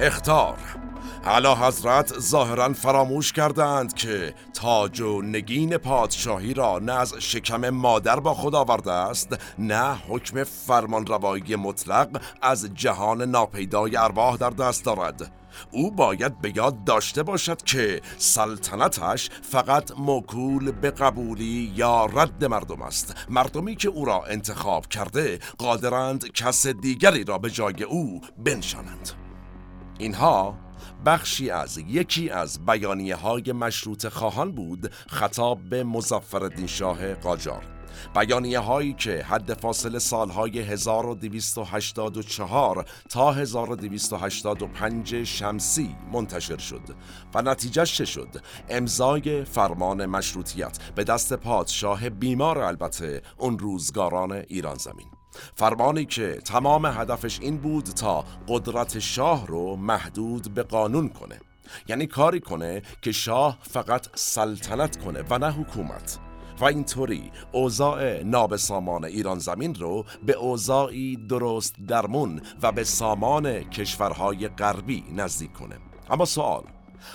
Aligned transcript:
اختار. 0.00 0.58
علا 1.24 1.54
حضرت 1.54 2.18
ظاهرا 2.18 2.72
فراموش 2.72 3.32
کردند 3.32 3.94
که 3.94 4.34
تاج 4.54 5.00
و 5.00 5.22
نگین 5.22 5.76
پادشاهی 5.76 6.54
را 6.54 6.78
نه 6.78 6.92
از 6.92 7.14
شکم 7.18 7.70
مادر 7.70 8.20
با 8.20 8.34
خود 8.34 8.54
آورده 8.54 8.92
است 8.92 9.36
نه 9.58 9.94
حکم 10.08 10.44
فرمان 10.44 11.06
روایی 11.06 11.56
مطلق 11.56 12.22
از 12.42 12.68
جهان 12.74 13.22
ناپیدای 13.22 13.96
ارواح 13.96 14.36
در 14.36 14.50
دست 14.50 14.84
دارد. 14.84 15.32
او 15.70 15.90
باید 15.90 16.40
به 16.40 16.56
یاد 16.56 16.84
داشته 16.84 17.22
باشد 17.22 17.62
که 17.62 18.00
سلطنتش 18.18 19.30
فقط 19.42 19.92
موکول 19.98 20.70
به 20.70 20.90
قبولی 20.90 21.72
یا 21.76 22.06
رد 22.06 22.44
مردم 22.44 22.82
است. 22.82 23.14
مردمی 23.28 23.76
که 23.76 23.88
او 23.88 24.04
را 24.04 24.24
انتخاب 24.24 24.86
کرده 24.86 25.38
قادرند 25.58 26.32
کس 26.32 26.66
دیگری 26.66 27.24
را 27.24 27.38
به 27.38 27.50
جای 27.50 27.82
او 27.82 28.20
بنشانند. 28.38 29.27
اینها 29.98 30.54
بخشی 31.06 31.50
از 31.50 31.78
یکی 31.78 32.30
از 32.30 32.66
بیانیه 32.66 33.16
های 33.16 33.52
مشروط 33.52 34.08
خواهان 34.08 34.52
بود 34.52 34.92
خطاب 35.08 35.60
به 35.70 35.84
مزفر 35.84 36.66
شاه 36.66 37.14
قاجار 37.14 37.78
بیانیه 38.14 38.58
هایی 38.58 38.92
که 38.92 39.22
حد 39.22 39.54
فاصل 39.54 39.98
سالهای 39.98 40.58
1284 40.58 42.84
تا 43.08 43.32
1285 43.32 45.24
شمسی 45.24 45.96
منتشر 46.12 46.58
شد 46.58 46.82
و 47.34 47.42
نتیجه 47.42 47.84
چه 47.84 48.04
شد؟ 48.04 48.28
امضای 48.68 49.44
فرمان 49.44 50.06
مشروطیت 50.06 50.78
به 50.94 51.04
دست 51.04 51.32
پادشاه 51.32 52.10
بیمار 52.10 52.58
البته 52.58 53.22
اون 53.38 53.58
روزگاران 53.58 54.32
ایران 54.32 54.76
زمین 54.76 55.17
فرمانی 55.54 56.04
که 56.04 56.34
تمام 56.44 56.86
هدفش 56.86 57.40
این 57.40 57.56
بود 57.56 57.84
تا 57.84 58.24
قدرت 58.48 58.98
شاه 58.98 59.46
رو 59.46 59.76
محدود 59.76 60.54
به 60.54 60.62
قانون 60.62 61.08
کنه. 61.08 61.40
یعنی 61.88 62.06
کاری 62.06 62.40
کنه 62.40 62.82
که 63.02 63.12
شاه 63.12 63.58
فقط 63.62 64.06
سلطنت 64.14 65.04
کنه 65.04 65.24
و 65.30 65.38
نه 65.38 65.50
حکومت. 65.50 66.18
و 66.60 66.64
اینطوری 66.64 67.30
اوضاع 67.52 68.22
نابسامان 68.22 69.04
ایران 69.04 69.38
زمین 69.38 69.74
رو 69.74 70.04
به 70.26 70.32
اوضاعی 70.32 71.16
درست 71.16 71.74
درمون 71.88 72.40
و 72.62 72.72
به 72.72 72.84
سامان 72.84 73.62
کشورهای 73.70 74.48
غربی 74.48 75.04
نزدیک 75.16 75.52
کنه. 75.52 75.76
اما 76.10 76.24
سوال 76.24 76.62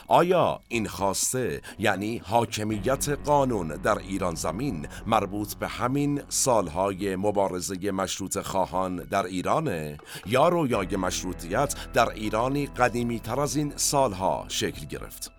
آیا 0.08 0.60
این 0.68 0.88
خواسته 0.88 1.62
یعنی 1.80 2.18
حاکمیت 2.18 3.10
قانون 3.10 3.68
در 3.68 3.98
ایران 3.98 4.36
زمین 4.36 4.88
مربوط 5.08 5.54
به 5.54 5.68
همین 5.68 6.22
سالهای 6.30 7.16
مبارزه 7.16 7.92
مشروط 7.92 8.38
خواهان 8.38 8.96
در 8.96 9.26
ایرانه 9.26 9.98
یا 10.26 10.50
رویای 10.50 10.96
مشروطیت 10.96 11.76
در 11.94 12.10
ایرانی 12.10 12.66
قدیمی 12.66 13.20
تر 13.20 13.40
از 13.40 13.56
این 13.56 13.74
سالها 13.76 14.46
شکل 14.48 14.86
گرفت؟ 14.86 15.32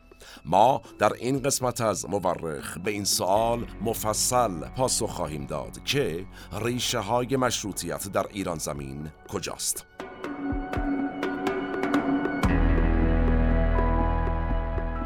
ما 0.45 0.83
در 0.99 1.13
این 1.13 1.43
قسمت 1.43 1.81
از 1.81 2.09
مورخ 2.09 2.79
به 2.79 2.91
این 2.91 3.05
سوال 3.05 3.67
مفصل 3.83 4.69
پاسخ 4.69 5.11
خواهیم 5.11 5.47
داد 5.47 5.85
که 5.85 6.27
ریشه 6.63 6.99
های 6.99 7.37
مشروطیت 7.37 8.09
در 8.09 8.27
ایران 8.31 8.59
زمین 8.59 9.11
کجاست؟ 9.29 9.87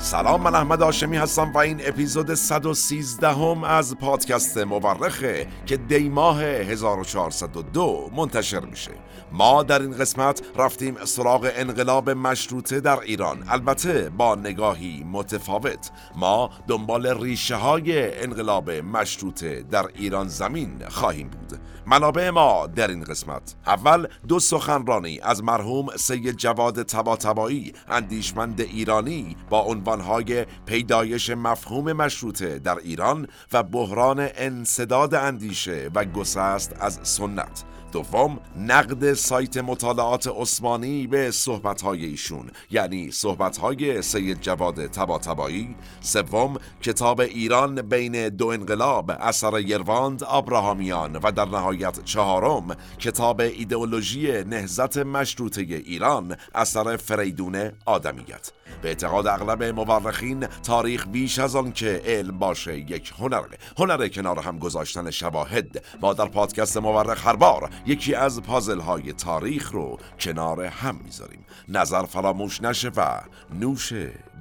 سلام 0.00 0.42
من 0.42 0.54
احمد 0.54 0.82
آشمی 0.82 1.16
هستم 1.16 1.52
و 1.54 1.58
این 1.58 1.80
اپیزود 1.84 2.34
113 2.34 3.28
هم 3.28 3.64
از 3.64 3.96
پادکست 3.96 4.58
مورخه 4.58 5.46
که 5.66 5.76
دی 5.76 6.08
ماه 6.08 6.42
1402 6.42 8.10
منتشر 8.16 8.60
میشه. 8.60 8.90
ما 9.32 9.62
در 9.62 9.82
این 9.82 9.98
قسمت 9.98 10.42
رفتیم 10.56 11.04
سراغ 11.04 11.50
انقلاب 11.54 12.10
مشروطه 12.10 12.80
در 12.80 13.00
ایران. 13.00 13.44
البته 13.48 14.10
با 14.10 14.34
نگاهی 14.34 15.04
متفاوت. 15.12 15.90
ما 16.16 16.50
دنبال 16.68 17.22
ریشه 17.22 17.56
های 17.56 18.20
انقلاب 18.22 18.70
مشروطه 18.70 19.62
در 19.70 19.86
ایران 19.94 20.28
زمین 20.28 20.82
خواهیم 20.88 21.28
بود. 21.28 21.58
منابع 21.86 22.30
ما 22.30 22.66
در 22.66 22.88
این 22.88 23.04
قسمت. 23.04 23.54
اول 23.66 24.06
دو 24.28 24.40
سخنرانی 24.40 25.20
از 25.22 25.44
مرحوم 25.44 25.86
سید 25.96 26.36
جواد 26.36 26.82
تباتبایی 26.82 27.72
اندیشمند 27.88 28.60
ایرانی 28.60 29.36
با 29.50 29.60
عنوانهای 29.88 30.46
پیدایش 30.66 31.30
مفهوم 31.30 31.92
مشروطه 31.92 32.58
در 32.58 32.78
ایران 32.78 33.28
و 33.52 33.62
بحران 33.62 34.28
انصداد 34.34 35.14
اندیشه 35.14 35.90
و 35.94 36.04
گسست 36.04 36.76
از 36.80 37.00
سنت. 37.02 37.64
دوم 37.92 38.38
نقد 38.56 39.12
سایت 39.12 39.56
مطالعات 39.56 40.28
عثمانی 40.36 41.06
به 41.06 41.30
صحبتهای 41.30 42.04
ایشون 42.04 42.50
یعنی 42.70 43.10
صحبتهای 43.10 44.02
سید 44.02 44.40
جواد 44.40 44.86
تباتبایی 44.86 45.76
سوم 46.00 46.56
کتاب 46.82 47.20
ایران 47.20 47.82
بین 47.82 48.28
دو 48.28 48.46
انقلاب 48.46 49.10
اثر 49.10 49.60
یرواند 49.60 50.24
آبراهامیان 50.24 51.16
و 51.16 51.32
در 51.32 51.44
نهایت 51.44 52.04
چهارم 52.04 52.76
کتاب 52.98 53.40
ایدئولوژی 53.40 54.44
نهزت 54.44 54.96
مشروطه 54.96 55.60
ایران 55.60 56.36
اثر 56.54 56.96
فریدون 56.96 57.70
آدمیت. 57.86 58.52
به 58.82 58.88
اعتقاد 58.88 59.26
اغلب 59.26 59.62
مورخین 59.62 60.46
تاریخ 60.46 61.06
بیش 61.08 61.38
از 61.38 61.56
آن 61.56 61.72
که 61.72 62.02
علم 62.04 62.38
باشه 62.38 62.78
یک 62.78 63.12
هنره 63.18 63.58
هنر 63.78 64.08
کنار 64.08 64.38
هم 64.38 64.58
گذاشتن 64.58 65.10
شواهد. 65.10 65.84
ما 66.00 66.12
در 66.12 66.26
پادکست 66.26 66.76
مورخ 66.76 67.26
هر 67.26 67.36
بار 67.36 67.70
یکی 67.86 68.14
از 68.14 68.42
پازل 68.42 68.80
های 68.80 69.12
تاریخ 69.12 69.72
رو 69.72 69.98
کنار 70.20 70.64
هم 70.64 70.96
می‌ذاریم. 71.04 71.44
نظر 71.68 72.02
فراموش 72.02 72.62
نشه 72.62 72.90
و 72.96 73.20
نوش 73.60 73.92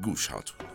گوش 0.04 0.28
هاتون 0.28 0.68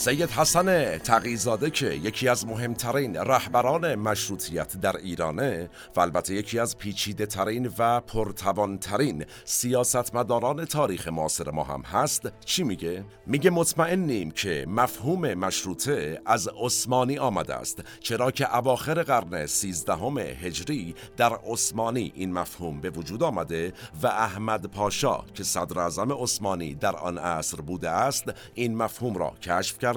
سید 0.00 0.30
حسن 0.30 0.98
تقیزاده 0.98 1.70
که 1.70 1.86
یکی 1.86 2.28
از 2.28 2.46
مهمترین 2.46 3.16
رهبران 3.16 3.94
مشروطیت 3.94 4.76
در 4.76 4.96
ایرانه 4.96 5.70
و 5.96 6.00
البته 6.00 6.34
یکی 6.34 6.58
از 6.58 6.78
پیچیده 6.78 7.26
ترین 7.26 7.70
و 7.78 8.00
پرتوانترین 8.00 9.24
سیاستمداران 9.44 10.64
تاریخ 10.64 11.08
معاصر 11.08 11.50
ما 11.50 11.64
هم 11.64 11.80
هست 11.82 12.32
چی 12.44 12.62
میگه؟ 12.62 13.04
میگه 13.26 13.50
مطمئنیم 13.50 14.30
که 14.30 14.66
مفهوم 14.68 15.34
مشروطه 15.34 16.20
از 16.26 16.48
عثمانی 16.48 17.18
آمده 17.18 17.54
است 17.54 17.82
چرا 18.00 18.30
که 18.30 18.56
اواخر 18.56 19.02
قرن 19.02 19.46
سیزدهم 19.46 20.18
هجری 20.18 20.94
در 21.16 21.32
عثمانی 21.32 22.12
این 22.14 22.32
مفهوم 22.32 22.80
به 22.80 22.90
وجود 22.90 23.22
آمده 23.22 23.72
و 24.02 24.06
احمد 24.06 24.66
پاشا 24.66 25.24
که 25.34 25.44
صدر 25.44 25.80
عثمانی 26.20 26.74
در 26.74 26.96
آن 26.96 27.18
عصر 27.18 27.60
بوده 27.60 27.90
است 27.90 28.24
این 28.54 28.76
مفهوم 28.76 29.14
را 29.14 29.32
کشف 29.42 29.78
کرد 29.78 29.89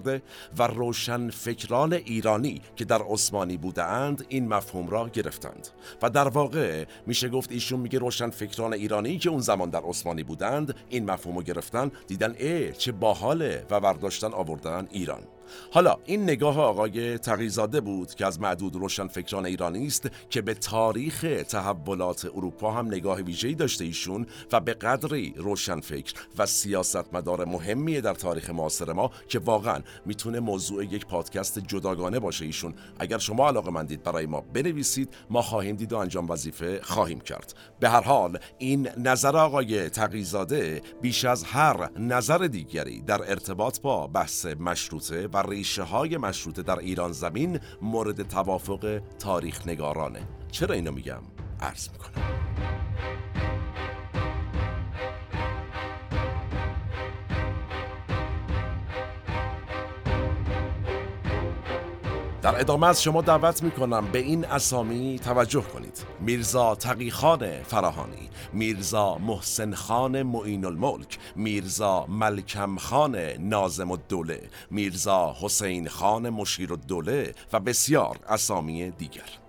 و 0.57 0.67
روشن 0.67 1.29
فکران 1.29 1.93
ایرانی 1.93 2.61
که 2.75 2.85
در 2.85 3.01
عثمانی 3.01 3.57
بودند 3.57 4.25
این 4.29 4.47
مفهوم 4.47 4.87
را 4.87 5.09
گرفتند. 5.09 5.67
و 6.01 6.09
در 6.09 6.27
واقع 6.27 6.85
میشه 7.07 7.29
گفت 7.29 7.51
ایشون 7.51 7.79
میگه 7.79 7.99
روشن 7.99 8.29
فکران 8.29 8.73
ایرانی 8.73 9.17
که 9.17 9.29
اون 9.29 9.39
زمان 9.39 9.69
در 9.69 9.81
عثمانی 9.81 10.23
بودند 10.23 10.75
این 10.89 11.11
مفهوم 11.11 11.35
رو 11.35 11.43
گرفتن 11.43 11.91
دیدن 12.07 12.35
ای 12.39 12.73
چه 12.73 12.91
باحاله 12.91 13.65
و 13.69 13.79
برداشتن 13.79 14.33
آوردن 14.33 14.87
ایران. 14.91 15.23
حالا 15.71 15.97
این 16.05 16.23
نگاه 16.23 16.59
آقای 16.59 17.17
تقیزاده 17.17 17.81
بود 17.81 18.15
که 18.15 18.25
از 18.25 18.41
معدود 18.41 18.75
روشن 18.75 19.07
فکران 19.07 19.45
ایرانی 19.45 19.87
است 19.87 20.09
که 20.29 20.41
به 20.41 20.53
تاریخ 20.53 21.43
تحولات 21.47 22.25
اروپا 22.25 22.71
هم 22.71 22.87
نگاه 22.87 23.21
ویژه‌ای 23.21 23.55
داشته 23.55 23.85
ایشون 23.85 24.27
و 24.51 24.59
به 24.59 24.73
قدری 24.73 25.33
روشن 25.37 25.79
فکر 25.79 26.13
و 26.37 26.45
سیاستمدار 26.45 27.45
مهمیه 27.45 28.01
در 28.01 28.13
تاریخ 28.13 28.49
معاصر 28.49 28.93
ما 28.93 29.11
که 29.27 29.39
واقعا 29.39 29.79
می‌تونه 30.05 30.39
موضوع 30.39 30.85
یک 30.85 31.05
پادکست 31.05 31.59
جداگانه 31.59 32.19
باشه 32.19 32.45
ایشون. 32.45 32.73
اگر 32.99 33.17
شما 33.17 33.47
علاقه 33.47 33.71
مندید 33.71 34.03
برای 34.03 34.25
ما 34.25 34.41
بنویسید 34.41 35.09
ما 35.29 35.41
خواهیم 35.41 35.75
دید 35.75 35.93
و 35.93 35.97
انجام 35.97 36.29
وظیفه 36.29 36.79
خواهیم 36.83 37.19
کرد. 37.19 37.53
به 37.79 37.89
هر 37.89 38.01
حال 38.01 38.39
این 38.57 38.89
نظر 38.97 39.37
آقای 39.37 39.89
تقیزاده 39.89 40.81
بیش 41.01 41.25
از 41.25 41.43
هر 41.43 41.99
نظر 41.99 42.37
دیگری 42.37 43.01
در 43.01 43.29
ارتباط 43.29 43.79
با 43.81 44.07
بحث 44.07 44.45
مشروطه 44.45 45.27
و 45.33 45.37
ریشه 45.37 45.83
های 45.83 46.17
مشروطه 46.17 46.61
در 46.61 46.79
ایران 46.79 47.11
زمین 47.11 47.59
مورد 47.81 48.27
توافق 48.27 49.01
تاریخ 49.19 49.67
نگارانه 49.67 50.27
چرا 50.51 50.75
اینو 50.75 50.91
میگم؟ 50.91 51.21
عرض 51.59 51.89
می‌کنم 51.89 52.23
در 62.43 62.59
ادامه 62.59 62.87
از 62.87 63.03
شما 63.03 63.21
دعوت 63.21 63.63
می 63.63 63.71
کنم 63.71 64.11
به 64.11 64.19
این 64.19 64.45
اسامی 64.45 65.19
توجه 65.23 65.61
کنید. 65.61 66.05
میرزا 66.19 66.75
تقیخان 66.75 67.63
فراهانی 67.63 68.29
میرزا 68.53 69.17
محسن 69.17 69.73
خان 69.73 70.23
معین 70.23 70.65
الملک 70.65 71.19
میرزا 71.35 72.05
ملکم 72.05 72.77
خان 72.77 73.15
نازم 73.39 73.91
الدوله 73.91 74.49
میرزا 74.71 75.35
حسین 75.41 75.89
خان 75.89 76.29
مشیر 76.29 76.73
الدوله 76.73 77.35
و 77.53 77.59
بسیار 77.59 78.19
اسامی 78.29 78.91
دیگر. 78.91 79.42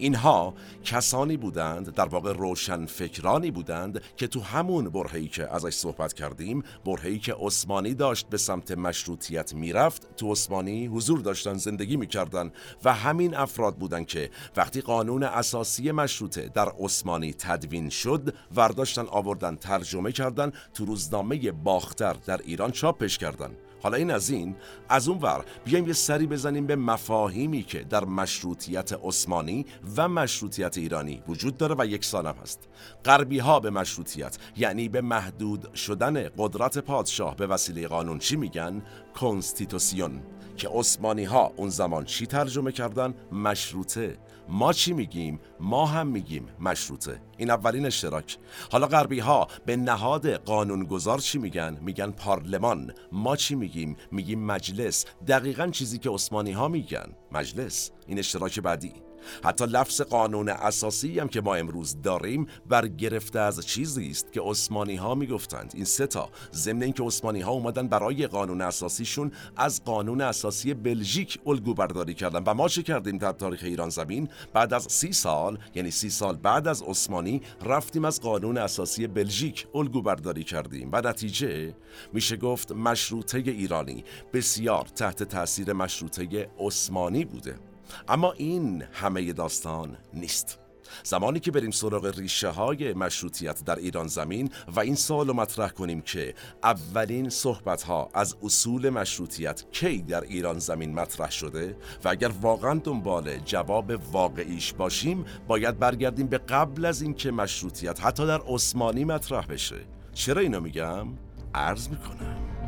اینها 0.00 0.54
کسانی 0.84 1.36
بودند 1.36 1.94
در 1.94 2.08
واقع 2.08 2.32
روشن 2.32 2.86
فکرانی 2.86 3.50
بودند 3.50 4.02
که 4.16 4.26
تو 4.26 4.40
همون 4.40 4.88
برهی 4.88 5.28
که 5.28 5.54
ازش 5.54 5.74
صحبت 5.74 6.12
کردیم 6.12 6.62
برهی 6.84 7.18
که 7.18 7.34
عثمانی 7.40 7.94
داشت 7.94 8.28
به 8.28 8.36
سمت 8.36 8.70
مشروطیت 8.72 9.54
می‌رفت 9.54 10.16
تو 10.16 10.32
عثمانی 10.32 10.86
حضور 10.86 11.20
داشتن 11.20 11.54
زندگی 11.54 11.96
می‌کردن 11.96 12.52
و 12.84 12.94
همین 12.94 13.34
افراد 13.34 13.76
بودند 13.76 14.06
که 14.06 14.30
وقتی 14.56 14.80
قانون 14.80 15.22
اساسی 15.22 15.92
مشروطه 15.92 16.48
در 16.54 16.68
عثمانی 16.78 17.32
تدوین 17.32 17.88
شد 17.88 18.34
ورداشتن 18.56 19.06
آوردن 19.06 19.56
ترجمه 19.56 20.12
کردن 20.12 20.52
تو 20.74 20.84
روزنامه 20.84 21.52
باختر 21.52 22.12
در 22.12 22.40
ایران 22.44 22.70
چاپش 22.70 23.18
کردن. 23.18 23.50
حالا 23.82 23.96
این 23.96 24.10
از 24.10 24.30
این 24.30 24.56
از 24.88 25.08
اون 25.08 25.18
ور 25.18 25.44
بیایم 25.64 25.86
یه 25.86 25.92
سری 25.92 26.26
بزنیم 26.26 26.66
به 26.66 26.76
مفاهیمی 26.76 27.62
که 27.62 27.78
در 27.78 28.04
مشروطیت 28.04 28.92
عثمانی 29.02 29.66
و 29.96 30.08
مشروطیت 30.08 30.78
ایرانی 30.78 31.22
وجود 31.28 31.56
داره 31.56 31.74
و 31.78 31.86
یک 31.86 32.04
سالم 32.04 32.34
هست. 32.42 32.68
غربی 33.04 33.38
ها 33.38 33.60
به 33.60 33.70
مشروطیت 33.70 34.38
یعنی 34.56 34.88
به 34.88 35.00
محدود 35.00 35.74
شدن 35.74 36.28
قدرت 36.38 36.78
پادشاه 36.78 37.36
به 37.36 37.46
وسیله 37.46 37.88
قانون 37.88 38.18
چی 38.18 38.36
میگن؟ 38.36 38.82
کنستیتوسیون 39.14 40.22
که 40.56 40.68
عثمانی 40.68 41.24
ها 41.24 41.52
اون 41.56 41.68
زمان 41.68 42.04
چی 42.04 42.26
ترجمه 42.26 42.72
کردن؟ 42.72 43.14
مشروطه. 43.32 44.18
ما 44.50 44.72
چی 44.72 44.92
میگیم؟ 44.92 45.40
ما 45.60 45.86
هم 45.86 46.06
میگیم 46.06 46.48
مشروطه. 46.60 47.20
این 47.36 47.50
اولین 47.50 47.86
اشتراک. 47.86 48.38
حالا 48.72 48.86
غربی 48.86 49.18
ها 49.18 49.48
به 49.66 49.76
نهاد 49.76 50.34
قانونگذار 50.34 51.18
چی 51.18 51.38
میگن؟ 51.38 51.78
میگن 51.80 52.10
پارلمان. 52.10 52.92
ما 53.12 53.36
چی 53.36 53.54
میگیم؟ 53.54 53.96
میگیم 54.12 54.46
مجلس. 54.46 55.06
دقیقا 55.28 55.66
چیزی 55.66 55.98
که 55.98 56.10
عثمانی 56.10 56.52
ها 56.52 56.68
میگن. 56.68 57.06
مجلس. 57.32 57.90
این 58.06 58.18
اشتراک 58.18 58.60
بعدی. 58.60 59.09
حتی 59.44 59.66
لفظ 59.66 60.00
قانون 60.00 60.48
اساسی 60.48 61.18
هم 61.18 61.28
که 61.28 61.40
ما 61.40 61.54
امروز 61.54 62.02
داریم 62.02 62.46
برگرفته 62.68 63.38
از 63.38 63.66
چیزی 63.66 64.10
است 64.10 64.32
که 64.32 64.40
عثمانی 64.40 64.96
ها 64.96 65.14
می‌گفتند. 65.14 65.72
این 65.74 65.84
سه 65.84 66.06
تا 66.06 66.30
ضمن 66.52 66.82
اینکه 66.82 67.02
عثمانی 67.02 67.40
ها 67.40 67.50
اومدن 67.50 67.88
برای 67.88 68.26
قانون 68.26 68.60
اساسیشون 68.60 69.32
از 69.56 69.84
قانون 69.84 70.20
اساسی 70.20 70.74
بلژیک 70.74 71.38
الگو 71.46 71.74
برداری 71.74 72.14
کردن. 72.14 72.42
و 72.46 72.54
ما 72.54 72.68
چه 72.68 72.82
کردیم 72.82 73.18
در 73.18 73.32
تاریخ 73.32 73.60
ایران 73.62 73.88
زمین؟ 73.88 74.28
بعد 74.52 74.74
از 74.74 74.86
سی 74.90 75.12
سال 75.12 75.58
یعنی 75.74 75.90
سی 75.90 76.10
سال 76.10 76.36
بعد 76.36 76.68
از 76.68 76.82
عثمانی 76.82 77.42
رفتیم 77.62 78.04
از 78.04 78.20
قانون 78.20 78.58
اساسی 78.58 79.06
بلژیک 79.06 79.66
الگو 79.74 80.02
برداری 80.02 80.44
کردیم. 80.44 80.88
و 80.92 81.00
نتیجه 81.08 81.74
میشه 82.12 82.36
گفت 82.36 82.72
مشروطه 82.72 83.38
ایرانی 83.38 84.04
بسیار 84.32 84.84
تحت 84.84 85.22
تاثیر 85.22 85.72
مشروطه 85.72 86.50
عثمانی 86.58 87.24
بوده. 87.24 87.69
اما 88.08 88.32
این 88.32 88.82
همه 88.92 89.32
داستان 89.32 89.96
نیست. 90.14 90.58
زمانی 91.02 91.40
که 91.40 91.50
بریم 91.50 91.70
سراغ 91.70 92.18
ریشه 92.18 92.48
های 92.48 92.92
مشروطیت 92.94 93.64
در 93.64 93.76
ایران 93.76 94.06
زمین 94.06 94.50
و 94.76 94.80
این 94.80 94.94
سوال 94.94 95.26
رو 95.26 95.34
مطرح 95.34 95.68
کنیم 95.68 96.00
که 96.00 96.34
اولین 96.62 97.28
صحبت 97.28 97.82
ها 97.82 98.10
از 98.14 98.36
اصول 98.42 98.90
مشروطیت 98.90 99.64
کی 99.72 100.02
در 100.02 100.20
ایران 100.20 100.58
زمین 100.58 100.94
مطرح 100.94 101.30
شده 101.30 101.76
و 102.04 102.08
اگر 102.08 102.30
واقعا 102.40 102.74
دنبال 102.84 103.38
جواب 103.38 103.92
واقعیش 104.12 104.72
باشیم 104.72 105.24
باید 105.48 105.78
برگردیم 105.78 106.26
به 106.26 106.38
قبل 106.38 106.84
از 106.84 107.02
اینکه 107.02 107.30
مشروطیت 107.30 108.04
حتی 108.04 108.26
در 108.26 108.40
عثمانی 108.46 109.04
مطرح 109.04 109.46
بشه. 109.46 109.76
چرا 110.14 110.40
اینو 110.40 110.60
میگم؟ 110.60 111.06
عرض 111.54 111.88
می‌کنم. 111.88 112.59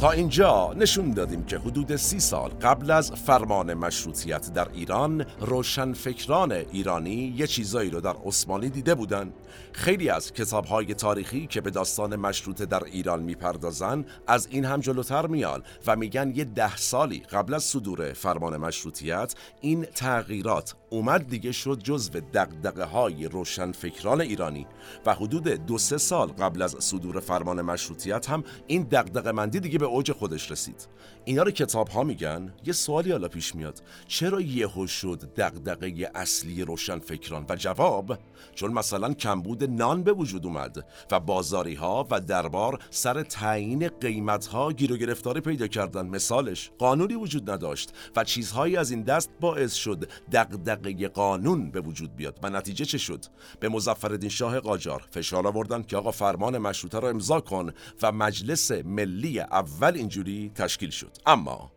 تا 0.00 0.10
اینجا 0.10 0.72
نشون 0.76 1.10
دادیم 1.10 1.44
که 1.44 1.58
حدود 1.58 1.96
سی 1.96 2.20
سال 2.20 2.50
قبل 2.50 2.90
از 2.90 3.12
فرمان 3.12 3.74
مشروطیت 3.74 4.52
در 4.52 4.68
ایران 4.72 5.26
روشنفکران 5.40 6.52
ایرانی 6.52 7.34
یه 7.36 7.46
چیزایی 7.46 7.90
رو 7.90 8.00
در 8.00 8.16
عثمانی 8.24 8.68
دیده 8.68 8.94
بودن. 8.94 9.32
خیلی 9.72 10.08
از 10.08 10.32
کتابهای 10.32 10.94
تاریخی 10.94 11.46
که 11.46 11.60
به 11.60 11.70
داستان 11.70 12.16
مشروطه 12.16 12.66
در 12.66 12.84
ایران 12.84 13.22
می‌پردازن 13.22 14.04
از 14.26 14.48
این 14.50 14.64
هم 14.64 14.80
جلوتر 14.80 15.26
میان 15.26 15.62
و 15.86 15.96
میگن 15.96 16.32
یه 16.34 16.44
ده 16.44 16.76
سالی 16.76 17.18
قبل 17.18 17.54
از 17.54 17.64
صدور 17.64 18.12
فرمان 18.12 18.56
مشروطیت 18.56 19.34
این 19.60 19.84
تغییرات 19.84 20.74
اومد 20.90 21.28
دیگه 21.28 21.52
شد 21.52 21.78
جزو 21.82 22.20
دقدقه 22.20 22.84
های 22.84 23.28
روشنفکران 23.28 24.20
ایرانی 24.20 24.66
و 25.06 25.14
حدود 25.14 25.48
دو 25.48 25.78
سه 25.78 25.98
سال 25.98 26.28
قبل 26.28 26.62
از 26.62 26.76
صدور 26.78 27.20
فرمان 27.20 27.62
مشروطیت 27.62 28.30
هم 28.30 28.44
این 28.66 28.82
دقدقه 28.82 29.32
مندی 29.32 29.60
دیگه 29.60 29.78
به 29.78 29.86
اوج 29.86 30.12
خودش 30.12 30.50
رسید. 30.50 30.86
اینا 31.24 31.42
رو 31.42 31.50
کتاب 31.50 31.88
ها 31.88 32.02
میگن؟ 32.02 32.52
یه 32.64 32.72
سوالی 32.72 33.10
حالا 33.10 33.28
پیش 33.28 33.54
میاد. 33.54 33.82
چرا 34.08 34.40
یهو 34.40 34.86
شد 34.86 35.34
دغدغه 35.36 36.10
اصلی 36.14 36.64
روشنفکران؟ 36.64 37.46
و 37.48 37.56
جواب 37.56 38.18
چون 38.54 38.72
مثلا 38.72 39.14
کمبود 39.14 39.64
نان 39.64 40.02
به 40.02 40.12
وجود 40.12 40.46
اومد 40.46 40.86
و 41.10 41.20
بازاری 41.20 41.74
ها 41.74 42.06
و 42.10 42.20
دربار 42.20 42.78
سر 42.90 43.22
تعیین 43.22 43.88
قیمت 43.88 44.46
ها 44.46 44.72
گیر 44.72 44.92
و 44.92 44.96
گرفتاری 44.96 45.40
پیدا 45.40 45.66
کردن. 45.66 46.06
مثالش 46.06 46.70
قانونی 46.78 47.14
وجود 47.14 47.50
نداشت 47.50 47.92
و 48.16 48.24
چیزهایی 48.24 48.76
از 48.76 48.90
این 48.90 49.02
دست 49.02 49.30
باعث 49.40 49.74
شد 49.74 50.08
دغدغه 50.32 51.08
قانون 51.08 51.70
به 51.70 51.80
وجود 51.80 52.16
بیاد. 52.16 52.38
و 52.42 52.50
نتیجه 52.50 52.84
چه 52.84 52.98
شد؟ 52.98 53.24
به 53.60 53.68
مظفرالدین 53.68 54.30
شاه 54.30 54.60
قاجار 54.60 55.06
فشار 55.10 55.46
آوردن 55.46 55.82
که 55.82 55.96
آقا 55.96 56.10
فرمان 56.10 56.58
مشروطه 56.58 57.00
را 57.00 57.08
امضا 57.08 57.40
کن 57.40 57.72
و 58.02 58.12
مجلس 58.12 58.70
ملی 58.70 59.40
اول 59.40 59.94
اینجوری 59.94 60.52
تشکیل 60.54 60.90
شد. 60.90 61.09
اما 61.26 61.72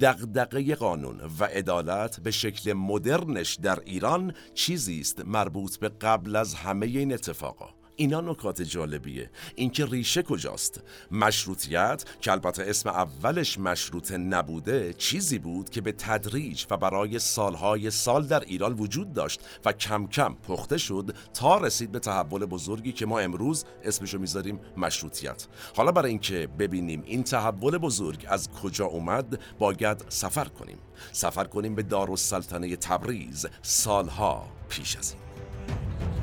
دغدغه 0.00 0.74
قانون 0.74 1.20
و 1.38 1.44
عدالت 1.44 2.20
به 2.20 2.30
شکل 2.30 2.72
مدرنش 2.72 3.54
در 3.54 3.80
ایران 3.80 4.34
چیزی 4.54 5.00
است 5.00 5.20
مربوط 5.24 5.76
به 5.76 5.88
قبل 5.88 6.36
از 6.36 6.54
همه 6.54 6.86
این 6.86 7.12
اتفاقا. 7.12 7.68
اینا 7.96 8.20
نکات 8.20 8.62
جالبیه. 8.62 9.30
اینکه 9.54 9.86
ریشه 9.86 10.22
کجاست؟ 10.22 10.80
مشروطیت 11.10 12.04
که 12.20 12.32
البته 12.32 12.64
اسم 12.66 12.88
اولش 12.88 13.58
مشروطه 13.58 14.16
نبوده 14.18 14.92
چیزی 14.92 15.38
بود 15.38 15.70
که 15.70 15.80
به 15.80 15.92
تدریج 15.92 16.64
و 16.70 16.76
برای 16.76 17.18
سالهای 17.18 17.90
سال 17.90 18.26
در 18.26 18.40
ایران 18.40 18.72
وجود 18.72 19.12
داشت 19.12 19.40
و 19.64 19.72
کم 19.72 20.06
کم 20.06 20.34
پخته 20.34 20.78
شد 20.78 21.14
تا 21.34 21.58
رسید 21.58 21.92
به 21.92 21.98
تحول 21.98 22.44
بزرگی 22.44 22.92
که 22.92 23.06
ما 23.06 23.18
امروز 23.18 23.64
اسمشو 23.84 24.18
می‌ذاریم 24.18 24.60
مشروطیت. 24.76 25.46
حالا 25.76 25.92
برای 25.92 26.10
اینکه 26.10 26.48
ببینیم 26.58 27.02
این 27.06 27.24
تحول 27.24 27.78
بزرگ 27.78 28.26
از 28.28 28.50
کجا 28.50 28.86
اومد 28.86 29.40
باید 29.58 30.04
سفر 30.08 30.44
کنیم. 30.44 30.78
سفر 31.12 31.44
کنیم 31.44 31.74
به 31.74 31.82
دارالسلطنه 31.82 32.76
تبریز 32.76 33.46
سالها 33.62 34.48
پیش 34.68 34.96
از 34.96 35.12
این. 35.12 36.15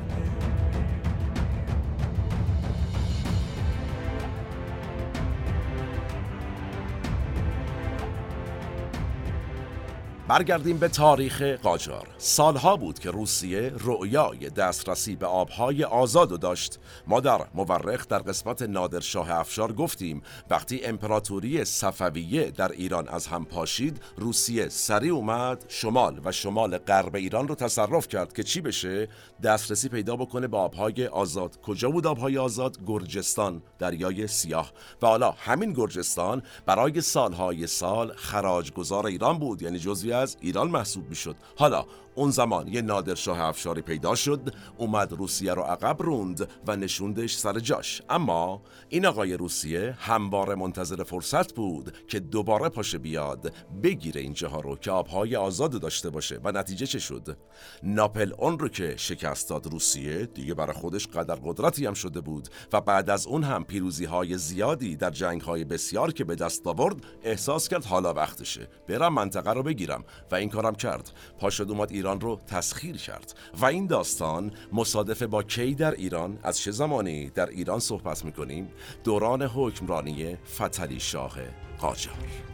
برگردیم 10.28 10.78
به 10.78 10.88
تاریخ 10.88 11.42
قاجار. 11.42 12.08
سالها 12.18 12.76
بود 12.76 12.98
که 12.98 13.10
روسیه 13.10 13.72
رؤیای 13.80 14.50
دسترسی 14.50 15.16
به 15.16 15.26
آبهای 15.26 15.84
آزاد 15.84 16.32
و 16.32 16.36
داشت. 16.36 16.78
ما 17.06 17.20
در 17.20 17.40
مورخ 17.54 18.08
در 18.08 18.18
قسمت 18.18 18.62
نادرشاه 18.62 19.30
افشار 19.30 19.72
گفتیم 19.72 20.22
وقتی 20.50 20.84
امپراتوری 20.84 21.64
صفویه 21.64 22.50
در 22.50 22.72
ایران 22.72 23.08
از 23.08 23.26
هم 23.26 23.44
پاشید 23.44 24.00
روسیه 24.16 24.68
سریع 24.68 25.12
اومد 25.12 25.64
شمال 25.68 26.20
و 26.24 26.32
شمال 26.32 26.78
غرب 26.78 27.16
ایران 27.16 27.48
رو 27.48 27.54
تصرف 27.54 28.08
کرد 28.08 28.32
که 28.32 28.42
چی 28.42 28.60
بشه؟ 28.60 29.08
دسترسی 29.44 29.88
پیدا 29.88 30.16
بکنه 30.16 30.48
به 30.48 30.56
آبهای 30.56 31.06
آزاد. 31.06 31.60
کجا 31.60 31.90
بود 31.90 32.06
آبهای 32.06 32.38
آزاد؟ 32.38 32.78
گرجستان 32.86 33.62
دریای 33.78 34.26
سیاه. 34.26 34.72
و 35.02 35.06
حالا 35.06 35.30
همین 35.30 35.72
گرجستان 35.72 36.42
برای 36.66 37.00
سالهای 37.00 37.66
سال 37.66 38.12
خراج 38.16 38.72
گذار 38.72 39.06
ایران 39.06 39.38
بود. 39.38 39.62
یعنی 39.62 39.78
جزوی 39.78 40.12
از 40.12 40.36
ایران 40.40 40.70
محسوب 40.70 41.08
می‌شد. 41.08 41.36
حالا 41.56 41.84
اون 42.14 42.30
زمان 42.30 42.68
یه 42.68 42.82
نادرشاه 42.82 43.40
افشاری 43.40 43.82
پیدا 43.82 44.14
شد 44.14 44.54
اومد 44.78 45.12
روسیه 45.12 45.54
رو 45.54 45.62
عقب 45.62 46.02
روند 46.02 46.48
و 46.66 46.76
نشوندش 46.76 47.36
سر 47.36 47.58
جاش. 47.58 48.02
اما 48.08 48.62
این 48.88 49.06
آقای 49.06 49.34
روسیه 49.34 49.96
همواره 49.98 50.54
منتظر 50.54 51.02
فرصت 51.02 51.54
بود 51.54 52.06
که 52.08 52.20
دوباره 52.20 52.68
پاشه 52.68 52.98
بیاد 52.98 53.54
بگیره 53.82 54.20
این 54.20 54.32
جاها 54.32 54.60
رو 54.60 54.76
که 54.76 54.90
آبهای 54.90 55.36
آزاد 55.36 55.80
داشته 55.80 56.10
باشه. 56.10 56.40
و 56.44 56.52
نتیجه 56.52 56.86
چه 56.86 56.98
شد؟ 56.98 57.36
ناپل 57.82 58.32
اون 58.38 58.58
رو 58.58 58.68
که 58.68 58.94
شکست 58.96 59.48
داد 59.48 59.66
روسیه 59.66 60.26
دیگه 60.26 60.54
برای 60.54 60.74
خودش 60.74 61.06
قدر 61.06 61.34
قدرتی 61.34 61.86
هم 61.86 61.94
شده 61.94 62.20
بود 62.20 62.48
و 62.72 62.80
بعد 62.80 63.10
از 63.10 63.26
اون 63.26 63.42
هم 63.42 63.64
پیروزی 63.64 64.04
های 64.04 64.38
زیادی 64.38 64.96
در 64.96 65.10
جنگ 65.10 65.40
های 65.40 65.64
بسیار 65.64 66.12
که 66.12 66.24
به 66.24 66.34
دست 66.34 66.66
آورد 66.66 66.96
احساس 67.22 67.68
کرد 67.68 67.84
حالا 67.84 68.14
وقتشه. 68.14 68.68
برم 68.88 69.14
منطقه 69.14 69.52
رو 69.52 69.62
بگیرم. 69.62 70.04
و 70.30 70.34
این 70.34 70.48
کارم 70.48 70.74
کرد. 70.74 71.10
پاشد 71.38 71.70
اومد 71.70 71.92
ایران 72.04 72.20
رو 72.20 72.40
تسخیر 72.46 72.96
کرد 72.96 73.34
و 73.60 73.64
این 73.64 73.86
داستان 73.86 74.52
مصادف 74.72 75.22
با 75.22 75.42
کی 75.42 75.74
در 75.74 75.90
ایران؟ 75.90 76.38
از 76.42 76.58
چه 76.58 76.70
زمانی 76.70 77.30
در 77.30 77.48
ایران 77.48 77.78
صحبت 77.78 78.24
می‌کنیم؟ 78.24 78.68
دوران 79.04 79.42
حکمرانی 79.42 80.36
فتلی 80.36 81.00
شاه 81.00 81.38
قاجار. 81.80 82.53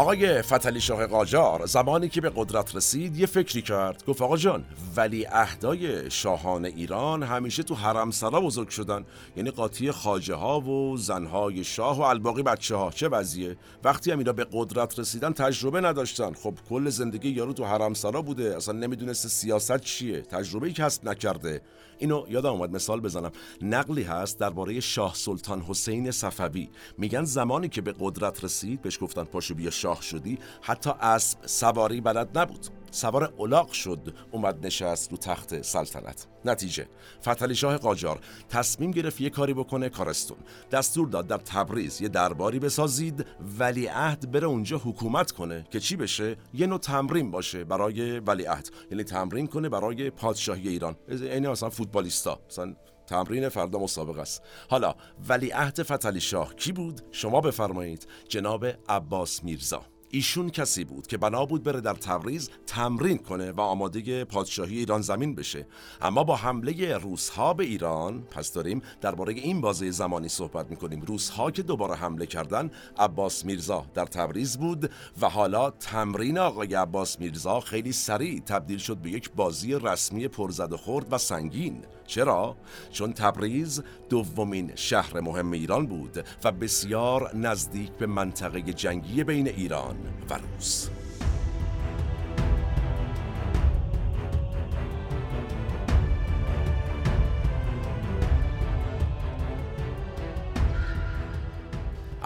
آقای 0.00 0.42
فتلی 0.42 0.80
شاه 0.80 1.06
قاجار 1.06 1.66
زمانی 1.66 2.08
که 2.08 2.20
به 2.20 2.32
قدرت 2.36 2.76
رسید 2.76 3.16
یه 3.16 3.26
فکری 3.26 3.62
کرد. 3.62 4.04
گفت 4.06 4.22
آقا 4.22 4.36
جان 4.36 4.64
ولی 4.96 5.26
اهدای 5.26 6.10
شاهان 6.10 6.64
ایران 6.64 7.22
همیشه 7.22 7.62
تو 7.62 7.74
حرم 7.74 8.10
سرا 8.10 8.40
بزرگ 8.40 8.68
شدن. 8.68 9.04
یعنی 9.36 9.50
قاطی 9.50 9.90
خاجه 9.90 10.34
ها 10.34 10.60
و 10.60 10.96
زنهای 10.96 11.64
شاه 11.64 11.98
و 11.98 12.00
الباقی 12.00 12.42
بچه 12.42 12.76
ها. 12.76 12.90
چه 12.90 13.08
وضعیه؟ 13.08 13.56
وقتی 13.84 14.10
هم 14.10 14.22
به 14.22 14.46
قدرت 14.52 14.98
رسیدن 14.98 15.32
تجربه 15.32 15.80
نداشتن. 15.80 16.32
خب 16.32 16.54
کل 16.68 16.88
زندگی 16.88 17.28
یارو 17.28 17.52
تو 17.52 17.64
حرم 17.64 17.94
سرا 17.94 18.22
بوده. 18.22 18.56
اصلا 18.56 18.78
نمی‌دونسته 18.78 19.28
سیاست 19.28 19.80
چیه. 19.80 20.20
تجربه 20.20 20.66
ای 20.66 20.72
کسب 20.72 21.08
نکرده. 21.08 21.60
اینو 21.98 22.24
یادم 22.28 22.52
اومد 22.52 22.70
مثال 22.70 23.00
بزنم. 23.00 23.32
نقلی 23.62 24.02
هست 24.02 24.38
درباره 24.38 24.80
شاه 24.80 25.14
سلطان 25.14 25.60
حسین 25.60 26.10
صفوی. 26.10 26.70
میگن 26.98 27.24
زمانی 27.24 27.68
که 27.68 27.80
به 27.80 27.94
قدرت 27.98 28.44
رسید 28.44 28.82
بهش 28.82 28.98
گفتن 29.00 29.24
پاشو 29.24 29.54
بیا 29.54 29.70
شاه. 29.70 29.89
شدی 29.94 30.38
حتی 30.62 30.90
اسب 31.00 31.38
سواری 31.46 32.00
بلد 32.00 32.38
نبود. 32.38 32.66
سوار 32.90 33.34
الاغ 33.38 33.72
شد 33.72 34.14
اومد 34.30 34.66
نشست 34.66 35.10
رو 35.10 35.16
تخت 35.16 35.62
سلطنت. 35.62 36.26
نتیجه 36.44 36.88
فتلی 37.22 37.54
شاه 37.54 37.76
قاجار 37.76 38.20
تصمیم 38.48 38.90
گرفت 38.90 39.20
یه 39.20 39.30
کاری 39.30 39.54
بکنه 39.54 39.88
کارستون. 39.88 40.36
دستور 40.70 41.08
داد 41.08 41.26
در 41.26 41.36
تبریز 41.36 42.00
یه 42.00 42.08
درباری 42.08 42.58
بسازید 42.58 43.26
ولی 43.58 43.86
عهد 43.86 44.30
بره 44.30 44.46
اونجا 44.46 44.78
حکومت 44.78 45.30
کنه 45.30 45.66
که 45.70 45.80
چی 45.80 45.96
بشه؟ 45.96 46.36
یه 46.54 46.66
نوع 46.66 46.78
تمرین 46.78 47.30
باشه 47.30 47.64
برای 47.64 48.18
ولی 48.18 48.44
عهد. 48.44 48.68
یعنی 48.90 49.04
تمرین 49.04 49.46
کنه 49.46 49.68
برای 49.68 50.10
پادشاهی 50.10 50.68
ایران. 50.68 50.96
یعنی 51.08 51.48
مثلا 51.48 51.70
فوتبالیستا 51.70 52.40
مثلا 52.50 52.74
تمرین 53.10 53.48
فردا 53.48 53.78
مسابقه 53.78 54.20
است. 54.20 54.42
حالا 54.70 54.94
ولی 55.28 55.50
عهد 55.50 55.82
فتلی 55.82 56.20
شاه 56.20 56.54
کی 56.54 56.72
بود؟ 56.72 57.00
شما 57.12 57.40
بفرمایید. 57.40 58.06
جناب 58.28 58.66
عباس 58.88 59.44
میرزا. 59.44 59.82
ایشون 60.10 60.50
کسی 60.50 60.84
بود 60.84 61.06
که 61.06 61.16
بنا 61.16 61.46
بود 61.46 61.62
بره 61.62 61.80
در 61.80 61.94
تبریز 61.94 62.50
تمرین 62.66 63.18
کنه 63.18 63.52
و 63.52 63.60
آماده 63.60 64.24
پادشاهی 64.24 64.78
ایران 64.78 65.02
زمین 65.02 65.34
بشه. 65.34 65.66
اما 66.02 66.24
با 66.24 66.36
حمله 66.36 66.98
روسها 66.98 67.54
به 67.54 67.64
ایران 67.64 68.22
پس 68.22 68.52
داریم 68.52 68.82
درباره 69.00 69.32
این 69.32 69.60
بازه 69.60 69.90
زمانی 69.90 70.28
صحبت 70.28 70.70
می‌کنیم. 70.70 71.00
روسها 71.00 71.50
که 71.50 71.62
دوباره 71.62 71.94
حمله 71.94 72.26
کردن 72.26 72.70
عباس 72.98 73.44
میرزا 73.44 73.86
در 73.94 74.06
تبریز 74.06 74.58
بود 74.58 74.90
و 75.20 75.28
حالا 75.28 75.70
تمرین 75.70 76.38
آقای 76.38 76.74
عباس 76.74 77.20
میرزا 77.20 77.60
خیلی 77.60 77.92
سریع 77.92 78.40
تبدیل 78.40 78.78
شد 78.78 78.96
به 78.96 79.10
یک 79.10 79.30
بازی 79.30 79.74
رسمی 79.74 80.28
پرزد 80.28 80.72
و 80.72 80.76
خورد 80.76 81.12
و 81.12 81.18
سنگین. 81.18 81.84
چرا؟ 82.06 82.56
چون 82.92 83.12
تبریز 83.12 83.82
دومین 84.08 84.72
شهر 84.74 85.20
مهم 85.20 85.52
ایران 85.52 85.86
بود 85.86 86.24
و 86.44 86.52
بسیار 86.52 87.36
نزدیک 87.36 87.90
به 87.90 88.06
منطقه 88.06 88.62
جنگی 88.62 89.24
بین 89.24 89.48
ایران 89.48 89.99
و 90.30 90.38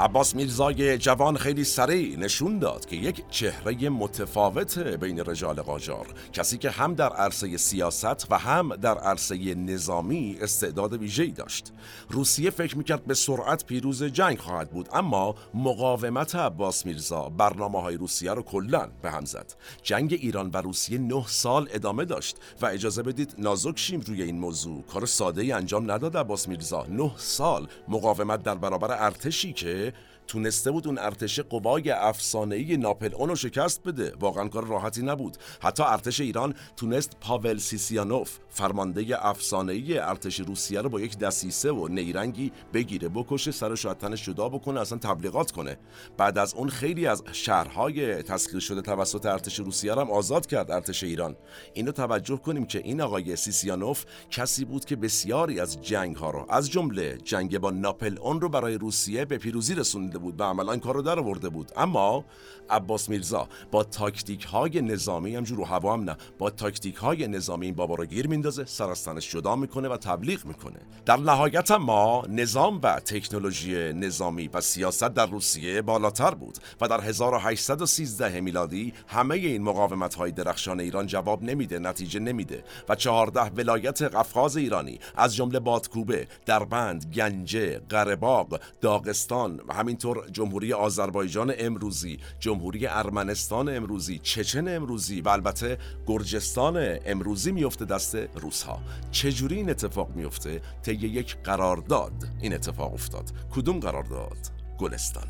عباس 0.05 0.35
میرزای 0.35 0.99
جوان 0.99 1.37
خیلی 1.37 1.65
سریع 1.65 2.19
نشون 2.19 2.59
داد 2.59 2.87
که 2.87 2.97
یک 2.97 3.25
چهره 3.31 3.89
متفاوت 3.89 4.79
بین 4.79 5.19
رجال 5.19 5.63
قاجار 5.63 6.07
کسی 6.33 6.59
که 6.59 6.71
هم 6.71 6.95
در 6.95 7.09
عرصه 7.09 7.57
سیاست 7.57 8.33
و 8.33 8.39
هم 8.39 8.77
در 8.77 8.99
عرصه 8.99 9.55
نظامی 9.55 10.39
استعداد 10.41 10.93
ویژه‌ای 10.93 11.31
داشت. 11.31 11.73
روسیه 12.11 12.51
فکر 12.51 12.79
می‌کرد 12.79 13.05
به 13.05 13.15
سرعت 13.15 13.65
پیروز 13.65 14.03
جنگ 14.03 14.39
خواهد 14.39 14.71
بود 14.71 14.89
اما 14.93 15.35
مقاومت 15.55 16.35
عباس 16.35 16.87
میرزا 16.87 17.29
برنامه 17.29 17.81
های 17.81 17.97
روسیه 17.97 18.33
رو 18.33 18.43
کلا 18.43 18.89
به 19.03 19.11
هم 19.11 19.25
زد. 19.25 19.55
جنگ 19.83 20.13
ایران 20.13 20.51
و 20.51 20.57
روسیه 20.57 20.99
نه 20.99 21.25
سال 21.27 21.69
ادامه 21.73 22.05
داشت 22.05 22.37
و 22.63 22.67
اجازه 22.67 23.03
بدید 23.03 23.35
نازک 23.39 23.79
شیم 23.79 24.01
روی 24.01 24.23
این 24.23 24.39
موضوع. 24.39 24.83
کار 24.83 25.07
ساده 25.07 25.43
ای 25.43 25.53
انجام 25.53 25.91
نداد 25.91 26.17
عباس 26.17 26.49
میرزا. 26.49 26.87
نه 26.89 27.11
سال 27.17 27.69
مقاومت 27.89 28.43
در 28.43 28.55
برابر 28.55 29.05
ارتشی 29.05 29.53
که 29.53 29.94
تونسته 30.27 30.71
بود 30.71 30.87
اون 30.87 30.99
ارتش 30.99 31.41
قوای 31.41 31.91
افسانه‌ای 31.91 32.77
ناپل 32.77 33.15
اونو 33.15 33.37
شکست 33.37 33.83
بده. 33.83 34.13
واقعا 34.21 34.49
کار 34.49 34.67
راحتی 34.67 35.03
نبود. 35.03 35.37
حتی 35.61 35.83
ارتش 35.83 36.21
ایران 36.21 36.55
تونست 36.77 37.17
پاول 37.21 37.59
سیسیانوف 37.59 38.39
فرمانده 38.49 39.27
افسانه‌ای 39.27 39.99
ارتش 39.99 40.41
روسیه 40.41 40.81
رو 40.81 40.89
با 40.89 41.01
یک 41.01 41.19
دسیسه 41.19 41.73
و 41.73 41.89
نیرنگی 41.89 42.53
بگیره 42.73 43.09
بکشه 43.09 43.51
سر 43.51 43.75
تنش 43.75 44.25
جدا 44.25 44.49
بکنه 44.49 44.81
اصلا 44.81 44.99
تبلیغات 44.99 45.51
کنه. 45.51 45.77
بعد 46.17 46.39
از 46.39 46.55
اون 46.55 46.69
خیلی 46.69 47.07
از 47.07 47.23
شهرهای 47.33 48.23
تسخیر 48.23 48.61
شده 48.61 48.83
توسط 48.83 49.27
ارتش 49.27 49.59
روسیه 49.61 49.95
رو 49.95 50.01
هم 50.01 50.11
آزاد 50.11 50.47
کرد 50.47 50.71
ارتش 50.71 51.05
ایران. 51.05 51.37
اینو 51.75 51.93
توجه 51.93 52.37
کنیم 52.37 52.67
که 52.67 52.79
این 52.79 53.01
آقای 53.01 53.37
سیسیانوف 53.37 54.05
کسی 54.31 54.65
بود 54.65 54.85
که 54.85 54.97
بسیاری 54.97 55.61
از 55.61 55.83
جنگ 55.83 56.17
ها 56.17 56.31
رو 56.31 56.47
از 56.49 56.71
جمله 56.71 57.19
جنگ 57.25 57.59
با 57.59 57.71
ناپل 57.71 58.19
اون 58.19 58.41
رو 58.41 58.49
برای 58.49 58.75
روسیه 58.75 59.25
به 59.25 59.39
پیروزی 59.39 59.75
رسونده 60.15 60.19
بود 60.19 60.41
و 60.41 60.45
عملا 60.45 60.73
این 60.73 60.81
کار 60.81 60.95
رو 60.95 61.03
در 61.03 61.19
آورده 61.19 61.49
بود. 61.49 61.73
اما 61.77 62.25
عباس 62.71 63.09
میرزا 63.09 63.49
با 63.71 63.85
تاکتیک 63.85 64.45
های 64.45 64.81
نظامی 64.83 65.37
همجور 65.37 65.59
رو 65.59 65.65
هوا 65.65 65.93
هم 65.93 66.05
نه 66.05 66.17
با 66.39 66.51
تاکتیک 66.51 66.97
های 66.97 67.29
نظامی 67.29 67.67
این 67.67 67.75
بابا 67.75 67.95
رو 67.95 68.05
گیر 68.05 68.27
میندازه 68.27 68.65
سر 68.65 68.91
از 68.91 69.05
تنش 69.05 69.31
جدا 69.31 69.57
می‌کنه 69.57 69.89
و 69.89 69.97
تبلیغ 69.97 70.45
می‌کنه. 70.45 70.81
در 71.07 71.17
نهایت 71.17 71.71
ما 71.71 72.23
نظام 72.29 72.81
و 72.83 73.01
تکنولوژی 73.01 73.93
نظامی 73.93 74.49
و 74.49 74.61
سیاست 74.61 75.15
در 75.15 75.27
روسیه 75.27 75.83
بالاتر 75.83 76.35
بود 76.35 76.59
و 76.81 76.89
در 76.89 77.01
1813 77.01 78.41
میلادی 78.41 78.93
همه 79.09 79.35
این 79.35 79.63
مقاومت 79.63 80.15
های 80.15 80.33
درخشان 80.33 80.81
ایران 80.81 81.07
جواب 81.07 81.43
نمیده 81.43 81.79
نتیجه 81.79 82.21
نمیده 82.21 82.65
و 82.89 82.95
14 82.95 83.41
ولایت 83.41 84.03
قفقاز 84.03 84.57
ایرانی 84.57 84.99
از 85.17 85.37
جمله 85.37 85.61
بادکوبه 85.61 86.27
دربند 86.47 87.13
گنجه 87.15 87.79
قرهباغ 87.89 88.61
داغستان 88.81 89.61
و 89.69 89.75
همینطور 90.05 90.31
جمهوری 90.31 90.73
آذربایجان 90.73 91.55
امروزی 91.59 92.19
جمهوری 92.41 92.87
ارمنستان 92.87 93.77
امروزی 93.77 94.19
چچن 94.19 94.69
امروزی 94.69 95.21
و 95.21 95.29
البته 95.29 95.79
گرجستان 96.07 96.99
امروزی 97.07 97.53
میفته 97.53 97.85
دست 97.85 98.15
روس 98.15 98.63
ها 98.63 98.81
چجوری 99.11 99.57
این 99.57 99.71
اتفاق 99.71 100.11
میفته 100.15 100.61
طی 100.83 100.95
یک 100.95 101.37
قرارداد 101.37 102.29
این 102.41 102.55
اتفاق 102.55 102.93
افتاد. 102.95 103.33
کدوم 103.55 103.81
قرارداد؟ 103.81 104.39
گلستان. 104.79 105.29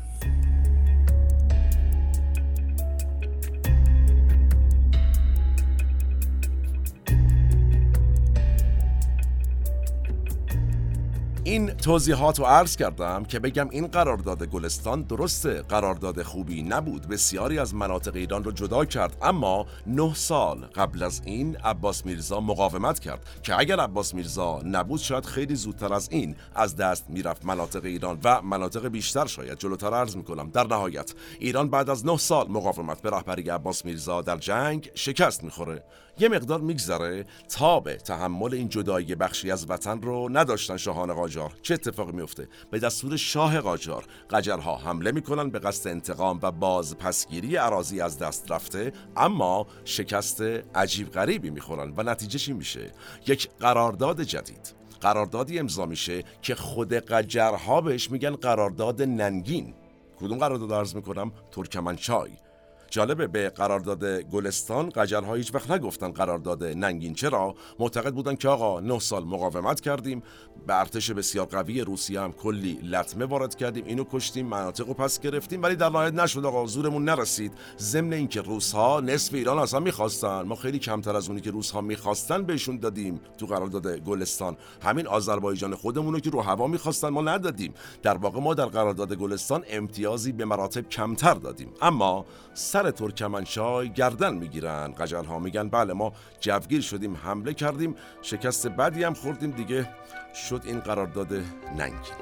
این 11.47 11.71
توضیحات 11.71 12.39
رو 12.39 12.45
عرض 12.45 12.75
کردم 12.75 13.25
که 13.25 13.39
بگم 13.39 13.69
این 13.69 13.87
قرارداد 13.87 14.43
گلستان 14.43 15.01
درسته. 15.01 15.61
قرارداد 15.61 16.23
خوبی 16.23 16.63
نبود. 16.63 17.07
بسیاری 17.07 17.59
از 17.59 17.75
مناطق 17.75 18.15
ایران 18.15 18.43
رو 18.43 18.51
جدا 18.51 18.85
کرد. 18.85 19.17
اما 19.21 19.65
نه 19.87 20.13
سال 20.13 20.65
قبل 20.65 21.03
از 21.03 21.21
این 21.25 21.55
عباس 21.55 22.05
میرزا 22.05 22.39
مقاومت 22.39 22.99
کرد 22.99 23.25
که 23.43 23.59
اگر 23.59 23.79
عباس 23.79 24.13
میرزا 24.13 24.61
نبود 24.65 24.99
شاید 24.99 25.25
خیلی 25.25 25.55
زودتر 25.55 25.93
از 25.93 26.09
این 26.11 26.35
از 26.55 26.75
دست 26.75 27.09
می‌رفت 27.09 27.45
مناطق 27.45 27.85
ایران 27.85 28.19
و 28.23 28.41
مناطق 28.41 28.87
بیشتر 28.87 29.25
شاید. 29.25 29.59
جلوتر 29.59 29.93
عرض 29.93 30.15
می‌کنم. 30.15 30.49
در 30.49 30.67
نهایت 30.67 31.13
ایران 31.39 31.69
بعد 31.69 31.89
از 31.89 32.05
نه 32.05 32.17
سال 32.17 32.47
مقاومت 32.49 33.01
به 33.01 33.09
رهبری 33.09 33.49
عباس 33.49 33.85
میرزا 33.85 34.21
در 34.21 34.37
جنگ 34.37 34.91
شکست 34.95 35.43
می‌خوره. 35.43 35.83
یه 36.19 36.29
مقدار 36.29 36.61
میگذره 36.61 37.25
تاب 37.49 37.95
تحمل 37.95 38.53
این 38.53 38.69
جدایی 38.69 39.15
بخشی 39.15 39.51
از 39.51 39.69
وطن 39.69 40.01
رو 40.01 40.29
نداشتن 40.31 40.77
شاهان 40.77 41.13
قاجار. 41.13 41.53
چه 41.61 41.73
اتفاقی 41.73 42.11
میفته 42.11 42.47
به 42.71 42.79
دستور 42.79 43.17
شاه 43.17 43.59
قاجار. 43.61 44.05
قجرها 44.29 44.75
حمله 44.77 45.11
می‌کنن 45.11 45.49
به 45.49 45.59
قصد 45.59 45.89
انتقام 45.89 46.39
و 46.41 46.51
باز 46.51 46.97
پسگیری 46.97 47.55
عراضی 47.55 48.01
از 48.01 48.19
دست 48.19 48.51
رفته 48.51 48.93
اما 49.17 49.67
شکست 49.85 50.41
عجیب 50.75 51.11
غریبی 51.11 51.49
می‌خورن 51.49 51.93
و 51.97 52.03
نتیجه 52.03 52.53
میشه. 52.53 52.91
یک 53.27 53.49
قرارداد 53.59 54.21
جدید. 54.21 54.73
قراردادی 55.01 55.59
امضا 55.59 55.85
میشه 55.85 56.23
که 56.41 56.55
خود 56.55 56.93
قجرها 56.93 57.81
بهش 57.81 58.11
میگن 58.11 58.35
قرارداد 58.35 59.01
ننگین. 59.01 59.73
کدوم 60.19 60.37
قرارداد 60.37 60.73
عرض 60.73 60.95
می‌کنم؟ 60.95 61.31
ترکمنچای. 61.51 62.31
جالبه 62.95 63.27
به 63.27 63.49
قرارداد 63.49 64.05
گلستان 64.05 64.89
قجرها 64.89 65.33
هیچ 65.35 65.55
وقت 65.55 65.71
نگفتن 65.71 66.11
قرارداد 66.11 66.63
ننگین. 66.63 67.13
چرا؟ 67.13 67.55
معتقد 67.79 68.13
بودن 68.13 68.35
که 68.35 68.49
آقا 68.49 68.79
نه 68.79 68.99
سال 68.99 69.23
مقاومت 69.23 69.81
کردیم 69.81 70.23
به 70.67 70.79
ارتش 70.79 71.11
بسیار 71.11 71.45
قوی 71.45 71.81
روسیه 71.81 72.21
هم 72.21 72.31
کلی 72.31 72.73
لطمه 72.73 73.25
وارد 73.25 73.55
کردیم 73.55 73.85
اینو 73.85 74.03
کشتیم 74.11 74.45
مناطق 74.45 74.87
رو 74.87 74.93
پس 74.93 75.19
گرفتیم 75.19 75.63
ولی 75.63 75.75
در 75.75 75.89
نهایت 75.89 76.13
نشد 76.13 76.45
آقا 76.45 76.65
زورمون 76.65 77.05
نرسید. 77.05 77.51
ضمن 77.79 78.13
اینکه 78.13 78.41
روس 78.41 78.71
ها 78.71 78.99
نصف 78.99 79.33
ایران 79.33 79.59
اصلا 79.59 79.79
می‌خواستن 79.79 80.41
ما 80.41 80.55
خیلی 80.55 80.79
کمتر 80.79 81.15
از 81.15 81.29
اونی 81.29 81.41
که 81.41 81.51
روس 81.51 81.71
ها 81.71 81.81
می‌خواستن 81.81 82.43
بهشون 82.43 82.77
دادیم 82.77 83.21
تو 83.37 83.45
قرارداد 83.45 83.87
گلستان. 83.87 84.57
همین 84.81 85.07
آذربایجان 85.07 85.75
خودمون 85.75 86.19
که 86.19 86.29
رو 86.29 86.41
هوا 86.41 86.67
می‌خواستن 86.67 87.09
ما 87.09 87.21
ندادیم. 87.21 87.73
در 88.03 88.17
واقع 88.17 88.39
ما 88.39 88.53
در 88.53 88.65
قرارداد 88.65 89.13
گلستان 89.13 89.63
امتیازی 89.69 90.31
به 90.31 90.45
مراتب 90.45 90.89
کمتر 90.89 91.33
دادیم. 91.33 91.69
اما 91.81 92.25
سر 92.53 92.84
ترکمنچای 92.91 93.89
گردن 93.89 94.33
می‌گیرن. 94.33 94.91
قجل 94.91 95.25
ها 95.25 95.39
میگن 95.39 95.69
بله 95.69 95.93
ما 95.93 96.13
جوگیر 96.39 96.81
شدیم 96.81 97.15
حمله 97.15 97.53
کردیم 97.53 97.95
شکست 98.21 98.67
بدی 98.67 99.03
هم 99.03 99.13
خوردیم 99.13 99.51
دیگه. 99.51 99.89
شد 100.49 100.61
این 100.65 100.79
قرارداد 100.79 101.33
ننگین. 101.77 102.15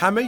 همه 0.00 0.20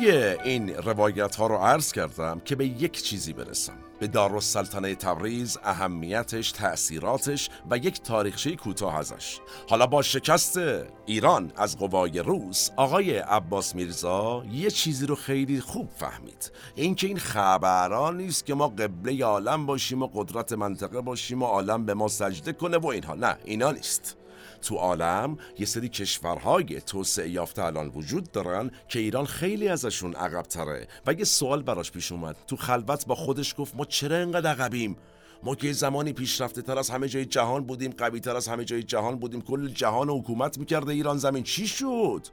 این 0.44 0.74
روایت 0.74 1.36
ها 1.36 1.46
رو 1.46 1.56
عرض 1.56 1.92
کردم 1.92 2.40
که 2.44 2.56
به 2.56 2.66
یک 2.66 3.02
چیزی 3.02 3.32
برسم. 3.32 3.89
به 4.00 4.06
دارالسلطنه 4.06 4.94
تبریز 4.94 5.58
اهمیتش 5.64 6.52
تأثیراتش 6.52 7.50
و 7.70 7.76
یک 7.76 8.02
تاریخچه 8.02 8.56
کوتاه 8.56 8.96
ازش. 8.96 9.40
حالا 9.68 9.86
با 9.86 10.02
شکست 10.02 10.60
ایران 11.06 11.52
از 11.56 11.78
قوای 11.78 12.18
روس 12.18 12.70
آقای 12.76 13.18
عباس 13.18 13.74
میرزا 13.74 14.44
یه 14.52 14.70
چیزی 14.70 15.06
رو 15.06 15.14
خیلی 15.14 15.60
خوب 15.60 15.88
فهمید. 15.96 16.52
اینکه 16.74 17.06
این 17.06 17.18
خبران 17.18 18.16
نیست 18.16 18.46
که 18.46 18.54
ما 18.54 18.68
قبله 18.68 19.24
عالم 19.24 19.66
باشیم 19.66 20.02
و 20.02 20.06
قدرت 20.14 20.52
منطقه 20.52 21.00
باشیم 21.00 21.42
و 21.42 21.46
عالم 21.46 21.86
به 21.86 21.94
ما 21.94 22.08
سجده 22.08 22.52
کنه 22.52 22.78
و 22.78 22.86
اینها. 22.86 23.14
نه 23.14 23.36
اینا 23.44 23.72
نیست. 23.72 24.19
تو 24.62 24.76
عالم 24.76 25.38
یه 25.58 25.66
سری 25.66 25.88
کشورهای 25.88 26.80
توسعه 26.80 27.28
یافته 27.30 27.64
الان 27.64 27.88
وجود 27.88 28.32
دارن 28.32 28.70
که 28.88 28.98
ایران 28.98 29.26
خیلی 29.26 29.68
ازشون 29.68 30.14
عقب 30.14 30.42
تره 30.42 30.88
و 31.06 31.12
یه 31.12 31.24
سوال 31.24 31.62
براش 31.62 31.90
پیش 31.90 32.12
اومد. 32.12 32.36
تو 32.46 32.56
خلوت 32.56 33.06
با 33.06 33.14
خودش 33.14 33.54
گفت 33.58 33.76
ما 33.76 33.84
چرا 33.84 34.16
انقدر 34.16 34.50
عقبیم؟ 34.50 34.96
ما 35.42 35.54
که 35.54 35.72
زمانی 35.72 36.12
پیشرفته 36.12 36.62
تر 36.62 36.78
از 36.78 36.90
همه 36.90 37.08
جای 37.08 37.24
جهان 37.24 37.64
بودیم 37.64 37.90
قوی 37.98 38.20
تر 38.20 38.36
از 38.36 38.48
همه 38.48 38.64
جای 38.64 38.82
جهان 38.82 39.18
بودیم. 39.18 39.40
کل 39.40 39.68
جهان 39.68 40.08
حکومت 40.10 40.58
می‌کرده 40.58 40.92
ایران 40.92 41.18
زمین. 41.18 41.42
چی 41.42 41.66
شد؟ 41.66 42.26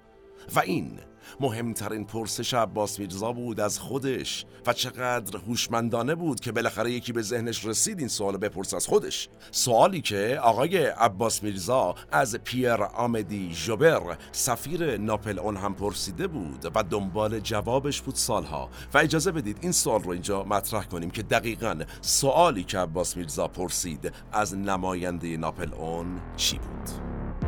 و 0.56 0.60
این 0.60 1.00
مهمترین 1.40 2.06
پرسش 2.06 2.54
عباس 2.54 3.00
میرزا 3.00 3.32
بود 3.32 3.60
از 3.60 3.80
خودش 3.80 4.46
و 4.68 4.74
چقدر 4.74 5.38
هوشمندانه 5.38 6.16
بود 6.16 6.40
که 6.40 6.52
بالاخره 6.52 6.92
یکی 6.92 7.14
به 7.14 7.22
ذهنش 7.22 7.66
رسید 7.66 8.00
این 8.00 8.08
سوال 8.08 8.38
بپرس 8.38 8.74
از 8.74 8.88
خودش. 8.88 9.30
سوالی 9.52 10.02
که 10.02 10.40
آقای 10.44 10.78
عباس 10.86 11.44
میرزا 11.44 11.96
از 12.12 12.36
پیر 12.36 12.84
آمدی 12.84 13.52
جوبر 13.54 14.18
سفیر 14.32 14.98
ناپل 14.98 15.40
اون 15.40 15.58
هم 15.58 15.76
پرسیده 15.76 16.28
بود 16.28 16.72
و 16.76 16.84
دنبال 16.84 17.40
جوابش 17.40 18.02
بود 18.02 18.16
سالها. 18.16 18.70
و 18.94 18.98
اجازه 18.98 19.32
بدید 19.32 19.58
این 19.62 19.72
سوال 19.72 20.04
رو 20.04 20.12
اینجا 20.12 20.44
مطرح 20.44 20.86
کنیم 20.86 21.10
که 21.10 21.24
دقیقا 21.24 21.80
سوالی 22.02 22.64
که 22.64 22.78
عباس 22.78 23.18
میرزا 23.18 23.48
پرسید 23.48 24.12
از 24.32 24.58
نماینده 24.58 25.38
ناپل 25.38 25.74
اون 25.74 26.22
چی 26.36 26.58
بود؟ 26.58 27.47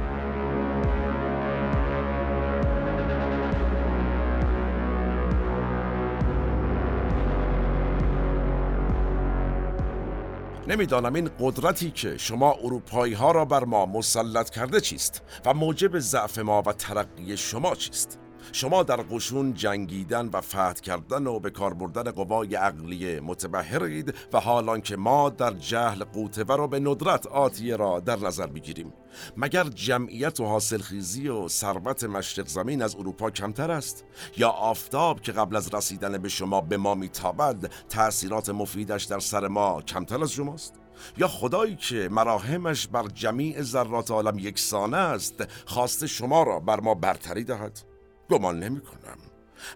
نمی‌دانم 10.69 11.13
این 11.13 11.29
قدرتی 11.39 11.91
که 11.91 12.17
شما 12.17 12.51
اروپایی 12.63 13.13
ها 13.13 13.31
را 13.31 13.45
بر 13.45 13.63
ما 13.63 13.85
مسلط 13.85 14.49
کرده 14.49 14.81
چیست 14.81 15.21
و 15.45 15.53
موجب 15.53 15.99
ضعف 15.99 16.39
ما 16.39 16.63
و 16.65 16.73
ترقی 16.73 17.37
شما 17.37 17.75
چیست. 17.75 18.19
شما 18.51 18.83
در 18.83 18.95
قشون 18.95 19.53
جنگیدن 19.53 20.29
و 20.33 20.41
فتح 20.41 20.73
کردن 20.73 21.27
و 21.27 21.39
به 21.39 21.49
کار 21.49 21.73
بردن 21.73 22.11
قوای 22.11 22.55
عقلی 22.55 23.19
متبهرید 23.19 24.13
و 24.33 24.39
حالان 24.39 24.81
که 24.81 24.95
ما 24.95 25.29
در 25.29 25.51
جهل 25.51 26.03
قوتور 26.03 26.57
را 26.57 26.67
به 26.67 26.79
ندرت 26.79 27.27
آتیه 27.27 27.75
را 27.75 27.99
در 27.99 28.19
نظر 28.19 28.47
بگیریم. 28.47 28.93
مگر 29.37 29.63
جمعیت 29.63 30.39
و 30.39 30.45
حاصلخیزی 30.45 31.27
و 31.27 31.47
ثروت 31.47 32.03
مشرق 32.03 32.47
زمین 32.47 32.81
از 32.81 32.95
اروپا 32.95 33.31
کمتر 33.31 33.71
است؟ 33.71 34.05
یا 34.37 34.49
آفتاب 34.49 35.21
که 35.21 35.31
قبل 35.31 35.55
از 35.55 35.73
رسیدن 35.73 36.17
به 36.17 36.29
شما 36.29 36.61
به 36.61 36.77
ما 36.77 36.95
میتابد 36.95 37.71
تأثیرات 37.89 38.49
مفیدش 38.49 39.03
در 39.03 39.19
سر 39.19 39.47
ما 39.47 39.81
کمتر 39.81 40.23
از 40.23 40.31
شماست؟ 40.31 40.73
یا 41.17 41.27
خدایی 41.27 41.75
که 41.75 42.09
مراهمش 42.11 42.87
بر 42.87 43.07
جمیع 43.07 43.61
ذرات 43.61 44.11
عالم 44.11 44.39
یکسانه 44.39 44.97
است 44.97 45.43
خواست 45.65 46.05
شما 46.05 46.43
را 46.43 46.59
بر 46.59 46.79
ما 46.79 46.95
برتری 46.95 47.43
دهد؟ 47.43 47.88
گمان 48.29 48.59
نمی 48.59 48.81
کنم 48.81 49.17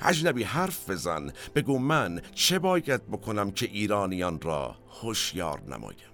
اجنبی 0.02 0.44
حرف 0.44 0.90
بزن 0.90 1.32
بگو 1.56 1.80
من 1.80 2.22
چه 2.36 2.60
باید 2.60 3.08
بکنم 3.08 3.52
که 3.52 3.66
ایرانیان 3.66 4.42
را 4.42 4.76
هوشیار 5.02 5.62
نمایم. 5.62 6.14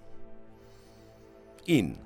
این 1.64 1.96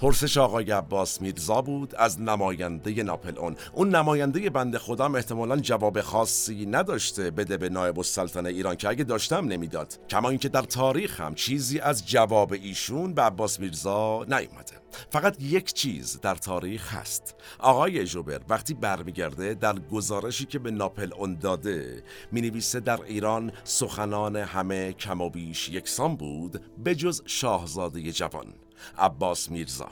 پرسش 0.00 0.38
آقای 0.38 0.70
عباس 0.70 1.22
میرزا 1.22 1.62
بود 1.62 1.94
از 1.94 2.20
نماینده 2.20 3.02
ناپل 3.02 3.38
اون 3.38 3.56
اون 3.72 3.94
نماینده 3.94 4.50
بنده 4.50 4.78
خودم 4.78 5.14
احتمالا 5.14 5.56
جواب 5.56 6.00
خاصی 6.00 6.66
نداشته 6.66 7.30
بده 7.30 7.56
به 7.56 7.68
نایب 7.68 7.98
السلطنه 7.98 8.48
ایران 8.48 8.76
که 8.76 8.88
اگه 8.88 9.04
داشتم 9.04 9.44
نمی‌داد. 9.44 9.98
کما 10.08 10.30
اینکه 10.30 10.48
در 10.48 10.62
تاریخ 10.62 11.20
هم 11.20 11.34
چیزی 11.34 11.80
از 11.80 12.06
جواب 12.06 12.52
ایشون 12.52 13.14
به 13.14 13.22
عباس 13.22 13.60
میرزا 13.60 14.24
نیومده. 14.24 14.80
فقط 15.10 15.42
یک 15.42 15.72
چیز 15.72 16.20
در 16.20 16.34
تاریخ 16.34 16.94
هست. 16.94 17.34
آقای 17.58 18.04
جوبر 18.04 18.40
وقتی 18.48 18.74
برمیگرده 18.74 19.54
در 19.54 19.78
گزارشی 19.78 20.44
که 20.46 20.58
به 20.58 20.70
ناپل 20.70 21.14
اون 21.14 21.34
داده 21.34 22.02
می 22.32 22.40
نویسه 22.40 22.80
در 22.80 23.02
ایران 23.02 23.52
سخنان 23.64 24.36
همه 24.36 24.92
کم 24.92 25.20
و 25.20 25.30
بیش 25.30 25.68
یکسان 25.68 26.16
بود 26.16 26.60
به 26.84 26.94
جز 26.94 27.22
شاهزاده 27.26 28.12
جوان. 28.12 28.46
عباس 28.98 29.50
میرزا. 29.50 29.88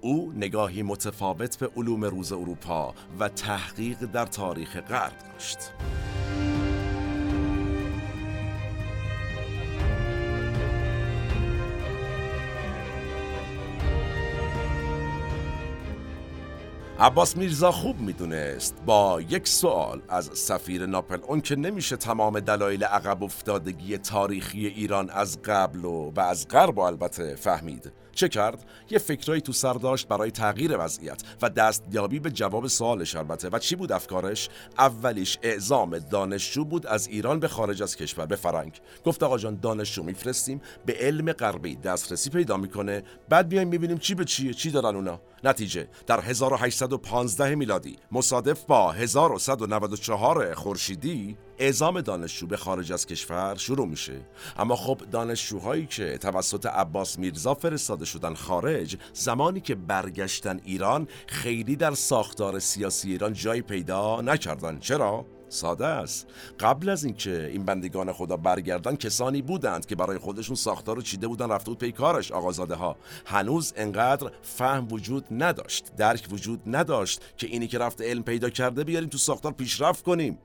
او 0.00 0.32
نگاهی 0.36 0.82
متفاوت 0.82 1.58
به 1.58 1.70
علوم 1.76 2.04
روز 2.04 2.32
اروپا 2.32 2.94
و 3.20 3.28
تحقیق 3.28 3.98
در 3.98 4.26
تاریخ 4.26 4.76
غرب 4.76 5.12
داشت. 5.32 5.58
عباس 16.98 17.36
میرزا 17.36 17.72
خوب 17.72 18.00
می‌دونست 18.00 18.76
با 18.86 19.20
یک 19.20 19.48
سوال 19.48 20.02
از 20.08 20.30
سفیر 20.34 20.86
ناپل 20.86 21.18
اون 21.22 21.40
که 21.40 21.56
نمیشه 21.56 21.96
تمام 21.96 22.40
دلایل 22.40 22.84
عقب 22.84 23.22
افتادگی 23.24 23.98
تاریخی 23.98 24.66
ایران 24.66 25.10
از 25.10 25.42
قبل 25.42 25.84
و, 25.84 26.12
و 26.16 26.20
از 26.20 26.48
غرب 26.48 26.78
البته 26.78 27.34
فهمید. 27.34 27.92
چه 28.16 28.28
کرد؟ 28.28 28.64
یه 28.90 28.98
فکرایی 28.98 29.40
تو 29.40 29.52
سر 29.52 29.72
داشت 29.72 30.08
برای 30.08 30.30
تغییر 30.30 30.76
وضعیت 30.78 31.22
و 31.42 31.50
دستیابی 31.50 32.18
به 32.18 32.30
جواب 32.30 32.66
سوالش 32.66 33.16
البته. 33.16 33.48
و 33.48 33.58
چی 33.58 33.76
بود 33.76 33.92
افکارش؟ 33.92 34.48
اولیش 34.78 35.38
اعزام 35.42 35.98
دانشجو 35.98 36.64
بود 36.64 36.86
از 36.86 37.08
ایران 37.08 37.40
به 37.40 37.48
خارج 37.48 37.82
از 37.82 37.96
کشور 37.96 38.26
به 38.26 38.36
فرنگ 38.36 38.80
گفت 39.04 39.22
آقا 39.22 39.38
جان 39.38 39.58
دانشجو 39.62 40.02
میفرستیم 40.02 40.60
به 40.86 40.96
علم 41.00 41.32
غربی 41.32 41.76
دسترسی 41.76 42.30
پیدا 42.30 42.56
می‌کنه. 42.56 43.02
بعد 43.28 43.48
بیایم 43.48 43.68
می‌بینیم 43.68 43.98
چی 43.98 44.14
به 44.14 44.24
چیه 44.24 44.54
چی 44.54 44.70
دارن 44.70 44.96
اونا. 44.96 45.20
نتیجه 45.46 45.88
در 46.06 46.20
1815 46.20 47.54
میلادی 47.54 47.96
مصادف 48.12 48.64
با 48.64 48.92
1194 48.92 50.54
خورشیدی 50.54 51.36
اعزام 51.58 52.00
دانشجو 52.00 52.46
به 52.46 52.56
خارج 52.56 52.92
از 52.92 53.06
کشور 53.06 53.54
شروع 53.54 53.86
میشه. 53.86 54.20
اما 54.56 54.76
خب 54.76 55.00
دانشجوهایی 55.12 55.86
که 55.86 56.18
توسط 56.18 56.66
عباس 56.66 57.18
میرزا 57.18 57.54
فرستاده 57.54 58.04
شدن 58.04 58.34
خارج 58.34 58.96
زمانی 59.12 59.60
که 59.60 59.74
برگشتن 59.74 60.60
ایران 60.64 61.08
خیلی 61.26 61.76
در 61.76 61.94
ساختار 61.94 62.58
سیاسی 62.58 63.10
ایران 63.10 63.32
جای 63.32 63.62
پیدا 63.62 64.20
نکردن. 64.20 64.78
چرا؟ 64.78 65.26
ساده 65.48 65.86
است. 65.86 66.26
قبل 66.60 66.88
از 66.88 67.04
اینکه 67.04 67.46
این 67.46 67.64
بندگان 67.64 68.12
خدا 68.12 68.36
برگردن 68.36 68.96
کسانی 68.96 69.42
بودند 69.42 69.86
که 69.86 69.96
برای 69.96 70.18
خودشون 70.18 70.56
ساختار 70.56 70.96
رو 70.96 71.02
چیده 71.02 71.28
بودن 71.28 71.50
رفته 71.50 71.70
بود 71.70 71.78
پیکارش 71.78 72.32
آقازاده 72.32 72.74
ها 72.74 72.96
هنوز 73.26 73.72
انقدر 73.76 74.30
فهم 74.42 74.88
وجود 74.90 75.24
نداشت 75.30 75.96
درک 75.96 76.26
وجود 76.30 76.60
نداشت 76.66 77.20
که 77.36 77.46
اینی 77.46 77.66
که 77.66 77.78
رفته 77.78 78.04
علم 78.04 78.22
پیدا 78.22 78.50
کرده 78.50 78.84
بیاریم 78.84 79.08
تو 79.08 79.18
ساختار 79.18 79.52
پیشرفت 79.52 80.04
کنیم. 80.04 80.38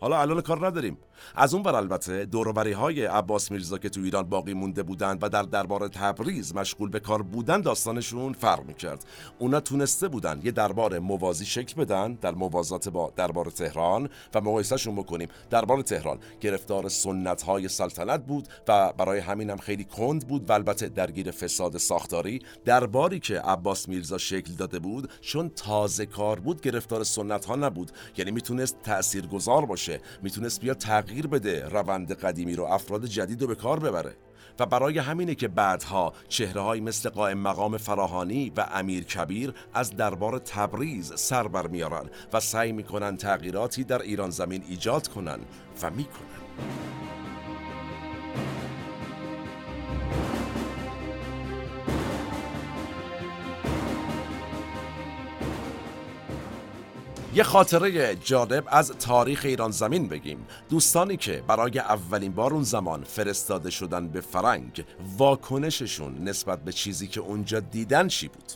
حالا 0.00 0.20
الان 0.20 0.40
کار 0.40 0.66
نداریم. 0.66 0.98
از 1.34 1.54
اون 1.54 1.62
بر 1.62 1.74
البته 1.74 2.24
دوروبری 2.24 2.72
های 2.72 3.04
عباس 3.04 3.50
میرزا 3.50 3.78
که 3.78 3.88
تو 3.88 4.00
ایران 4.00 4.28
باقی 4.28 4.54
مونده 4.54 4.82
بودند 4.82 5.18
و 5.22 5.28
در 5.28 5.42
دربار 5.42 5.88
تبریز 5.88 6.54
مشغول 6.54 6.90
به 6.90 7.00
کار 7.00 7.22
بودن 7.22 7.60
داستانشون 7.60 8.32
فرق 8.32 8.64
می‌کرد. 8.64 9.04
اونا 9.38 9.60
تونسته 9.60 10.08
بودن 10.08 10.40
یه 10.44 10.50
دربار 10.50 10.98
موازی 10.98 11.46
شکل 11.46 11.82
بدن 11.82 12.14
در 12.14 12.34
موازات 12.34 12.88
با 12.88 13.12
دربار 13.16 13.46
تهران 13.46 14.08
و 14.34 14.40
مقایسهشون 14.40 14.96
بکنیم. 14.96 15.28
دربار 15.50 15.82
تهران 15.82 16.18
گرفتار 16.40 16.88
سنت 16.88 17.42
های 17.42 17.68
سلطنت 17.68 18.26
بود 18.26 18.48
و 18.68 18.92
برای 18.92 19.18
همین 19.18 19.50
هم 19.50 19.56
خیلی 19.56 19.84
کند 19.84 20.28
بود 20.28 20.50
و 20.50 20.52
البته 20.52 20.88
درگیر 20.88 21.30
فساد 21.30 21.76
ساختاری. 21.76 22.42
درباری 22.64 23.20
که 23.20 23.40
عباس 23.40 23.88
میرزا 23.88 24.18
شکل 24.18 24.52
داده 24.52 24.78
بود 24.78 25.10
چون 25.20 25.48
تازه 25.48 26.06
کار 26.06 26.40
بود 26.40 26.60
گرفتار 26.60 27.04
سنت 27.04 27.44
ها 27.44 27.56
نبود. 27.56 27.90
یعنی 28.16 28.30
می‌تونست 28.30 28.76
تاثیرگذار 28.82 29.66
باشه. 29.66 30.00
می‌تونست 30.22 30.60
بیا 30.60 30.74
تغییر 31.06 31.26
بده 31.26 31.68
روند 31.68 32.12
قدیمی 32.12 32.56
رو 32.56 32.64
افراد 32.64 33.06
جدید 33.06 33.42
رو 33.42 33.48
به 33.48 33.54
کار 33.54 33.80
ببره. 33.80 34.16
و 34.58 34.66
برای 34.66 34.98
همینه 34.98 35.34
که 35.34 35.48
بعدها 35.48 36.12
چهره 36.28 36.80
مثل 36.80 37.08
قائم 37.08 37.38
مقام 37.38 37.76
فراهانی 37.76 38.52
و 38.56 38.66
امیر 38.74 39.04
کبیر 39.04 39.54
از 39.74 39.96
دربار 39.96 40.38
تبریز 40.38 41.12
سر 41.16 41.48
بر 41.48 41.66
میارن 41.66 42.10
و 42.32 42.40
سعی 42.40 42.72
می‌کنن 42.72 43.16
تغییراتی 43.16 43.84
در 43.84 44.02
ایران 44.02 44.30
زمین 44.30 44.62
ایجاد 44.68 45.08
کنن 45.08 45.38
و 45.82 45.90
می‌کنن. 45.90 47.05
یه 57.36 57.42
خاطره 57.42 58.16
جالب 58.16 58.64
از 58.66 58.90
تاریخ 58.90 59.42
ایران 59.44 59.70
زمین 59.70 60.08
بگیم. 60.08 60.46
دوستانی 60.68 61.16
که 61.16 61.44
برای 61.46 61.78
اولین 61.78 62.32
بار 62.32 62.52
اون 62.54 62.62
زمان 62.62 63.04
فرستاده 63.04 63.70
شدن 63.70 64.08
به 64.08 64.20
فرنگ 64.20 64.84
واکنششون 65.18 66.18
نسبت 66.28 66.64
به 66.64 66.72
چیزی 66.72 67.06
که 67.06 67.20
اونجا 67.20 67.60
دیدن 67.60 68.08
چی 68.08 68.28
بود؟ 68.28 68.52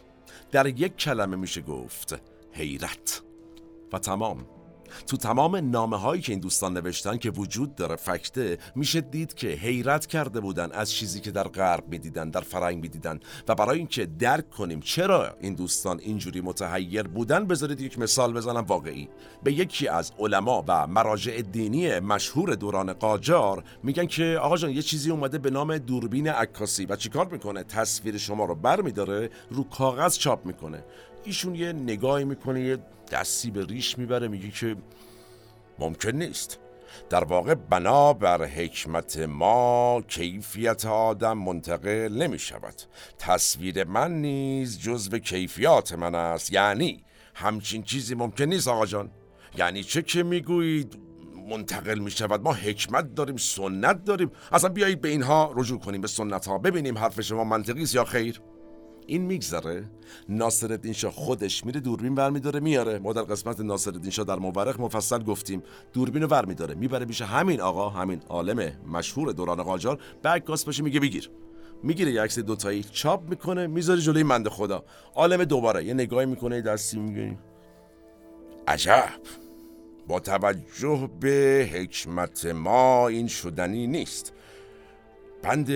در 0.51 0.66
یک 0.66 0.97
کلمه 0.97 1.37
میشه 1.37 1.61
گفت 1.61 2.21
حیرت. 2.53 3.23
و 3.93 3.99
تمام. 3.99 4.47
تو 5.07 5.16
تمام 5.16 5.57
نامه 5.57 5.96
هایی 5.96 6.22
که 6.22 6.33
این 6.33 6.40
دوستان 6.40 6.76
نوشتن 6.76 7.16
که 7.16 7.31
وجود 7.31 7.74
داره 7.74 7.96
فکته 7.96 8.59
میشه 8.74 9.00
دید 9.00 9.35
که 9.35 9.48
حیرت 9.48 10.07
کرده 10.07 10.40
بودن 10.40 10.72
از 10.72 10.92
چیزی 10.92 11.20
که 11.20 11.31
در 11.31 11.48
غرب 11.48 11.88
می‌دیدن 11.88 12.31
در 12.31 12.40
فرنگ 12.40 12.83
می‌دیدن. 12.83 13.20
و 13.48 13.55
برای 13.55 13.79
اینکه 13.79 14.07
درک 14.07 14.50
کنیم 14.50 14.81
چرا 14.81 15.37
این 15.40 15.55
دوستان 15.55 16.00
اینجوری 16.00 16.40
متحیر 16.40 17.03
بودن 17.03 17.46
بذارید 17.46 17.81
یک 17.81 17.98
مثال 17.98 18.33
بزنم 18.33 18.64
واقعی. 18.64 19.09
به 19.42 19.53
یکی 19.53 19.88
از 19.88 20.12
علما 20.18 20.64
و 20.68 20.87
مراجع 20.87 21.42
دینی 21.42 22.00
مشهور 22.00 22.55
دوران 22.55 22.92
قاجار 22.92 23.64
میگن 23.83 24.07
که 24.07 24.38
آقا 24.42 24.57
جان 24.57 24.70
یه 24.70 24.83
چیزی 24.83 25.11
اومده 25.11 25.38
به 25.38 25.50
نام 25.50 25.79
دوربین 25.79 26.29
عکاسی. 26.29 26.87
و 26.87 26.96
چیکار 26.96 27.29
می‌کنه؟ 27.29 27.62
تصویر 27.62 28.18
شما 28.18 28.44
رو 28.44 28.55
برمیداره 28.55 29.31
رو 29.50 29.64
کاغذ 29.64 30.18
چاپ 30.18 30.46
می‌کنه. 30.46 30.85
ایشون 31.24 31.54
یه 31.54 31.72
نگاهی 31.72 32.24
می‌کنه 32.24 32.61
یه 32.61 32.78
دستی 33.12 33.50
به 33.50 33.64
ریش 33.64 33.98
می‌بره 33.98 34.28
میگه 34.28 34.50
که 34.50 34.76
ممکن 35.78 36.11
نیست. 36.11 36.59
در 37.11 37.24
واقع 37.24 37.54
بنا 37.54 38.12
بر 38.12 38.44
حکمت 38.44 39.18
ما 39.18 40.02
کیفیت 40.09 40.87
آدم 40.87 41.38
منتقل 41.38 42.12
نمی 42.22 42.38
شود 42.38 42.74
تصویر 43.18 43.85
من 43.85 44.12
نیز 44.12 44.80
جزو 44.80 45.18
کیفیات 45.18 45.92
من 45.92 46.14
است. 46.14 46.52
یعنی 46.52 47.04
همچین 47.35 47.83
چیزی 47.83 48.14
ممکن 48.14 48.44
نیست 48.44 48.68
آقا 48.68 48.87
جان. 48.87 49.11
یعنی 49.59 49.85
چه 49.85 50.02
که 50.02 50.22
می‌گویید 50.22 50.98
منتقل 51.50 51.98
می 51.98 52.11
شود 52.11 52.42
ما 52.42 52.52
حکمت 52.52 53.14
داریم 53.14 53.37
سنت 53.37 54.04
داریم. 54.04 54.30
اصلا 54.52 54.70
بیایید 54.70 55.00
به 55.00 55.09
اینها 55.09 55.52
رجوع 55.56 55.80
کنیم 55.80 56.00
به 56.00 56.09
سنت 56.09 56.46
ها 56.46 56.59
ببینیم 56.59 56.98
حرف 56.98 57.20
شما 57.20 57.44
منطقی 57.44 57.83
است 57.83 57.94
یا 57.94 58.04
خیر. 58.04 58.40
این 59.11 59.23
میگذره. 59.23 59.85
ناصرالدین 60.29 60.92
شاه 60.92 61.12
خودش 61.12 61.66
میره 61.66 61.81
دوربین 61.81 62.14
برمیداره 62.14 62.61
میاره. 62.61 62.99
ما 62.99 63.12
در 63.12 63.23
قسمت 63.23 63.61
ناصرالدین 63.61 64.11
شاه 64.11 64.25
در 64.25 64.37
مورخ 64.37 64.81
مفصل 64.81 65.23
گفتیم 65.23 65.62
دوربین 65.92 66.23
رو 66.23 66.29
برمیداره. 66.29 66.75
می‌بره 66.75 67.07
میشه 67.07 67.25
همین 67.25 67.61
آقا 67.61 67.88
همین 67.88 68.23
عالم 68.29 68.73
مشهور 68.87 69.33
دوران 69.33 69.62
قاجار. 69.62 70.01
بعد 70.23 70.44
باشه 70.44 70.83
میگه 70.83 71.01
بگیر. 71.01 71.31
می‌گیره 71.83 72.12
یه 72.12 72.23
عکس 72.23 72.38
دوتایی 72.38 72.83
چاپ 72.83 73.31
می‌کنه 73.31 73.66
می‌ذاره 73.66 74.01
جلوی 74.01 74.23
مند 74.23 74.49
خدا. 74.49 74.85
عالم 75.14 75.44
دوباره 75.44 75.85
یه 75.85 75.94
نگاهی 75.94 76.27
می‌کنه 76.27 76.61
دستی 76.61 76.99
میگه 76.99 77.38
عجب! 78.68 79.20
با 80.09 80.20
توجه 80.20 81.11
به 81.20 81.68
حکمت 81.73 82.46
ما 82.46 83.09
این 83.09 83.29
شدنی 83.29 83.87
نیست. 83.87 84.33
بند 85.42 85.70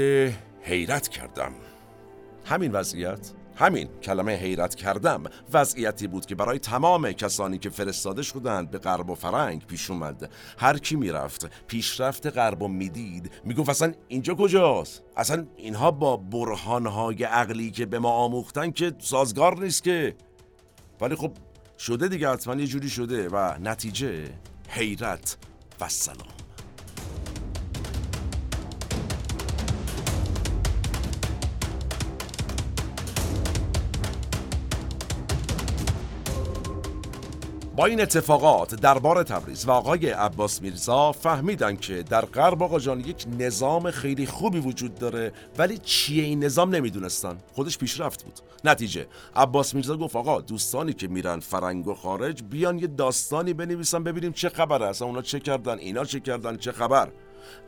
حیرت 0.63 1.09
کردم. 1.09 1.53
همین 2.45 2.73
وضعیت 2.73 3.33
همین 3.57 3.89
کلمه 4.03 4.33
حیرت 4.33 4.75
کردم 4.75 5.23
وضعیتی 5.53 6.07
بود 6.07 6.27
که 6.27 6.35
برای 6.35 6.59
تمام 6.59 7.13
کسانی 7.13 7.59
که 7.59 7.71
فرستاده 7.71 8.23
شدند 8.23 8.71
به 8.71 8.79
غرب 8.79 9.11
و 9.11 9.15
فرنگ 9.15 9.67
پیش 9.67 9.91
اومد. 9.91 10.31
هر 10.59 10.79
کی 10.79 10.97
می‌رفت 10.97 11.67
پیشرفت 11.67 12.27
غرب 12.27 12.63
و 12.63 12.69
می‌دید 12.69 13.31
می‌گفت 13.45 13.69
اصلا 13.69 13.93
اینجا 14.09 14.35
کجاست؟ 14.35 15.03
اصلا 15.17 15.47
اینها 15.57 15.91
با 15.91 16.17
برهانهای 16.17 17.25
عقلی 17.25 17.71
که 17.71 17.87
به 17.87 17.99
ما 17.99 18.11
آموختن 18.11 18.71
که 18.71 18.93
سازگار 18.99 19.61
نیست 19.61 19.83
که. 19.83 20.17
ولی 21.01 21.15
خب 21.15 21.33
شده 21.79 22.09
دیگه 22.09 22.31
حتما 22.31 22.55
یه 22.55 22.67
جوری 22.67 22.89
شده 22.89 23.29
و 23.29 23.59
نتیجه 23.61 24.31
حیرت 24.69 25.37
و 25.81 25.89
سلام 25.89 26.34
با 37.77 37.87
این 37.87 38.01
اتفاقات 38.01 38.75
دربار 38.75 39.23
تبریز 39.23 39.69
و 39.69 39.71
آقای 39.71 40.11
عباس 40.11 40.63
میرزا 40.63 41.13
فهمیدن 41.13 41.77
که 41.77 42.03
در 42.03 42.25
غرب 42.25 42.63
آقا 42.63 42.79
جان 42.79 43.01
یک 43.01 43.27
نظام 43.39 43.91
خیلی 43.91 44.27
خوبی 44.27 44.59
وجود 44.59 44.95
داره 44.95 45.33
ولی 45.59 45.79
چیه 45.79 46.25
این 46.25 46.45
نظام 46.45 46.75
نمی‌دونستن. 46.75 47.37
خودش 47.53 47.79
پیشرفت 47.79 48.25
بود. 48.25 48.41
نتیجه 48.65 49.07
عباس 49.37 49.75
میرزا 49.75 49.97
گفت 49.97 50.17
آقا 50.17 50.41
دوستانی 50.41 50.93
که 50.93 51.09
میرن 51.09 51.41
فرنگ 51.41 51.89
و 51.89 51.95
خارج 51.95 52.43
بیان 52.43 52.79
یه 52.79 52.87
داستانی 52.87 53.55
بنویسن 53.55 54.05
ببینیم 54.05 54.33
چه 54.33 54.49
خبره 54.49 54.87
اصلا 54.87 55.09
اونا 55.09 55.23
چه 55.23 55.41
کردن 55.41 55.79
اینا 55.79 56.05
چه 56.05 56.21
کردن 56.21 56.57
چه 56.57 56.73
خبر. 56.73 57.09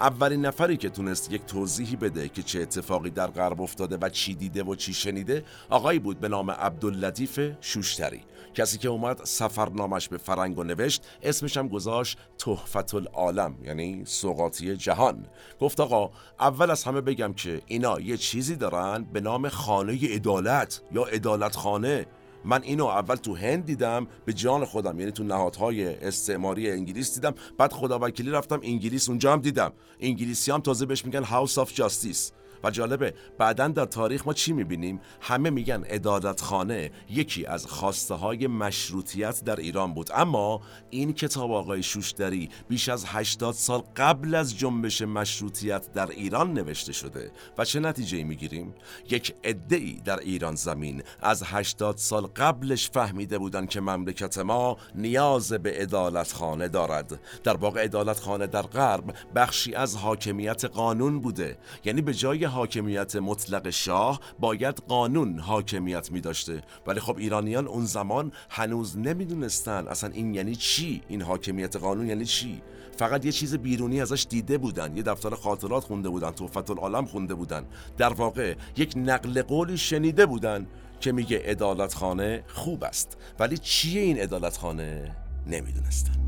اولین 0.01 0.47
نفری 0.47 0.77
که 0.77 0.91
تونست 0.91 1.33
یک 1.33 1.45
توضیحی 1.47 1.97
بده 1.97 2.29
که 2.29 2.43
چه 2.43 2.61
اتفاقی 2.63 3.11
در 3.11 3.27
غرب 3.27 3.61
افتاده 3.61 3.99
و 4.01 4.09
چی 4.09 4.35
دیده 4.35 4.63
و 4.63 4.75
چی 4.75 4.95
شنیده 4.95 5.45
آقایی 5.71 5.99
بود 5.99 6.21
به 6.21 6.29
نام 6.29 6.51
عبداللطیف 6.51 7.41
شوشتری. 7.61 8.23
کسی 8.55 8.79
که 8.79 8.89
اومد 8.89 9.21
سفرنامش 9.25 10.09
به 10.09 10.17
فرنگ 10.17 10.59
و 10.59 10.65
نوشت 10.65 11.07
اسمش 11.23 11.57
هم 11.57 11.69
گذاشت 11.69 12.19
تحفت 12.39 12.95
العالم 12.95 13.55
یعنی 13.65 14.03
سوقاتی 14.05 14.77
جهان. 14.77 15.27
گفت 15.61 15.81
آقا 15.81 16.11
اول 16.41 16.71
از 16.71 16.85
همه 16.85 17.01
بگم 17.01 17.33
که 17.33 17.63
اینا 17.67 18.01
یه 18.01 18.17
چیزی 18.17 18.57
دارن 18.57 19.05
به 19.13 19.21
نام 19.21 19.49
خانه 19.49 20.15
عدالت 20.15 20.83
یا 20.93 21.03
عدالت 21.03 21.57
خانه 21.57 22.07
من 22.45 22.63
اینو 22.63 22.87
اول 22.87 23.15
تو 23.15 23.35
هند 23.35 23.65
دیدم 23.65 24.07
به 24.25 24.33
جان 24.33 24.65
خودم 24.65 25.01
یعنی 25.01 25.13
تو 25.13 25.25
نهادهای 25.25 25.95
استعماری 25.95 26.71
انگلیس 26.71 27.15
دیدم. 27.15 27.35
بعد 27.59 27.73
خدا 27.73 27.99
وکیلی 27.99 28.31
رفتم 28.31 28.61
انگلیس 28.63 29.09
اونجا 29.09 29.33
هم 29.33 29.41
دیدم. 29.41 29.73
انگلیسی 30.01 30.51
هم 30.51 30.61
تازه 30.61 30.87
بهش 30.87 31.05
میگن 31.05 31.23
هاوس 31.23 31.59
آف 31.59 31.75
جاستیس 31.75 32.33
و 32.67 32.71
جالبه 32.71 33.15
بعدا 33.39 33.69
در 33.69 33.85
تاریخ 33.85 34.27
ما 34.27 34.33
چی 34.33 34.53
می‌بینیم؟ 34.53 35.01
همه 35.21 35.51
میگن 35.51 35.85
ادادت 35.87 36.41
خانه 36.41 36.91
یکی 37.11 37.47
از 37.47 37.67
خواسته 37.67 38.15
های 38.15 38.47
مشروطیت 38.47 39.45
در 39.45 39.57
ایران 39.57 39.95
بود. 39.95 40.11
اما 40.15 40.61
این 40.91 41.13
کتاب 41.13 41.53
آقای 41.53 41.83
شوشتری 41.83 42.49
بیش 42.69 42.89
از 42.89 43.05
80 43.07 43.55
سال 43.55 43.83
قبل 43.97 44.35
از 44.35 44.59
جنبش 44.59 45.03
مشروطیت 45.03 45.93
در 45.93 46.11
ایران 46.11 46.53
نوشته 46.53 46.93
شده 46.93 47.31
و 47.59 47.65
چه 47.65 47.81
نتیجه 47.81 48.25
می‌گیریم؟ 48.25 48.75
یک 49.11 49.35
ای 49.71 50.01
در 50.05 50.19
ایران 50.19 50.55
زمین 50.55 51.03
از 51.21 51.43
80 51.47 51.97
سال 51.97 52.23
قبلش 52.23 52.91
فهمیده 52.91 53.39
بودن 53.39 53.67
که 53.67 53.81
مملکت 53.81 54.39
ما 54.39 54.77
نیاز 54.95 55.53
به 55.53 55.83
ادالت 55.83 56.33
خانه 56.33 56.69
دارد. 56.69 57.21
در 57.45 57.57
واقع 57.57 57.85
ادالت 57.85 58.21
خانه 58.21 58.47
در 58.47 58.63
غرب 58.63 59.15
بخشی 59.35 59.75
از 59.75 59.97
حاکمیت 59.97 60.65
قانون 60.65 61.21
بوده. 61.21 61.59
یعنی 61.85 62.03
به 62.03 62.15
جای 62.15 62.45
حاکمیت 62.57 63.17
مطلق 63.17 63.71
شاه 63.71 64.21
باید 64.41 64.83
قانون 64.89 65.39
حاکمیت 65.39 66.13
می 66.13 66.21
داشته 66.21 66.63
ولی 66.87 67.01
خب 67.01 67.17
ایرانیان 67.19 67.67
اون 67.67 67.85
زمان 67.85 68.33
هنوز 68.51 68.99
نمی‌دونستن 68.99 69.89
اصلا 69.89 70.11
این 70.11 70.35
یعنی 70.35 70.57
چی؟ 70.57 71.03
این 71.09 71.23
حاکمیت 71.23 71.77
قانون 71.77 72.07
یعنی 72.07 72.25
چی؟ 72.25 72.63
فقط 72.97 73.25
یه 73.25 73.33
چیز 73.33 73.55
بیرونی 73.55 74.01
ازش 74.01 74.27
دیده 74.29 74.59
بودن. 74.59 74.97
یه 74.97 75.03
دفتر 75.03 75.31
خاطرات 75.31 75.85
خونده 75.85 76.09
بودن 76.09 76.31
توفت 76.31 76.71
العالم 76.71 77.05
خونده 77.05 77.35
بودن. 77.35 77.65
در 77.99 78.13
واقع 78.13 78.55
یک 78.77 78.93
نقل 78.97 79.43
قولی 79.43 79.79
شنیده 79.79 80.27
بودن 80.27 80.67
که 81.01 81.13
میگه 81.13 81.43
ادالت 81.45 81.95
خانه 81.95 82.45
خوب 82.49 82.85
است. 82.85 83.17
ولی 83.39 83.59
چیه 83.59 84.01
این 84.01 84.23
ادالت 84.23 84.57
خانه 84.57 85.17
نمی‌دونستن. 85.47 86.26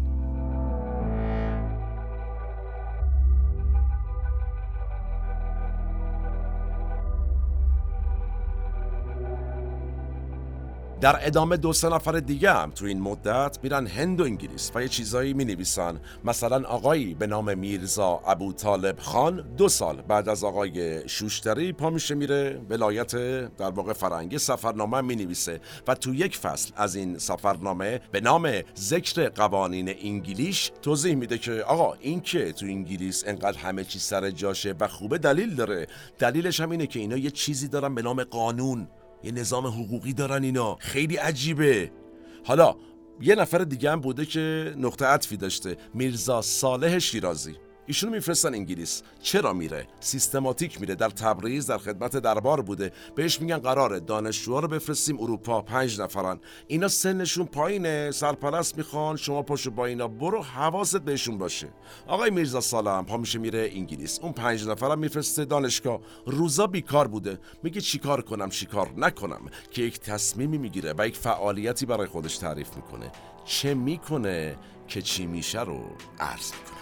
در 11.01 11.27
ادامه 11.27 11.57
دو 11.57 11.73
سه 11.73 11.89
نفر 11.89 12.13
دیگه 12.13 12.53
هم 12.53 12.71
تو 12.71 12.85
این 12.85 13.01
مدت 13.01 13.59
میرن 13.63 13.87
هند 13.87 14.21
و 14.21 14.25
انگلیس 14.25 14.71
و 14.75 14.83
یه 14.83 14.89
چیزایی 14.89 15.35
می 15.35 15.45
نویسن 15.45 16.01
مثلا 16.25 16.69
آقایی 16.69 17.15
به 17.15 17.27
نام 17.27 17.59
میرزا 17.59 18.21
ابو 18.27 18.53
طالب 18.53 18.99
خان 18.99 19.45
دو 19.57 19.69
سال 19.69 20.03
بعد 20.03 20.29
از 20.29 20.45
آقای 20.45 21.09
شوشتری 21.09 21.73
پا 21.73 21.91
میشه 21.91 22.15
میره 22.15 22.61
ولایت 22.71 23.13
در 23.57 23.71
واقع 23.71 23.93
فرنگی 23.93 24.39
سفرنامه 24.39 25.01
می 25.01 25.17
نویسه 25.17 25.61
و 25.89 25.95
تو 25.95 26.15
یک 26.15 26.37
فصل 26.37 26.73
از 26.77 26.97
این 26.97 27.19
سفرنامه 27.19 28.01
به 28.13 28.21
نام 28.21 28.51
ذکر 28.79 29.29
قوانین 29.29 29.95
انگلیش 30.03 30.73
توضیح 30.83 31.15
میده 31.15 31.39
که 31.39 31.53
آقا 31.53 31.95
این 32.01 32.21
که 32.21 32.53
تو 32.53 32.67
انگلیس 32.67 33.25
انقدر 33.27 33.59
همه 33.59 33.85
چی 33.85 33.99
سر 33.99 34.31
جاشه 34.31 34.75
و 34.81 34.89
خوبه 34.89 35.19
دلیل 35.19 35.55
داره. 35.55 35.87
دلیلش 36.19 36.61
هم 36.61 36.71
اینه 36.71 36.87
که 36.87 36.99
اینا 37.01 37.17
یه 37.17 37.31
چیزی 37.31 37.69
دارن 37.69 37.95
به 37.95 38.03
نام 38.03 38.25
قانون. 38.25 38.89
یه 39.25 39.33
نظام 39.33 39.67
حقوقی 39.67 40.13
دارن 40.13 40.45
اینا. 40.45 40.77
خیلی 40.81 41.17
عجیبه. 41.17 41.91
حالا 42.45 42.77
یه 43.21 43.35
نفر 43.35 43.59
دیگه 43.59 43.91
هم 43.91 44.01
بوده 44.01 44.25
که 44.25 44.75
نقطه 44.79 45.05
عطفی 45.05 45.37
داشته. 45.37 45.77
میرزا 45.95 46.43
صالح 46.43 46.99
شیرازی. 46.99 47.57
ایشونو 47.89 48.13
میفرستن 48.13 48.55
انگلیس. 48.55 49.03
چرا 49.23 49.53
میره؟ 49.53 49.87
سیستماتیک 50.01 50.81
میره. 50.81 50.95
در 50.95 51.11
تبریز 51.11 51.67
در 51.67 51.79
خدمت 51.79 52.17
دربار 52.17 52.63
بوده. 52.63 52.93
بهش 53.15 53.41
میگن 53.41 53.59
قراره 53.59 54.01
دانشجوها 54.01 54.61
رو 54.61 54.69
بفرستیم 54.69 55.21
اروپا. 55.21 55.63
پنج 55.63 56.01
نفرن. 56.01 56.41
اینا 56.67 56.89
سنشون 56.89 57.47
پایینه. 57.47 58.11
سرپرست 58.11 58.77
می‌خوان. 58.79 59.17
شما 59.17 59.43
پاشو 59.43 59.71
با 59.71 59.87
اینا 59.87 60.09
برو. 60.09 60.43
حواست 60.43 61.01
بهشون 61.01 61.39
باشه. 61.39 61.69
آقای 62.07 62.31
میرزا 62.31 62.61
سالم 62.61 63.07
پا 63.07 63.17
میشه 63.17 63.39
میره 63.39 63.71
انگلیس. 63.73 64.19
اون 64.19 64.33
پنج 64.33 64.69
نفرم 64.69 64.99
میفرسته 64.99 65.45
دانشگاه. 65.45 66.01
روزا 66.27 66.67
بیکار 66.67 67.09
بوده. 67.09 67.39
میگه 67.63 67.81
چیکار 67.81 68.23
کنم؟ 68.23 68.49
چیکار 68.51 68.91
نکنم؟ 68.97 69.41
که 69.71 69.83
یک 69.83 70.01
تصمیمی 70.01 70.59
می‌گیره 70.59 70.95
و 70.99 71.07
یک 71.07 71.17
فعالیتی 71.17 71.87
برای 71.87 72.07
خودش 72.07 72.39
تعریف 72.39 72.77
می‌کنه. 72.77 73.13
چه 73.45 73.75
می‌کنه؟ 73.75 74.57
که 74.89 75.03
چی 75.03 75.27
میشه 75.27 75.63
رو 75.63 75.81
عرض 76.21 76.53
می‌کنه. 76.53 76.78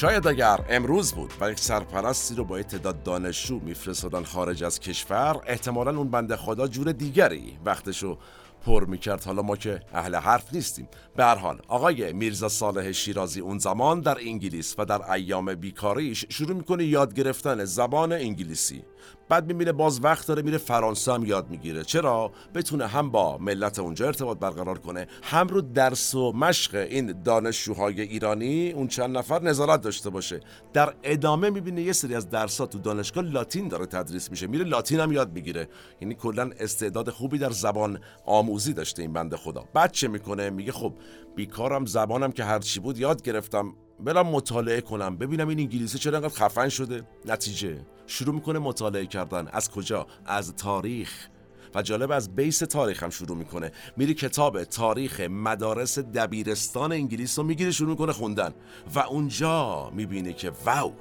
شاید 0.00 0.26
اگر 0.26 0.60
امروز 0.68 1.12
بود 1.12 1.32
و 1.40 1.50
یک 1.50 1.58
سرپرستی 1.58 2.34
رو 2.34 2.44
با 2.44 2.62
تعداد 2.62 3.02
دانشجو 3.02 3.58
میفرستادن 3.58 4.22
خارج 4.22 4.64
از 4.64 4.80
کشور 4.80 5.40
احتمالا 5.46 5.96
اون 5.98 6.10
بنده 6.10 6.36
خدا 6.36 6.68
جور 6.68 6.92
دیگری. 6.92 7.58
وقتشو 7.64 8.18
پر 8.66 8.84
می‌کرد. 8.84 9.24
حالا 9.24 9.42
ما 9.42 9.56
که 9.56 9.80
اهل 9.92 10.14
حرف 10.14 10.54
نیستیم. 10.54 10.88
به 11.16 11.24
هر 11.24 11.34
حال 11.34 11.60
آقای 11.68 12.12
میرزا 12.12 12.48
صالح 12.48 12.92
شیرازی 12.92 13.40
اون 13.40 13.58
زمان 13.58 14.00
در 14.00 14.18
انگلیس 14.20 14.74
و 14.78 14.84
در 14.84 15.12
ایام 15.12 15.54
بیکاریش 15.54 16.24
شروع 16.28 16.56
می‌کنه 16.56 16.84
یاد 16.84 17.14
گرفتن 17.14 17.64
زبان 17.64 18.12
انگلیسی. 18.12 18.84
بعد 19.28 19.46
می‌بینه 19.46 19.72
باز 19.72 20.04
وقت 20.04 20.26
داره 20.26 20.42
میره 20.42 20.58
فرانسه 20.58 21.12
هم 21.12 21.26
یاد 21.26 21.50
می‌گیره. 21.50 21.84
چرا؟ 21.84 22.32
بتونه 22.54 22.86
هم 22.86 23.10
با 23.10 23.38
ملت 23.38 23.78
اونجا 23.78 24.06
ارتباط 24.06 24.38
برقرار 24.38 24.78
کنه 24.78 25.06
هم 25.22 25.48
رو 25.48 25.60
درس 25.60 26.14
و 26.14 26.32
مشق 26.32 26.74
این 26.74 27.22
دانشجوهای 27.22 28.00
ایرانی 28.00 28.70
اون 28.70 28.88
چند 28.88 29.18
نفر 29.18 29.42
نظارت 29.42 29.80
داشته 29.80 30.10
باشه. 30.10 30.40
در 30.72 30.94
ادامه 31.02 31.50
می‌بینه 31.50 31.82
یه 31.82 31.92
سری 31.92 32.14
از 32.14 32.30
درسات 32.30 32.70
تو 32.70 32.78
دانشگاه 32.78 33.24
لاتین 33.24 33.68
داره 33.68 33.86
تدریس 33.86 34.30
میشه. 34.30 34.46
میره 34.46 34.64
لاتین 34.64 35.00
هم 35.00 35.12
یاد 35.12 35.32
می‌گیره. 35.32 35.68
یعنی 36.00 36.14
کلا 36.14 36.50
استعداد 36.60 37.10
خوبی 37.10 37.38
در 37.38 37.50
زبان 37.50 38.00
آموزی 38.26 38.49
داشته 38.58 39.02
این 39.02 39.12
بنده 39.12 39.36
خدا. 39.36 39.64
بعد 39.74 39.92
چه 39.92 40.08
می‌کنه؟ 40.08 40.50
میگه 40.50 40.72
خب 40.72 40.94
بیکارم 41.36 41.86
زبانم 41.86 42.32
که 42.32 42.44
هرچی 42.44 42.80
بود 42.80 42.98
یاد 42.98 43.22
گرفتم. 43.22 43.74
برم 44.00 44.26
مطالعه 44.26 44.80
کنم. 44.80 45.16
ببینم 45.16 45.48
این 45.48 45.58
انگلیسی 45.58 45.98
چرا 45.98 46.18
انقدر 46.18 46.34
خفن 46.34 46.68
شده. 46.68 47.02
نتیجه. 47.26 47.86
شروع 48.06 48.34
می‌کنه 48.34 48.58
مطالعه 48.58 49.06
کردن. 49.06 49.48
از 49.52 49.70
کجا؟ 49.70 50.06
از 50.26 50.56
تاریخ. 50.56 51.28
و 51.74 51.82
جالب 51.82 52.10
از 52.10 52.36
بیس 52.36 52.58
تاریخ 52.58 53.02
هم 53.02 53.10
شروع 53.10 53.36
می‌کنه. 53.36 53.72
میری 53.96 54.14
کتاب 54.14 54.64
تاریخ 54.64 55.20
مدارس 55.20 55.98
دبیرستان 55.98 56.92
انگلیس 56.92 57.38
رو 57.38 57.44
می‌گیره 57.44 57.70
شروع 57.70 57.90
می‌کنه 57.90 58.12
خوندن. 58.12 58.54
و 58.94 58.98
اونجا 58.98 59.90
می‌بینه 59.90 60.32
که 60.32 60.52
واو! 60.64 60.92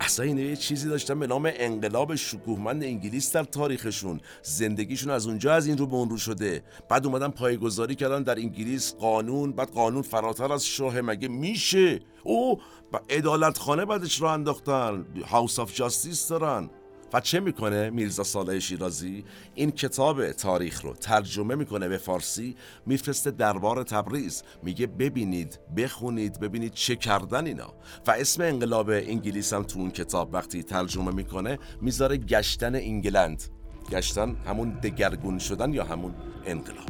اصلا 0.00 0.24
اینه 0.24 0.42
یه 0.42 0.56
چیزی 0.56 0.88
داشتن 0.88 1.18
به 1.18 1.26
نام 1.26 1.50
انقلاب 1.54 2.14
شکوهمند 2.14 2.84
انگلیس 2.84 3.32
در 3.32 3.44
تاریخشون. 3.44 4.20
زندگیشون 4.42 5.10
از 5.10 5.26
اونجا 5.26 5.52
از 5.52 5.66
این 5.66 5.78
رو 5.78 5.86
به 5.86 5.94
اون 5.94 6.10
رو 6.10 6.16
شده. 6.16 6.62
بعد 6.88 7.06
اومدن 7.06 7.28
پایگذاری 7.28 7.94
کردن 7.94 8.22
در 8.22 8.38
انگلیس 8.38 8.94
قانون 8.94 9.52
بعد 9.52 9.70
قانون 9.70 10.02
فراتر 10.02 10.52
از 10.52 10.66
شاه 10.66 11.00
مگه 11.00 11.28
میشه؟ 11.28 12.00
او 12.24 12.60
ادالت 13.08 13.58
خانه 13.58 13.84
بعدش 13.84 14.20
رو 14.20 14.26
انداختن. 14.26 15.06
هاوس 15.26 15.58
آف 15.58 15.74
جاستیس 15.74 16.28
دارن. 16.28 16.70
و 17.12 17.20
چه 17.20 17.40
می‌کنه 17.40 17.90
میرزا 17.90 18.24
صالح 18.24 18.58
شیرازی؟ 18.58 19.24
این 19.54 19.70
کتاب 19.70 20.32
تاریخ 20.32 20.82
رو 20.82 20.94
ترجمه 20.94 21.54
می‌کنه 21.54 21.88
به 21.88 21.96
فارسی 21.98 22.56
میفرسته 22.86 23.30
دربار 23.30 23.82
تبریز. 23.82 24.42
میگه 24.62 24.86
ببینید 24.86 25.58
بخونید 25.76 26.40
ببینید 26.40 26.72
چه 26.72 26.96
کردن 26.96 27.46
اینا. 27.46 27.74
و 28.06 28.10
اسم 28.10 28.42
انقلاب 28.42 28.90
انگلیس 28.90 29.52
هم 29.52 29.62
تو 29.62 29.78
اون 29.78 29.90
کتاب 29.90 30.34
وقتی 30.34 30.62
ترجمه 30.62 31.14
می‌کنه 31.14 31.58
می‌ذاره 31.80 32.16
گشتن 32.16 32.74
انگلند. 32.74 33.42
گشتن 33.90 34.36
همون 34.46 34.70
دگرگون 34.70 35.38
شدن 35.38 35.72
یا 35.72 35.84
همون 35.84 36.14
انقلاب. 36.46 36.86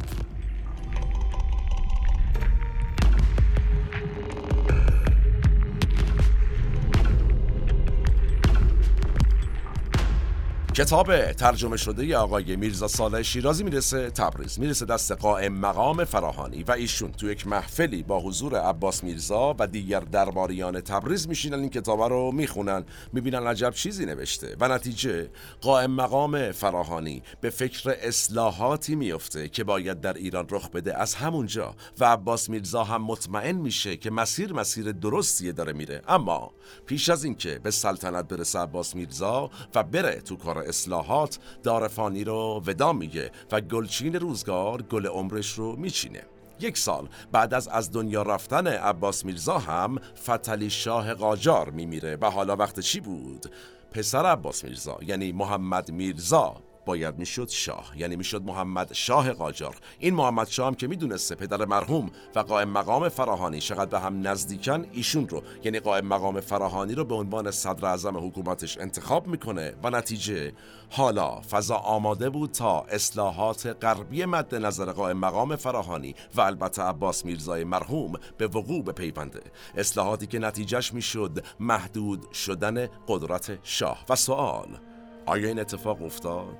کتاب 10.80 11.32
ترجمه 11.32 11.76
شده 11.76 12.16
آقای 12.16 12.56
میرزا 12.56 12.88
صالح 12.88 13.22
شیرازی 13.22 13.64
می‌رسه 13.64 14.10
تبریز. 14.10 14.60
می‌رسه 14.60 14.86
دست 14.86 15.12
قائم 15.12 15.52
مقام 15.52 16.04
فراهانی 16.04 16.62
و 16.62 16.72
ایشون 16.72 17.12
تو 17.12 17.30
یک 17.30 17.46
محفلی 17.46 18.02
با 18.02 18.20
حضور 18.20 18.60
عباس 18.60 19.04
میرزا 19.04 19.56
و 19.58 19.66
دیگر 19.66 20.00
درباریان 20.00 20.80
تبریز 20.80 21.28
میشینن 21.28 21.60
این 21.60 21.68
کتاب 21.68 22.02
رو 22.02 22.32
می‌خونن 22.32 22.84
می‌بینن 23.12 23.46
عجب 23.46 23.70
چیزی 23.70 24.06
نوشته 24.06 24.56
و 24.60 24.68
نتیجه 24.68 25.30
قائم 25.60 25.90
مقام 25.90 26.52
فراهانی 26.52 27.22
به 27.40 27.50
فکر 27.50 27.94
اصلاحاتی 28.02 28.94
میفته 28.94 29.48
که 29.48 29.64
باید 29.64 30.00
در 30.00 30.12
ایران 30.12 30.46
رخ 30.50 30.70
بده. 30.70 30.98
از 30.98 31.14
همونجا 31.14 31.74
و 31.98 32.04
عباس 32.04 32.48
میرزا 32.48 32.84
هم 32.84 33.02
مطمئن 33.02 33.56
میشه 33.56 33.96
که 33.96 34.10
مسیر 34.10 34.52
مسیر 34.52 34.92
درستیه 34.92 35.52
داره 35.52 35.72
میره. 35.72 36.02
اما 36.08 36.52
پیش 36.86 37.08
از 37.08 37.24
اینکه 37.24 37.58
به 37.62 37.70
سلطنت 37.70 38.28
برسه 38.28 38.58
عباس 38.58 38.94
میرزا 38.94 39.50
و 39.74 39.82
بره 39.82 40.20
تو 40.20 40.36
کار 40.36 40.69
اصلاحات 40.70 41.38
دارفانی 41.62 42.24
رو 42.24 42.62
ودا 42.66 42.92
میگه 42.92 43.30
و 43.52 43.60
گلچین 43.60 44.14
روزگار 44.14 44.82
گل 44.82 45.06
عمرش 45.06 45.52
رو 45.52 45.76
میچینه. 45.76 46.22
یک 46.60 46.78
سال 46.78 47.08
بعد 47.32 47.54
از 47.54 47.68
از 47.68 47.92
دنیا 47.92 48.22
رفتن 48.22 48.66
عباس 48.66 49.24
میرزا 49.24 49.58
هم 49.58 49.98
فتلی 49.98 50.70
شاه 50.70 51.14
قاجار 51.14 51.70
میمیره. 51.70 52.16
و 52.20 52.30
حالا 52.30 52.56
وقت 52.56 52.80
چی 52.80 53.00
بود؟ 53.00 53.46
پسر 53.92 54.26
عباس 54.26 54.64
میرزا 54.64 54.98
یعنی 55.02 55.32
محمد 55.32 55.90
میرزا. 55.90 56.56
باید 56.90 57.18
می‌شد 57.18 57.48
شاه 57.48 57.92
یعنی 57.96 58.16
می‌شد 58.16 58.42
محمد 58.42 58.92
شاه 58.92 59.32
قاجار. 59.32 59.76
این 59.98 60.14
محمد 60.14 60.48
شاه 60.48 60.66
هم 60.66 60.74
که 60.74 60.86
می‌دونسته 60.86 61.34
پدر 61.34 61.64
مرحوم 61.64 62.10
و 62.34 62.40
قائم 62.40 62.68
مقام 62.68 63.08
فراهانی 63.08 63.60
چقدر 63.60 63.90
به 63.90 64.00
هم 64.00 64.28
نزدیکن 64.28 64.86
ایشون 64.92 65.28
رو 65.28 65.42
یعنی 65.64 65.80
قائم 65.80 66.06
مقام 66.06 66.40
فراهانی 66.40 66.94
رو 66.94 67.04
به 67.04 67.14
عنوان 67.14 67.50
صدر 67.50 67.86
اعظم 67.86 68.16
حکومتش 68.26 68.78
انتخاب 68.78 69.26
می‌کنه. 69.26 69.74
و 69.82 69.90
نتیجه 69.90 70.52
حالا 70.90 71.40
فضا 71.40 71.76
آماده 71.76 72.30
بود 72.30 72.50
تا 72.50 72.80
اصلاحات 72.80 73.66
غربی 73.66 74.24
مد 74.24 74.54
نظر 74.54 74.92
قائم 74.92 75.18
مقام 75.18 75.56
فراهانی 75.56 76.14
و 76.34 76.40
البته 76.40 76.82
عباس 76.82 77.24
میرزای 77.24 77.64
مرحوم 77.64 78.12
به 78.38 78.46
وقوع 78.46 78.84
بپیونده. 78.84 79.42
اصلاحاتی 79.76 80.26
که 80.26 80.38
نتیجهش 80.38 80.94
می‌شد 80.94 81.44
محدود 81.60 82.32
شدن 82.32 82.88
قدرت 83.08 83.58
شاه. 83.62 84.04
و 84.08 84.16
سوال 84.16 84.89
آیا 85.30 85.48
این 85.48 85.58
اتفاق 85.58 86.02
افتاد؟ 86.02 86.58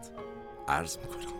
عرض 0.68 0.98
می‌کنم 0.98 1.39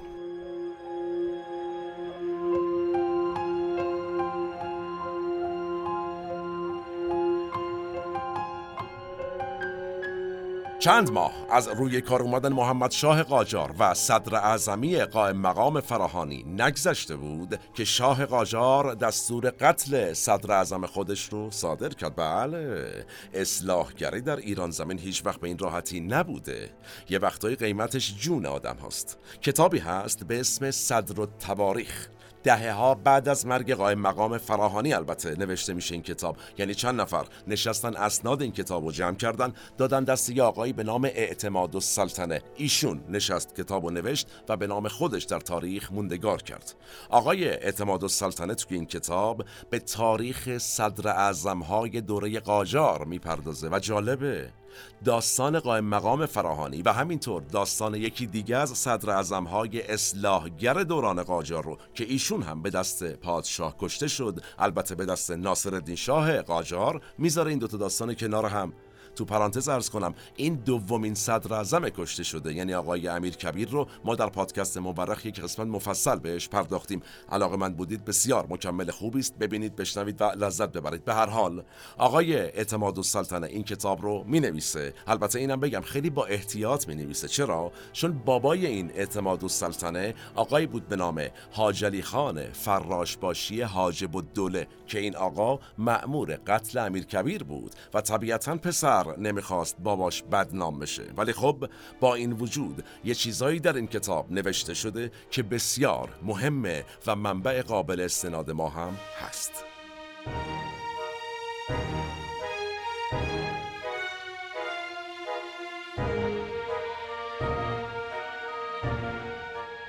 چند 10.81 11.11
ماه 11.13 11.33
از 11.51 11.69
روی 11.69 12.01
کار 12.01 12.23
اومدن 12.23 12.53
محمد 12.53 12.91
شاه 12.91 13.23
قاجار 13.23 13.75
و 13.79 13.95
صدر 13.95 14.35
اعظمی 14.35 14.99
قائم 14.99 15.37
مقام 15.37 15.81
فراهانی 15.81 16.43
نگذشته 16.43 17.17
بود 17.17 17.61
که 17.75 17.85
شاه 17.85 18.27
قاجار 18.27 18.95
دستور 18.95 19.51
قتل 19.51 20.13
صدر 20.13 20.53
اعظم 20.53 20.87
خودش 20.87 21.29
رو 21.29 21.51
صادر 21.51 21.89
کرد. 21.89 22.17
بله 22.17 23.05
اصلاحگری 23.35 24.21
در 24.21 24.37
ایران 24.37 24.71
زمین 24.71 24.99
هیچ 24.99 25.27
وقت 25.27 25.41
به 25.41 25.49
این 25.49 25.59
راحتی 25.59 26.01
نبوده. 26.01 26.71
یه 27.09 27.19
وقتای 27.19 27.55
قیمتش 27.55 28.15
جون 28.17 28.47
آدم 28.47 28.77
هست 28.87 29.19
کتابی 29.43 29.79
هست 29.79 30.25
به 30.25 30.41
اسم 30.41 30.71
صدر 30.71 31.21
و 31.21 31.27
تواریخ 31.27 32.09
دهه 32.43 32.73
ها 32.73 32.95
بعد 32.95 33.29
از 33.29 33.47
مرگ 33.47 33.75
قائم 33.75 33.99
مقام 33.99 34.39
فراهانی 34.39 34.93
البته 34.93 35.39
نوشته 35.39 35.73
میشه 35.73 35.95
این 35.95 36.03
کتاب. 36.03 36.37
یعنی 36.59 36.75
چند 36.75 37.01
نفر 37.01 37.27
نشستن 37.47 37.97
اسناد 37.97 38.43
این 38.43 38.53
کتاب 38.53 38.85
رو 38.85 38.93
جمع 38.93 39.17
کردن 39.17 39.53
دادن 39.79 40.05
دست 40.05 40.31
یه 40.31 40.43
آقایی 40.43 40.73
به 40.73 40.83
نام 40.83 41.05
اعتماد 41.05 41.75
و 41.75 41.81
سلطنه 41.81 42.43
ایشون 42.57 43.01
نشست 43.09 43.57
کتاب 43.57 43.85
و 43.85 43.91
نوشت 43.91 44.29
و 44.49 44.57
به 44.57 44.67
نام 44.67 44.89
خودش 44.89 45.25
در 45.25 45.41
تاریخ 45.41 45.93
موندگار 45.93 46.43
کرد. 46.43 46.75
آقای 47.11 47.49
اعتماد 47.49 48.05
سلطنه 48.07 48.55
توی 48.55 48.77
این 48.77 48.87
کتاب 48.87 49.45
به 49.71 49.79
تاریخ 49.79 50.59
صدر 50.59 51.09
اعظم 51.09 51.59
های 51.59 52.01
دوره 52.01 52.41
قاجار 52.41 53.05
می‌پردازه 53.05 53.69
و 53.69 53.79
جالبه. 53.79 54.60
داستان 55.05 55.61
قائم 55.61 55.85
مقام 55.85 56.27
فراهانی 56.27 56.83
و 56.83 56.93
همینطور 56.93 57.43
داستان 57.43 57.95
یکی 57.95 58.27
دیگه 58.27 58.57
از 58.57 58.71
صدر 58.71 59.23
های 59.33 59.83
اصلاحگر 59.83 60.75
دوران 60.75 61.23
قاجار 61.23 61.65
رو 61.65 61.79
که 61.95 62.05
ایشون 62.05 62.43
هم 62.43 62.63
به 62.63 62.71
دست 62.71 63.05
پادشاه 63.05 63.77
کشته 63.79 64.09
شد. 64.09 64.41
البته 64.59 64.95
به 64.95 65.07
دست 65.07 65.31
ناصرالدین 65.31 65.97
شاه 65.97 66.43
قاجار 66.43 67.03
می‌ذاره 67.19 67.51
این 67.51 67.59
دوتا 67.59 67.77
داستان 67.77 68.15
کنار 68.15 68.47
هم. 68.47 68.73
تو 69.21 69.25
پرانتز 69.27 69.69
ارز 69.69 69.91
کنم 69.91 70.15
این 70.37 70.55
دومین 70.55 71.15
صدر 71.15 71.55
اعظم 71.55 71.89
کشته 71.89 72.23
شده. 72.23 72.55
یعنی 72.55 72.75
آقای 72.75 73.09
امیر 73.09 73.37
کبیر 73.37 73.69
رو 73.69 73.87
ما 74.05 74.15
در 74.15 74.27
پادکست 74.27 74.79
مبرخ 74.79 75.27
یک 75.27 75.41
قسمت 75.41 75.67
مفصل 75.67 76.19
بهش 76.19 76.49
پرداختیم. 76.49 77.03
علاقه 77.33 77.57
من 77.57 77.75
بودید 77.75 78.05
بسیار 78.05 78.47
مکمل 78.51 78.91
خوبی 78.91 79.19
است. 79.19 79.39
ببینید 79.39 79.77
بشنوید 79.77 80.21
و 80.21 80.25
لذت 80.25 80.73
ببرید. 80.73 81.05
به 81.05 81.15
هر 81.15 81.27
حال 81.27 81.63
آقای 81.99 82.37
اعتماد 82.37 82.99
السلطنه 82.99 83.47
این 83.47 83.63
کتاب 83.63 84.03
رو 84.03 84.25
می 84.27 84.41
نویسه 84.41 84.95
البته 85.07 85.39
اینم 85.39 85.61
بگم 85.61 85.81
خیلی 85.81 86.11
با 86.11 86.27
احتیاط 86.27 86.89
می 86.89 86.95
نویسه 86.95 87.29
چرا؟ 87.29 87.73
چون 87.93 88.13
بابای 88.13 88.67
این 88.67 88.91
اعتماد 88.95 89.43
السلطنه 89.43 90.15
آقایی 90.35 90.67
بود 90.67 90.89
به 90.89 90.97
نام 90.97 91.23
حاج 91.53 91.85
علی 91.85 92.03
خان 92.03 92.53
فراشباشی 92.53 93.61
حاجب 93.61 94.17
الدوله 94.17 94.67
که 94.87 94.99
این 94.99 95.17
آقا 95.17 95.59
مأمور 95.79 96.39
قتل 96.47 96.79
امیر 96.79 97.05
کبیر 97.05 97.43
بود 97.43 97.75
و 97.95 98.01
طبیعتا 98.01 98.57
پسر 98.57 99.10
نمی‌خواست 99.19 99.77
باباش 99.79 100.23
بدنام 100.23 100.79
بشه. 100.79 101.05
ولی 101.17 101.33
خب 101.33 101.69
با 102.01 102.15
این 102.15 102.33
وجود 102.33 102.85
یه 103.05 103.15
چیزایی 103.15 103.61
در 103.61 103.77
این 103.77 103.87
کتاب 103.87 104.33
نوشته 104.33 104.75
شده 104.75 105.11
که 105.31 105.43
بسیار 105.43 106.09
مهمه 106.23 106.85
و 107.07 107.17
منبع 107.17 107.63
قابل 107.63 108.01
استناد 108.01 108.51
ما 108.51 108.69
هم 108.69 108.97
هست. 109.21 109.65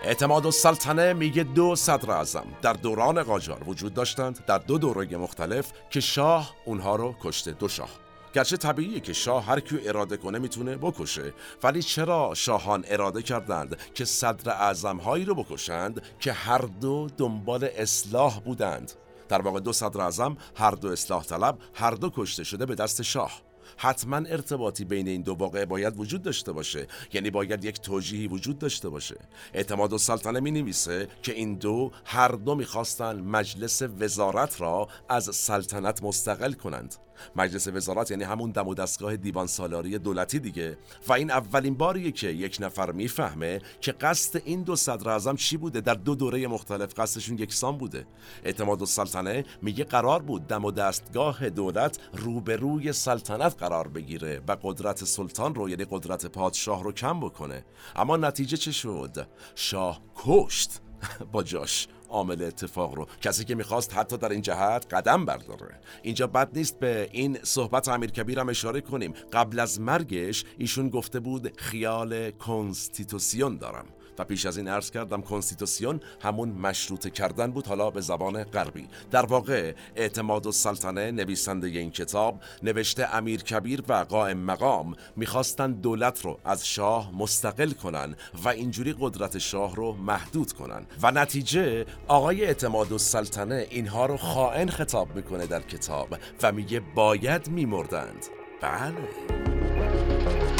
اعتماد 0.03 0.45
السلطنه 0.45 1.13
میگه 1.13 1.43
دو 1.43 1.75
صدر 1.75 2.11
اعظم 2.11 2.45
در 2.61 2.73
دوران 2.73 3.23
قاجار 3.23 3.69
وجود 3.69 3.93
داشتند 3.93 4.45
در 4.45 4.57
دو 4.57 4.77
دوره 4.77 5.17
مختلف 5.17 5.71
که 5.89 5.99
شاه 5.99 6.55
اونها 6.65 6.95
رو 6.95 7.15
کشته 7.21 7.51
دو 7.51 7.67
شاه. 7.67 7.89
گرچه 8.33 8.57
طبیعیه 8.57 8.99
که 8.99 9.13
شاه 9.13 9.45
هر 9.45 9.59
کیو 9.59 9.79
اراده 9.83 10.17
کنه 10.17 10.39
می‌تونه 10.39 10.77
بکشه. 10.77 11.33
ولی 11.63 11.81
چرا 11.81 12.33
شاهان 12.35 12.85
اراده 12.87 13.21
کردند 13.21 13.77
که 13.93 14.05
صدر 14.05 14.51
اعظم 14.51 14.97
هایی 14.97 15.25
رو 15.25 15.35
بکشند 15.35 16.01
که 16.19 16.31
هر 16.31 16.61
دو 16.81 17.07
دنبال 17.17 17.69
اصلاح 17.75 18.39
بودند؟ 18.39 18.91
در 19.29 19.41
واقع 19.41 19.59
دو 19.59 19.73
صدر 19.73 20.01
اعظم 20.01 20.37
هر 20.55 20.71
دو 20.71 20.87
اصلاح 20.87 21.23
طلب 21.23 21.57
هر 21.73 21.91
دو 21.91 22.11
کشته 22.15 22.43
شده 22.43 22.65
به 22.65 22.75
دست 22.75 23.01
شاه. 23.01 23.41
حتما 23.77 24.17
ارتباطی 24.17 24.85
بین 24.85 25.07
این 25.07 25.21
دو 25.21 25.33
واقعه 25.33 25.65
باید 25.65 25.99
وجود 25.99 26.21
داشته 26.21 26.51
باشه. 26.51 26.87
یعنی 27.13 27.29
باید 27.29 27.65
یک 27.65 27.79
توجیهی 27.81 28.27
وجود 28.27 28.59
داشته 28.59 28.89
باشه. 28.89 29.15
اعتماد 29.53 29.93
السلطنه 29.93 30.39
می 30.39 30.51
نویسه 30.51 31.07
که 31.23 31.33
این 31.33 31.55
دو 31.55 31.91
هر 32.05 32.27
دو 32.27 32.55
می‌خواستن 32.55 33.21
مجلس 33.21 33.81
وزارت 33.81 34.61
را 34.61 34.87
از 35.09 35.35
سلطنت 35.35 36.03
مستقل 36.03 36.53
کنند. 36.53 36.95
مجلس 37.35 37.67
وزارت 37.67 38.11
یعنی 38.11 38.23
همون 38.23 38.51
دم 38.51 38.67
و 38.67 38.73
دستگاه 38.73 39.15
دیوان 39.15 39.47
سالاری 39.47 39.97
دولتی 39.99 40.39
دیگه. 40.39 40.77
و 41.07 41.13
این 41.13 41.31
اولین 41.31 41.75
باریه 41.75 42.11
که 42.11 42.27
یک 42.27 42.57
نفر 42.59 42.91
می‌فهمه 42.91 43.61
که 43.81 43.91
قصد 43.91 44.41
این 44.45 44.63
دو 44.63 44.75
صدر 44.75 45.09
اعظم 45.09 45.35
چی 45.35 45.57
بوده؟ 45.57 45.81
در 45.81 45.93
دو 45.93 46.15
دوره 46.15 46.47
مختلف 46.47 46.99
قصدشون 46.99 47.37
یکسان 47.37 47.77
بوده. 47.77 48.05
اعتماد 48.43 48.81
السلطنه 48.81 49.45
میگه 49.61 49.83
قرار 49.83 50.21
بود 50.21 50.47
دم 50.47 50.65
و 50.65 50.71
دستگاه 50.71 51.49
دولت 51.49 51.99
روبروی 52.13 52.93
سلطنت 52.93 53.55
قرار 53.59 53.87
بگیره 53.87 54.41
و 54.47 54.57
قدرت 54.63 55.03
سلطان 55.05 55.55
رو 55.55 55.69
یعنی 55.69 55.85
قدرت 55.89 56.25
پادشاه 56.25 56.83
رو 56.83 56.91
کم 56.91 57.19
بکنه. 57.19 57.65
اما 57.95 58.17
نتیجه 58.17 58.57
چه 58.57 58.71
شد؟ 58.71 59.27
شاه 59.55 60.01
کشت. 60.15 60.81
با 61.31 61.43
جاش. 61.43 61.87
عامل 62.11 62.41
اتفاق 62.41 62.95
رو. 62.95 63.07
کسی 63.21 63.45
که 63.45 63.55
می‌خواست 63.55 63.93
حتی 63.93 64.17
در 64.17 64.29
این 64.29 64.41
جهت 64.41 64.93
قدم 64.93 65.25
برداره. 65.25 65.79
اینجا 66.01 66.27
بد 66.27 66.49
نیست 66.57 66.79
به 66.79 67.09
این 67.11 67.37
صحبت 67.43 67.87
امیر 67.87 68.11
کبیرم 68.11 68.49
اشاره 68.49 68.81
کنیم. 68.81 69.13
قبل 69.33 69.59
از 69.59 69.81
مرگش 69.81 70.45
ایشون 70.57 70.89
گفته 70.89 71.19
بود 71.19 71.59
خیال 71.59 72.31
کنستیتوسیون 72.31 73.57
دارم. 73.57 73.85
پیش 74.23 74.45
از 74.45 74.57
این 74.57 74.67
عرض 74.67 74.91
کردم 74.91 75.21
کنستیتوسیون 75.21 75.99
همون 76.21 76.49
مشروطه 76.49 77.09
کردن 77.09 77.51
بود 77.51 77.67
حالا 77.67 77.89
به 77.89 78.01
زبان 78.01 78.43
غربی. 78.43 78.87
در 79.11 79.25
واقع 79.25 79.73
اعتماد 79.95 80.45
و 80.45 80.51
سلطنه 80.51 81.11
نویسنده 81.11 81.67
این 81.67 81.91
کتاب 81.91 82.41
نوشته 82.63 83.15
امیر 83.15 83.43
کبیر 83.43 83.83
و 83.87 83.93
قائم 83.93 84.37
مقام 84.37 84.95
می‌خواستن 85.15 85.71
دولت 85.71 86.25
رو 86.25 86.39
از 86.45 86.67
شاه 86.67 87.11
مستقل 87.15 87.71
کنن 87.71 88.15
و 88.43 88.49
اینجوری 88.49 88.95
قدرت 88.99 89.37
شاه 89.37 89.75
رو 89.75 89.93
محدود 89.93 90.53
کنن. 90.53 90.85
و 91.01 91.11
نتیجه 91.11 91.85
آقای 92.07 92.45
اعتماد 92.45 92.91
و 92.91 92.97
سلطنه 92.97 93.67
اینها 93.69 94.05
رو 94.05 94.17
خائن 94.17 94.69
خطاب 94.69 95.15
می‌کنه 95.15 95.47
در 95.47 95.61
کتاب 95.61 96.17
و 96.43 96.51
میگه 96.51 96.79
باید 96.79 97.49
میمردند. 97.49 98.25
بله. 98.61 100.50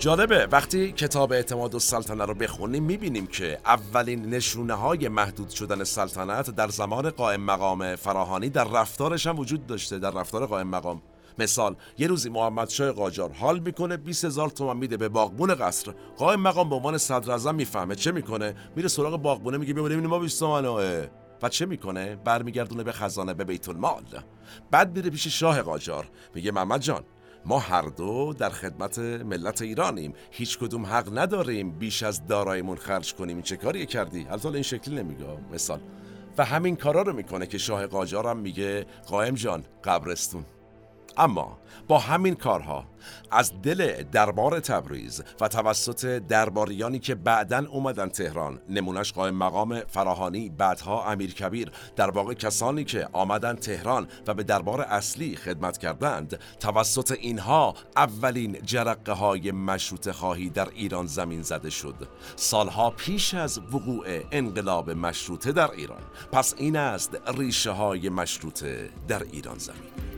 جالبه. 0.00 0.48
وقتی 0.52 0.92
کتاب 0.92 1.32
اعتماد 1.32 1.74
و 1.74 1.78
سلطنه 1.78 2.24
رو 2.24 2.34
بخونیم 2.34 2.82
می‌بینیم 2.82 3.26
که 3.26 3.58
اولین 3.66 4.26
نشونه 4.26 4.74
های 4.74 5.08
محدود 5.08 5.48
شدن 5.48 5.84
سلطنت 5.84 6.50
در 6.50 6.68
زمان 6.68 7.10
قائم 7.10 7.40
مقام 7.40 7.96
فراهانی 7.96 8.48
در 8.48 8.64
رفتارش 8.64 9.26
هم 9.26 9.38
وجود 9.38 9.66
داشته 9.66 9.98
در 9.98 10.10
رفتار 10.10 10.46
قائم 10.46 10.68
مقام. 10.68 11.02
مثال 11.38 11.76
یه 11.98 12.06
روزی 12.06 12.30
محمد 12.30 12.68
شاه 12.68 12.92
قاجار 12.92 13.32
حال 13.32 13.58
می‌کنه 13.58 13.96
20 13.96 14.24
هزار 14.24 14.48
تومان 14.48 14.76
میده 14.76 14.96
به 14.96 15.08
باغبون 15.08 15.54
قصر. 15.54 15.94
قائم 16.16 16.40
مقام 16.40 16.68
به 16.68 16.74
عنوان 16.74 16.98
صدر 16.98 17.52
می‌فهمه 17.52 17.94
چه 17.94 18.12
می‌کنه؟ 18.12 18.54
میره 18.76 18.88
سراغ 18.88 19.22
باغبونه 19.22 19.58
میگه 19.58 19.74
ببینیم 19.74 20.06
ما 20.06 20.18
20 20.18 20.40
تومن 20.40 20.66
و 21.42 21.48
چه 21.48 21.66
می‌کنه؟ 21.66 22.16
برمیگردونه 22.16 22.82
به 22.82 22.92
خزانه 22.92 23.34
به 23.34 23.44
بیت 23.44 23.68
المال. 23.68 24.02
بعد 24.70 24.96
میره 24.96 25.10
پیش 25.10 25.26
شاه 25.26 25.62
قاجار. 25.62 26.08
میگه 26.34 26.52
محمد 26.52 26.80
جان 26.80 27.02
ما 27.44 27.58
هر 27.58 27.82
دو 27.82 28.34
در 28.38 28.50
خدمت 28.50 28.98
ملت 28.98 29.62
ایرانیم. 29.62 30.14
هیچ 30.30 30.58
کدوم 30.58 30.86
حق 30.86 31.18
نداریم 31.18 31.70
بیش 31.70 32.02
از 32.02 32.26
دارایمون 32.26 32.76
خرج 32.76 33.14
کنیم. 33.14 33.42
چه 33.42 33.56
کاری 33.56 33.86
کردی؟ 33.86 34.26
البته 34.30 34.48
این 34.48 34.62
شکلی 34.62 34.94
نمیگه. 34.94 35.38
مثال. 35.52 35.80
و 36.38 36.44
همین 36.44 36.76
کارا 36.76 37.02
رو 37.02 37.12
می‌کنه 37.12 37.46
که 37.46 37.58
شاه 37.58 37.86
قاجارم 37.86 38.36
میگه 38.36 38.86
قائم 39.06 39.34
جان 39.34 39.64
قبرستون. 39.84 40.44
اما 41.20 41.58
با 41.88 41.98
همین 41.98 42.34
کارها 42.34 42.84
از 43.30 43.52
دل 43.62 44.02
دربار 44.02 44.60
تبریز 44.60 45.22
و 45.40 45.48
توسط 45.48 46.04
درباریانی 46.06 46.98
که 46.98 47.14
بعدا 47.14 47.66
اومدن 47.70 48.08
تهران 48.08 48.60
نمونش 48.68 49.12
قائم 49.12 49.34
مقام 49.34 49.80
فراهانی 49.80 50.48
بعدها 50.48 51.12
امیر 51.12 51.34
کبیر 51.34 51.72
در 51.96 52.10
واقع 52.10 52.34
کسانی 52.34 52.84
که 52.84 53.08
آمدن 53.12 53.54
تهران 53.54 54.08
و 54.26 54.34
به 54.34 54.42
دربار 54.42 54.80
اصلی 54.80 55.36
خدمت 55.36 55.78
کردند 55.78 56.40
توسط 56.60 57.12
اینها 57.12 57.74
اولین 57.96 58.58
جرقه 58.62 59.12
های 59.12 59.52
مشروط 59.52 60.10
خواهی 60.10 60.50
در 60.50 60.68
ایران 60.68 61.06
زمین 61.06 61.42
زده 61.42 61.70
شد. 61.70 62.08
سالها 62.36 62.90
پیش 62.90 63.34
از 63.34 63.58
وقوع 63.58 64.04
انقلاب 64.32 64.90
مشروطه 64.90 65.52
در 65.52 65.70
ایران. 65.70 66.02
پس 66.32 66.54
این 66.56 66.76
است 66.76 67.18
ریشه 67.36 67.70
های 67.70 68.08
مشروطه 68.08 68.90
در 69.08 69.22
ایران 69.22 69.58
زمین. 69.58 70.09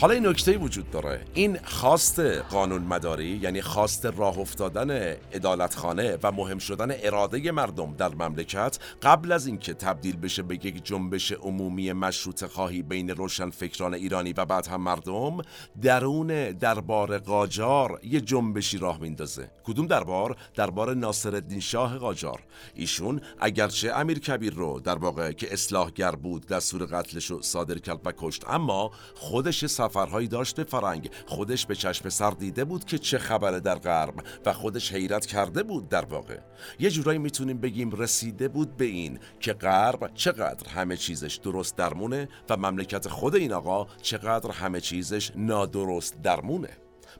حالا 0.00 0.14
این 0.14 0.26
نکته 0.26 0.56
وجود 0.56 0.90
داره. 0.90 1.24
این 1.34 1.58
خواست 1.64 2.20
قانون 2.20 2.82
مداری 2.82 3.38
یعنی 3.42 3.62
خواست 3.62 4.06
راه 4.06 4.38
افتادن 4.38 4.90
عدالتخانه 5.32 6.18
و 6.22 6.32
مهم 6.32 6.58
شدن 6.58 6.94
اراده 7.02 7.52
مردم 7.52 7.94
در 7.94 8.08
مملکت 8.08 8.78
قبل 9.02 9.32
از 9.32 9.46
اینکه 9.46 9.74
تبدیل 9.74 10.16
بشه 10.16 10.42
به 10.42 10.54
یک 10.54 10.84
جنبش 10.84 11.32
عمومی 11.32 11.92
مشروط 11.92 12.44
خواهی 12.44 12.82
بین 12.82 13.10
روشن 13.10 13.50
فکران 13.50 13.94
ایرانی 13.94 14.32
و 14.32 14.44
بعد 14.44 14.66
هم 14.66 14.80
مردم 14.80 15.38
درون 15.82 16.50
دربار 16.50 17.18
قاجار 17.18 18.00
یه 18.02 18.20
جنبشی 18.20 18.78
راه 18.78 19.00
میندازه. 19.00 19.50
کدوم 19.64 19.86
دربار؟ 19.86 20.36
دربار 20.54 20.94
ناصرالدین 20.94 21.60
شاه 21.60 21.98
قاجار. 21.98 22.42
ایشون 22.74 23.20
اگرچه 23.38 23.92
امیر 23.92 24.18
کبیر 24.18 24.54
رو 24.54 24.80
در 24.80 24.98
واقع 24.98 25.32
که 25.32 25.52
اصلاحگر 25.52 26.10
بود 26.10 26.46
دستور 26.46 26.86
قتلش 26.86 27.26
رو 27.26 27.42
صادر 27.42 27.78
کرد 27.78 28.00
و 28.04 28.12
کشت 28.16 28.44
اما 28.48 28.90
خودش 29.14 29.66
سفرهایی 29.88 30.28
داشته 30.28 30.64
فرنگ. 30.64 31.10
خودش 31.26 31.66
به 31.66 31.74
چشم 31.74 32.08
سر 32.08 32.30
دیده 32.30 32.64
بود 32.64 32.84
که 32.84 32.98
چه 32.98 33.18
خبره 33.18 33.60
در 33.60 33.74
غرب 33.74 34.14
و 34.46 34.52
خودش 34.52 34.92
حیرت 34.92 35.26
کرده 35.26 35.62
بود 35.62 35.88
در 35.88 36.04
واقع. 36.04 36.38
یه 36.78 36.90
جورایی 36.90 37.18
می‌تونیم 37.18 37.58
بگیم 37.58 37.90
رسیده 37.90 38.48
بود 38.48 38.76
به 38.76 38.84
این 38.84 39.18
که 39.40 39.52
غرب 39.52 40.10
چقدر 40.14 40.68
همه 40.68 40.96
چیزش 40.96 41.36
درست 41.36 41.76
درمونه 41.76 42.28
و 42.50 42.56
مملکت 42.56 43.08
خود 43.08 43.34
این 43.34 43.52
آقا 43.52 43.86
چقدر 44.02 44.50
همه 44.50 44.80
چیزش 44.80 45.32
نادرست 45.36 46.22
درمونه. 46.22 46.70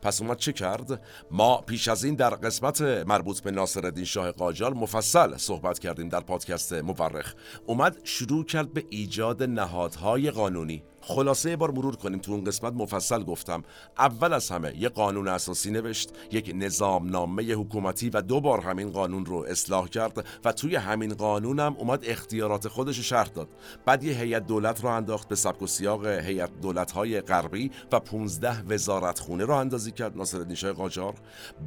پس 0.03 0.21
اومد 0.23 0.37
چه 0.37 0.53
کرد؟ 0.53 1.01
ما 1.31 1.57
پیش 1.57 1.89
از 1.89 2.05
این 2.05 2.15
در 2.15 2.31
قسمت 2.31 2.81
مربوط 2.81 3.41
به 3.41 3.51
ناصرالدین 3.51 4.05
شاه 4.05 4.31
قاجار 4.31 4.75
مفصل 4.75 5.37
صحبت 5.37 5.79
کردیم 5.79 6.09
در 6.09 6.21
پادکست 6.21 6.73
مورخ. 6.73 7.35
اومد 7.67 7.97
شروع 8.05 8.45
کرد 8.45 8.73
به 8.73 8.85
ایجاد 8.91 9.43
نهادهای 9.43 10.31
قانونی. 10.31 10.85
خلاصه 11.07 11.57
بار 11.57 11.71
مرور 11.71 11.97
کنیم 11.97 12.19
تو 12.19 12.33
اون 12.33 12.45
قسمت. 12.45 12.73
مفصل 12.73 13.25
گفتم 13.25 13.63
اول 13.99 14.33
از 14.33 14.51
همه 14.51 14.73
یه 14.79 14.89
قانون 14.89 15.29
اساسی 15.29 15.71
نوشت 15.71 16.11
یک 16.33 16.53
نظام 16.55 17.09
نامه 17.09 17.53
حکومتی 17.53 18.11
و 18.11 18.23
دو 18.23 18.41
بار 18.41 18.61
همین 18.61 18.91
قانون 18.91 19.27
رو 19.27 19.45
اصلاح 19.49 19.89
کرد 19.89 20.27
و 20.45 20.53
توی 20.53 20.77
همین 20.77 21.15
قانون 21.15 21.61
هم 21.61 21.77
اومد 21.79 22.05
اختیارات 22.05 22.69
خودش 22.69 23.01
شرح 23.01 23.29
داد. 23.29 23.49
بعد 23.87 24.05
یه 24.05 24.15
هیئت 24.15 24.47
دولت 24.47 24.85
رو 24.85 24.91
انداخت 24.91 25.29
به 25.29 25.35
سبک 25.35 25.63
و 25.63 25.67
سیاق 25.67 26.07
هیئت 26.07 26.51
دولت 26.63 26.93
های 26.93 27.21
غربی 27.21 27.71
و 27.93 28.01
15 28.01 28.63
وزارت 28.63 29.19
خونه 29.19 29.45
رو 29.45 29.55
اندازی 29.55 29.91
کرد 29.91 30.17
ناصرالدین 30.17 30.57
شاه 30.57 30.73
قاجار. 30.73 31.15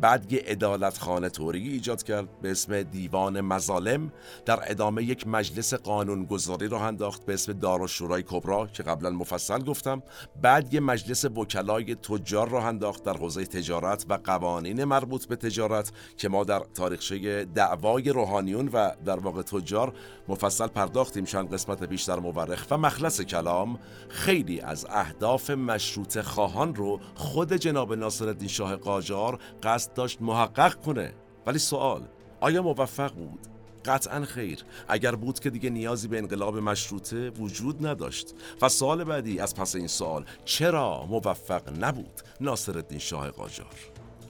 بعد 0.01 0.33
یه 0.33 0.43
عدالت 0.47 0.97
خانه 0.97 1.29
توری 1.29 1.69
ایجاد 1.69 2.03
کرد 2.03 2.41
به 2.41 2.51
اسم 2.51 2.83
دیوان 2.83 3.41
مظالم. 3.41 4.11
در 4.45 4.59
ادامه 4.71 5.03
یک 5.03 5.27
مجلس 5.27 5.73
قانونگذاری 5.73 6.67
رو 6.67 6.77
انداخت 6.77 7.25
به 7.25 7.33
اسم 7.33 7.53
دارالشورای 7.53 8.23
کبرا 8.27 8.67
که 8.67 8.83
قبلا 8.83 9.09
مفصل 9.27 9.63
گفتم 9.63 10.03
بعد 10.41 10.73
یه 10.73 10.79
مجلس 10.79 11.25
وکلای 11.25 11.95
تجار 11.95 12.49
راه 12.49 12.65
انداخت 12.65 13.03
در 13.03 13.17
حوزه 13.17 13.45
تجارت 13.45 14.05
و 14.09 14.13
قوانین 14.23 14.83
مربوط 14.83 15.25
به 15.25 15.35
تجارت 15.35 15.91
که 16.17 16.29
ما 16.29 16.43
در 16.43 16.59
تاریخچه 16.59 17.45
دعوای 17.45 18.09
روحانیون 18.09 18.69
و 18.73 18.91
در 19.05 19.19
واقع 19.19 19.41
تجار 19.41 19.93
مفصل 20.27 20.67
پرداختیم 20.67 21.25
چند 21.25 21.53
قسمت 21.53 21.83
بیشتر 21.83 22.19
مورخ 22.19 22.65
و 22.71 22.77
مخلص 22.77 23.21
کلام 23.21 23.79
خیلی 24.09 24.61
از 24.61 24.85
اهداف 24.89 25.49
مشروط 25.49 26.21
خواهان 26.21 26.75
رو 26.75 26.99
خود 27.15 27.53
جناب 27.53 27.93
ناصرالدین 27.93 28.47
شاه 28.47 28.75
قاجار 28.75 29.39
قصد 29.63 29.93
داشت 29.93 30.21
محقق 30.21 30.75
کنه 30.75 31.13
ولی 31.45 31.59
سوال 31.59 32.01
آیا 32.39 32.61
موفق 32.61 33.13
بود؟ 33.13 33.56
قطعا 33.87 34.25
خیر. 34.25 34.63
اگر 34.87 35.15
بود 35.15 35.39
که 35.39 35.49
دیگه 35.49 35.69
نیازی 35.69 36.07
به 36.07 36.17
انقلاب 36.17 36.57
مشروطه 36.57 37.29
وجود 37.29 37.87
نداشت. 37.87 38.33
و 38.61 38.69
سوال 38.69 39.03
بعدی 39.03 39.39
از 39.39 39.55
پس 39.55 39.75
این 39.75 39.87
سوال 39.87 40.25
چرا 40.45 41.05
موفق 41.05 41.83
نبود 41.83 42.21
ناصر 42.41 42.77
الدین 42.77 42.99
شاه 42.99 43.29
قاجار؟ 43.31 43.75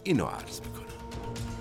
اینو 0.03 0.25
عرض 0.25 0.59
می‌کنم. 0.61 1.56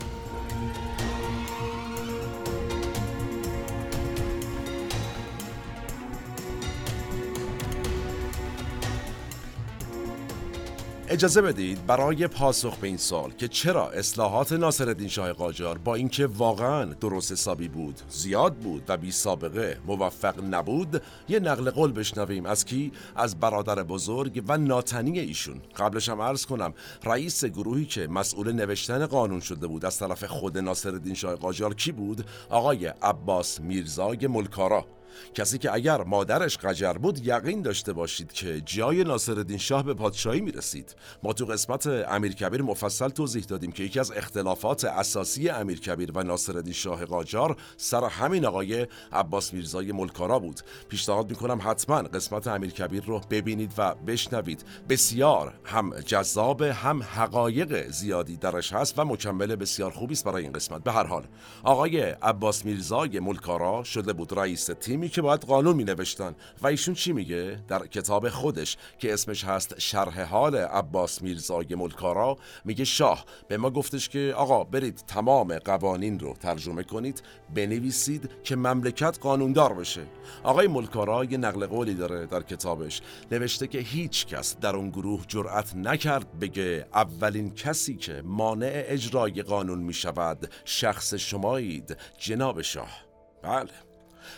اجازه 11.09 11.42
بدید 11.42 11.86
برای 11.86 12.26
پاسخ 12.26 12.76
به 12.76 12.86
این 12.86 12.96
سال 12.96 13.30
که 13.30 13.48
چرا 13.48 13.90
اصلاحات 13.90 14.52
ناصرالدین 14.52 15.09
شاه 15.09 15.32
قاجار 15.32 15.78
با 15.78 15.94
اینکه 15.94 16.26
واقعا 16.26 16.84
درست 16.84 17.32
حسابی 17.32 17.68
بود 17.68 18.00
زیاد 18.09 18.54
بود 18.54 18.82
و 18.88 18.96
بی 18.96 19.11
سابقه 19.11 19.78
موفق 19.86 20.44
نبود 20.50 21.02
یه 21.28 21.40
نقل 21.40 21.70
قول 21.70 21.92
بشنویم 21.92 22.46
از 22.46 22.64
کی؟ 22.64 22.92
از 23.16 23.40
برادر 23.40 23.82
بزرگ 23.82 24.44
و 24.48 24.59
ناتنی 24.59 25.18
ایشون. 25.18 25.61
قبلش 25.76 26.09
هم 26.09 26.20
عرض 26.20 26.46
کنم 26.46 26.74
رئیس 27.04 27.44
گروهی 27.44 27.84
که 27.84 28.07
مسئول 28.07 28.52
نوشتن 28.52 29.07
قانون 29.07 29.40
شده 29.40 29.66
بود 29.66 29.84
از 29.84 29.98
طرف 29.98 30.24
خود 30.24 30.59
ناصرالدین 30.59 31.14
شاه 31.14 31.34
قاجار 31.34 31.74
کی 31.74 31.92
بود؟ 31.92 32.24
آقای 32.50 32.86
عباس 32.86 33.61
میرزای 33.61 34.26
ملکارا 34.26 34.95
کسی 35.34 35.58
که 35.58 35.74
اگر 35.74 36.02
مادرش 36.02 36.58
قجر 36.58 36.92
بود 36.92 37.26
یقین 37.26 37.62
داشته 37.62 37.92
باشید 37.92 38.32
که 38.32 38.60
جای 38.60 39.04
ناصرالدین 39.04 39.58
شاه 39.58 39.82
به 39.82 39.94
پادشاهی 39.94 40.40
می‌رسید. 40.40 40.96
ما 41.22 41.32
تو 41.32 41.44
قسمت 41.44 41.86
امیرکبیر 41.86 42.62
مفصل 42.62 43.08
توضیح 43.08 43.44
دادیم 43.44 43.72
که 43.72 43.82
یکی 43.82 44.00
از 44.00 44.12
اختلافات 44.12 44.84
اساسی 44.84 45.48
امیرکبیر 45.48 46.12
و 46.14 46.22
ناصرالدین 46.22 46.72
شاه 46.72 47.04
قاجار 47.04 47.56
سر 47.76 48.04
همین 48.04 48.44
آقای 48.44 48.86
عباس 49.12 49.54
میرزای 49.54 49.92
ملکارا 49.92 50.38
بود. 50.38 50.60
پیشنهاد 50.88 51.30
می‌کنم 51.30 51.60
حتما 51.62 52.02
قسمت 52.02 52.46
امیرکبیر 52.46 53.04
رو 53.04 53.20
ببینید 53.30 53.72
و 53.78 53.94
بشنوید. 53.94 54.64
بسیار 54.88 55.54
هم 55.64 56.00
جذاب 56.00 56.62
هم 56.62 57.02
حقایق 57.02 57.90
زیادی 57.90 58.36
درش 58.36 58.72
هست 58.72 58.98
و 58.98 59.04
مکمل 59.04 59.56
بسیار 59.56 59.90
خوبی 59.90 60.14
است 60.14 60.24
برای 60.24 60.42
این 60.42 60.52
قسمت. 60.52 60.82
به 60.84 60.92
هر 60.92 61.06
حال 61.06 61.24
آقای 61.62 62.00
عباس 62.00 62.64
میرزای 62.64 63.20
ملکارا 63.20 63.84
شده 63.84 64.12
بود 64.12 64.38
رئیس 64.38 64.70
که 65.09 65.22
باید 65.22 65.40
قانون 65.40 65.76
می 65.76 65.84
نوشتن 65.84 66.34
و 66.62 66.66
ایشون 66.66 66.94
چی 66.94 67.12
میگه؟ 67.12 67.59
در 67.68 67.86
کتاب 67.86 68.28
خودش 68.28 68.76
که 68.98 69.12
اسمش 69.12 69.44
هست 69.44 69.78
شرح 69.78 70.22
حال 70.22 70.57
عباس 70.57 71.22
میرزای 71.22 71.74
ملکارا 71.74 72.36
میگه 72.64 72.84
شاه 72.84 73.24
به 73.48 73.57
ما 73.57 73.70
گفتش 73.70 74.09
که 74.09 74.34
آقا 74.36 74.64
برید 74.64 74.96
تمام 75.07 75.59
قوانین 75.59 76.18
رو 76.20 76.34
ترجمه 76.34 76.82
کنید 76.82 77.22
بنویسید 77.54 78.30
که 78.44 78.57
مملکت 78.57 79.18
قانوندار 79.20 79.74
بشه. 79.74 80.02
آقای 80.42 80.68
ملکارا 80.68 81.24
یه 81.24 81.38
نقل 81.38 81.66
قولی 81.66 81.94
داره 81.94 82.26
در 82.26 82.42
کتابش. 82.42 83.00
نوشته 83.30 83.66
که 83.66 83.78
هیچ 83.78 84.26
کس 84.26 84.57
در 84.57 84.76
اون 84.76 84.90
گروه 84.90 85.24
جرأت 85.28 85.76
نکرد 85.76 86.38
بگه 86.38 86.86
اولین 86.94 87.54
کسی 87.54 87.96
که 87.96 88.22
مانع 88.24 88.82
اجرای 88.86 89.42
قانون 89.42 89.78
می 89.78 89.94
شود 89.94 90.50
شخص 90.64 91.14
شمایید. 91.14 91.96
جناب 92.18 92.62
شاه. 92.62 93.07
بله. 93.42 93.86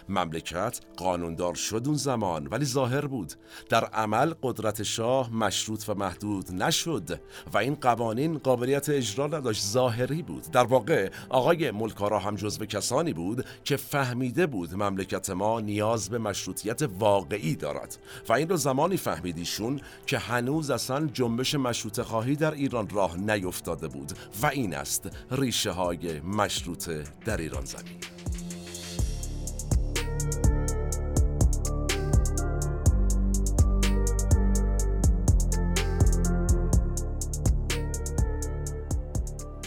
مملکت 0.09 0.81
قانوندار 0.97 1.55
شد 1.55 1.83
اون 1.87 1.97
زمان 1.97 2.47
ولی 2.47 2.65
ظاهر 2.65 3.07
بود. 3.07 3.33
در 3.69 3.85
عمل 3.85 4.35
قدرت 4.43 4.83
شاه 4.83 5.35
مشروط 5.35 5.89
و 5.89 5.95
محدود 5.95 6.53
نشد 6.53 7.21
و 7.53 7.59
این 7.59 7.75
قوانین 7.75 8.39
قابلیت 8.39 8.89
اجرا 8.89 9.27
نداشت 9.27 9.63
ظاهری 9.63 10.23
بود. 10.23 10.51
در 10.53 10.65
واقع 10.65 11.11
آقای 11.29 11.71
ملکارا 11.71 12.19
هم 12.19 12.37
جزو 12.37 12.67
کسانی 12.67 13.13
بود 13.13 13.45
که 13.65 13.77
فهمیده 13.77 14.47
بود 14.47 14.75
مملکت 14.75 15.31
ما 15.31 15.61
نیاز 15.61 16.11
به 16.11 16.19
مشروطیت 16.19 16.83
واقعی 16.99 17.57
دارد. 17.57 17.99
و 18.29 18.33
این 18.33 18.49
رو 18.49 18.57
زمانی 18.57 18.97
فهمیدیشون 18.97 19.81
که 20.07 20.19
هنوز 20.19 20.71
اصلا 20.71 21.07
جنبش 21.07 21.55
مشروط 21.55 22.01
خواهی 22.01 22.37
در 22.37 22.55
ایران 22.55 22.89
راه 22.89 23.17
نیفتاده 23.17 23.89
بود 23.89 24.13
و 24.43 24.47
این 24.47 24.75
است 24.75 25.11
ریشه 25.31 25.71
های 25.71 26.21
مشروطه 26.21 27.05
در 27.25 27.37
ایران 27.37 27.65
زمین. 27.65 27.99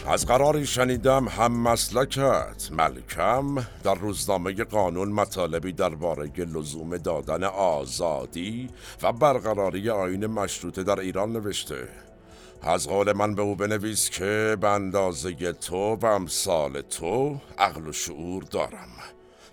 از 0.06 0.26
قراری 0.26 0.66
شنیدم 0.66 1.28
هم 1.28 1.52
مسلکت. 1.52 2.68
ملکم 2.70 3.54
در 3.84 3.94
روزنامه 3.94 4.52
قانون 4.52 5.08
مطالبی 5.08 5.72
درباره 5.72 6.30
لزوم 6.36 6.96
دادن 6.96 7.44
آزادی 7.44 8.70
و 9.02 9.12
برقراری 9.12 9.90
آین 9.90 10.26
مشروطه 10.26 10.82
در 10.82 11.00
ایران 11.00 11.32
نوشته. 11.32 11.88
از 12.62 12.88
قول 12.88 13.12
من 13.12 13.34
به 13.34 13.42
او 13.42 13.56
بنویس 13.56 14.10
که 14.10 14.56
به 14.60 14.68
اندازه 14.68 15.52
تو 15.52 15.94
و 15.94 16.06
امثال 16.06 16.80
تو 16.80 17.40
عقل 17.58 17.86
و 17.86 17.92
شعور 17.92 18.42
دارم. 18.42 18.90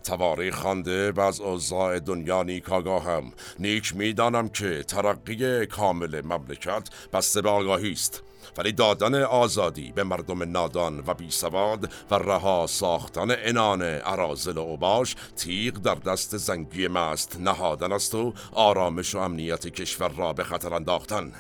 تواری 0.04 0.52
خانده 0.52 1.12
و 1.12 1.20
از 1.20 1.41
اوضاع 1.41 2.00
دنیا 2.00 2.43
نیک 2.43 2.72
آگاهم. 2.72 3.32
نیک 3.60 3.95
می‌دانم 3.95 4.50
که 4.50 4.84
ترقی 4.84 5.66
کامل 5.66 6.22
مملکت 6.22 6.89
بسته 7.14 7.41
به 7.41 7.50
آگاهی 7.50 7.91
است. 7.91 8.24
ولی 8.58 8.72
دادن 8.72 9.24
آزادی 9.24 9.91
به 9.91 10.04
مردم 10.04 10.52
نادان 10.52 11.04
و 11.08 11.14
بیسواد 11.14 11.91
و 12.12 12.16
رها 12.16 12.68
ساختن 12.68 13.32
انان 13.32 13.82
عرازل 13.82 14.58
و 14.58 14.62
اوباش 14.62 15.16
تیغ 15.36 15.74
در 15.74 15.95
دست 15.95 16.38
زنگی 16.38 16.88
مست 16.88 17.39
نهادن 17.39 17.91
است 17.91 18.16
و 18.16 18.34
آرامش 18.54 19.16
و 19.16 19.18
امنیت 19.18 19.68
کشور 19.68 20.10
را 20.10 20.34
به 20.34 20.43
خطر 20.43 20.74
انداختن. 20.74 21.32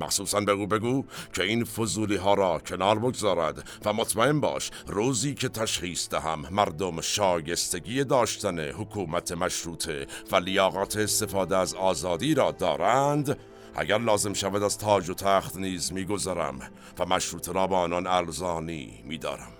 مخصوصا 0.00 0.40
بگو 0.40 0.66
بگو 0.66 1.04
که 1.32 1.42
این 1.42 1.64
فضولی 1.64 2.16
ها 2.16 2.34
را 2.34 2.58
کنار 2.58 2.98
بگذارد 2.98 3.68
و 3.84 3.92
مطمئن 3.92 4.40
باش 4.40 4.70
روزی 4.86 5.34
که 5.34 5.48
تشخیص 5.48 6.08
دهم 6.08 6.44
مردم 6.50 7.00
شایستگی 7.00 8.04
داشتن 8.04 8.60
حکومت 8.60 9.32
مشروطه 9.32 10.06
و 10.32 10.36
لیاقت 10.36 10.96
استفاده 10.96 11.56
از 11.56 11.74
آزادی 11.74 12.34
را 12.34 12.52
دارند 12.52 13.38
اگر 13.78 13.98
لازم 13.98 14.32
شود 14.32 14.62
از 14.62 14.78
تاج 14.78 15.10
و 15.10 15.14
تخت 15.14 15.56
نیز 15.56 15.92
میگذرم 15.92 16.60
و 16.98 17.06
مشروط 17.06 17.48
را 17.48 17.66
با 17.66 17.78
آنان 17.78 18.06
ارزانی 18.06 19.02
میدارم. 19.04 19.52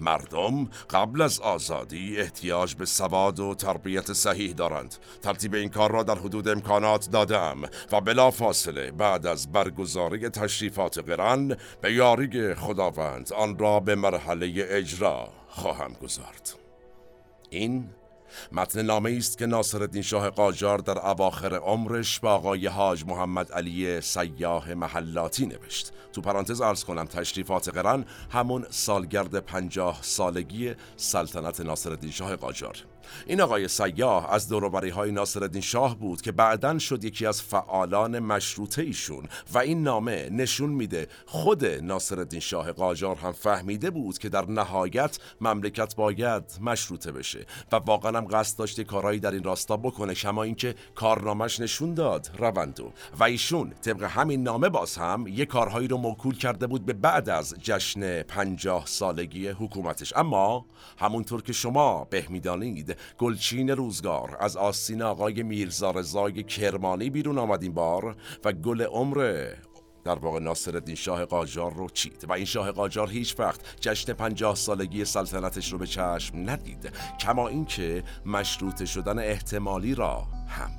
مردم 0.00 0.64
قبل 0.90 1.22
از 1.22 1.40
آزادی 1.40 2.16
احتیاج 2.16 2.74
به 2.74 2.84
سواد 2.84 3.40
و 3.40 3.54
تربیت 3.54 4.12
صحیح 4.12 4.52
دارند. 4.52 4.94
ترتیب 5.22 5.54
این 5.54 5.68
کار 5.68 5.92
را 5.92 6.02
در 6.02 6.18
حدود 6.18 6.48
امکانات 6.48 7.10
دادم 7.10 7.62
و 7.92 8.00
بلا 8.00 8.30
فاصله 8.30 8.90
بعد 8.90 9.26
از 9.26 9.52
برگزاری 9.52 10.28
تشریفات 10.28 10.98
قرن 10.98 11.56
به 11.80 11.92
یاری 11.92 12.54
خداوند 12.54 13.32
آن 13.32 13.58
را 13.58 13.80
به 13.80 13.94
مرحله 13.94 14.66
اجرا 14.68 15.28
خواهم 15.48 15.92
گذارد. 15.92 16.54
این 17.50 17.90
متن 18.52 18.82
نامه 18.82 19.16
است 19.18 19.38
که 19.38 19.46
ناصرالدین 19.46 20.02
شاه 20.02 20.30
قاجار 20.30 20.78
در 20.78 20.98
اواخر 20.98 21.54
عمرش 21.54 22.20
با 22.20 22.30
آقای 22.34 22.66
حاج 22.66 23.04
محمد 23.04 23.52
علی 23.52 24.00
سیاه 24.00 24.74
محلاتی 24.74 25.46
نوشت. 25.46 25.92
تو 26.12 26.20
پرانتز 26.20 26.60
ارز 26.60 26.84
کنم 26.84 27.04
تشریفات 27.04 27.68
قرن 27.68 28.04
همون 28.30 28.66
سالگرد 28.70 29.38
پنجاه 29.38 29.98
سالگی 30.02 30.74
سلطنت 30.96 31.60
ناصرالدین 31.60 32.10
شاه 32.10 32.36
قاجار. 32.36 32.76
این 33.26 33.40
آقای 33.40 33.68
سیاه 33.68 34.32
از 34.34 34.48
دوروبری 34.48 34.90
های 34.90 35.12
ناصرالدین 35.12 35.62
شاه 35.62 35.98
بود 35.98 36.20
که 36.20 36.32
بعدا 36.32 36.78
شد 36.78 37.04
یکی 37.04 37.26
از 37.26 37.42
فعالان 37.42 38.18
مشروطه 38.18 38.82
ایشون 38.82 39.28
و 39.54 39.58
این 39.58 39.82
نامه 39.82 40.28
نشون 40.30 40.70
میده 40.70 41.08
خود 41.26 41.64
ناصرالدین 41.64 42.40
شاه 42.40 42.72
قاجار 42.72 43.16
هم 43.16 43.32
فهمیده 43.32 43.90
بود 43.90 44.18
که 44.18 44.28
در 44.28 44.50
نهایت 44.50 45.18
مملکت 45.40 45.96
باید 45.96 46.44
مشروطه 46.60 47.12
بشه 47.12 47.46
و 47.72 47.76
واقعا 47.76 48.18
هم 48.18 48.26
قصد 48.30 48.58
داشته 48.58 48.84
کارهایی 48.84 49.20
در 49.20 49.32
این 49.32 49.42
راستا 49.42 49.76
بکنه 49.76 50.14
کما 50.14 50.42
اینکه 50.42 50.74
کارنامش 50.94 51.60
نشون 51.60 51.94
داد 51.94 52.30
روندو 52.38 52.92
و 53.18 53.24
ایشون 53.24 53.70
طبق 53.70 54.02
همین 54.02 54.42
نامه 54.42 54.68
باز 54.68 54.96
هم 54.96 55.26
یه 55.26 55.46
کارهایی 55.46 55.88
رو 55.88 55.96
موکول 55.96 56.38
کرده 56.38 56.66
بود 56.66 56.86
به 56.86 56.92
بعد 56.92 57.28
از 57.28 57.54
جشن 57.62 58.22
پنجاه 58.22 58.86
سالگی 58.86 59.48
حکومتش. 59.48 60.12
اما 60.16 60.66
همونطور 60.98 61.42
که 61.42 61.52
شما 61.52 62.04
به 62.04 62.26
می‌دانید 62.28 62.95
گلچین 63.18 63.70
روزگار. 63.70 64.36
از 64.40 64.56
آستین 64.56 65.02
آقای 65.02 65.42
میرزا 65.42 65.90
رضای 65.90 66.42
کرمانی 66.42 67.10
بیرون 67.10 67.38
آمد 67.38 67.62
این 67.62 67.74
بار 67.74 68.16
و 68.44 68.52
گل 68.52 68.82
عمر 68.82 69.48
در 70.04 70.14
واقع 70.18 70.40
ناصر 70.40 70.94
شاه 70.94 71.24
قاجار 71.24 71.74
رو 71.74 71.88
چید. 71.88 72.24
و 72.28 72.32
این 72.32 72.44
شاه 72.44 72.72
قاجار 72.72 73.10
هیچ 73.10 73.40
وقت 73.40 73.60
جشن 73.80 74.12
پنجاه 74.12 74.54
سالگی 74.54 75.04
سلطنتش 75.04 75.72
رو 75.72 75.78
به 75.78 75.86
چشم 75.86 76.50
ندید 76.50 76.92
کما 77.20 77.48
اینکه 77.48 78.02
مشروط 78.26 78.84
شدن 78.84 79.18
احتمالی 79.18 79.94
را 79.94 80.26
هم 80.48 80.70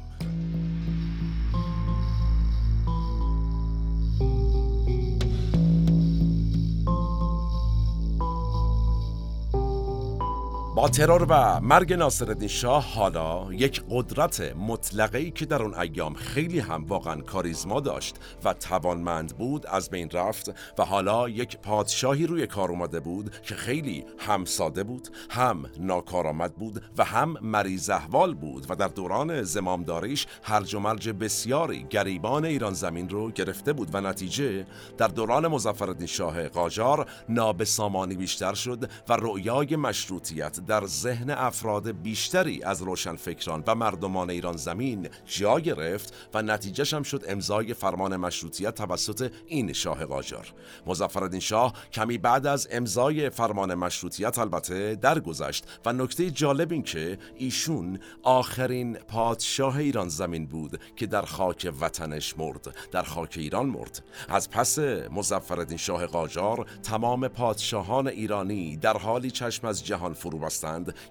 با 10.78 10.89
ترور 10.89 11.25
و 11.30 11.59
مرگ 11.61 11.93
ناصرالدین 11.93 12.47
شاه 12.47 12.93
حالا 12.93 13.53
یک 13.53 13.82
قدرت 13.89 14.41
مطلقه 14.41 15.32
که 15.32 15.45
در 15.45 15.63
اون 15.63 15.73
ایام 15.73 16.13
خیلی 16.13 16.59
هم 16.59 16.86
واقعا 16.86 17.21
کاریزما 17.21 17.80
داشت 17.80 18.15
و 18.43 18.53
توانمند 18.53 19.38
بود 19.38 19.67
از 19.67 19.89
بین 19.89 20.09
رفت 20.09 20.53
و 20.78 20.86
حالا 20.86 21.30
یک 21.30 21.57
پادشاهی 21.57 22.28
روی 22.28 22.47
کار 22.47 22.71
اومده 22.71 22.99
بود 22.99 23.32
که 23.41 23.55
خیلی 23.55 24.05
هم 24.17 24.45
ساده 24.45 24.84
بود 24.84 25.07
هم 25.30 25.65
ناکارآمد 25.80 26.55
بود 26.55 26.84
و 26.97 27.03
هم 27.03 27.36
مریض 27.41 27.89
احوال 27.89 28.34
بود 28.34 28.65
و 28.69 28.75
در 28.75 28.88
دوران 28.88 29.43
زمامداریش 29.43 30.28
هرج 30.43 30.75
و 30.75 31.13
بسیاری 31.13 31.86
گریبان 31.89 32.45
ایران 32.45 32.73
زمین 32.73 33.09
رو 33.09 33.32
گرفته 33.32 33.73
بود 33.73 33.89
و 33.93 34.01
نتیجه 34.01 34.65
در 34.97 35.07
دوران 35.07 35.47
مظفرالدین 35.47 36.07
شاه 36.07 36.47
قاجار 36.47 37.09
نابسامانی 37.30 38.15
بیشتر 38.15 38.53
شد 38.53 38.89
و 39.09 39.13
رؤیای 39.13 39.75
مشروطیت 39.75 40.66
در 40.68 40.86
ذهن 40.86 41.30
افراد 41.30 41.91
بیشتری 41.91 42.63
از 42.63 42.82
روشنفکران 42.82 43.63
و 43.68 43.76
مردمان 43.76 44.30
ایران 44.30 44.57
زمین 44.57 45.09
جا 45.26 45.59
گرفت 45.59 46.13
و 46.34 46.41
نتیجهش 46.41 46.93
هم 46.93 47.03
شد 47.03 47.24
امضای 47.28 47.74
فرمان 47.74 48.15
مشروطیت 48.15 48.76
توسط 48.76 49.32
این 49.47 49.74
شاه 49.74 50.05
قاجار. 50.05 50.53
مظفرالدین 50.88 51.39
شاه 51.39 51.74
کمی 51.93 52.18
بعد 52.18 52.47
از 52.47 52.68
امضای 52.72 53.30
فرمان 53.30 53.76
مشروطیت 53.76 54.39
البته 54.39 54.95
درگذشت 54.95 55.65
و 55.86 55.93
نکته 55.93 56.32
جالب 56.32 56.72
این 56.72 56.84
که 56.84 57.18
ایشون 57.38 57.99
آخرین 58.24 58.93
پادشاه 58.93 59.78
ایران 59.78 60.09
زمین 60.09 60.45
بود 60.45 60.80
که 60.95 61.07
در 61.07 61.22
خاک 61.22 61.74
وطنش 61.82 62.38
مرد 62.38 62.76
در 62.91 63.03
خاک 63.03 63.36
ایران 63.38 63.65
مرد. 63.65 64.03
از 64.30 64.49
پس 64.49 64.80
مظفرالدین 65.11 65.78
شاه 65.78 66.05
قاجار 66.05 66.65
تمام 66.84 67.28
پادشاهان 67.28 68.07
ایرانی 68.07 68.78
در 68.78 68.97
حالی 68.97 69.32
چشم 69.32 69.68
از 69.68 69.86
جهان 69.86 70.13
فرو 70.13 70.39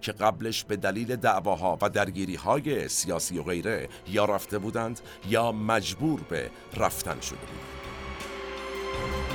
که 0.01 0.13
قبلش 0.13 0.65
به 0.65 0.77
دلیل 0.77 1.17
دعواها 1.17 1.79
و 1.83 1.89
درگیری 1.89 2.35
های 2.35 2.89
سیاسی 2.89 3.39
و 3.39 3.43
غیره 3.43 3.89
یا 4.09 4.25
رفته 4.25 4.59
بودند 4.59 5.01
یا 5.29 5.53
مجبور 5.53 6.21
به 6.21 6.51
رفتن 6.77 7.21
شده 7.21 7.39
بودند. 7.39 9.26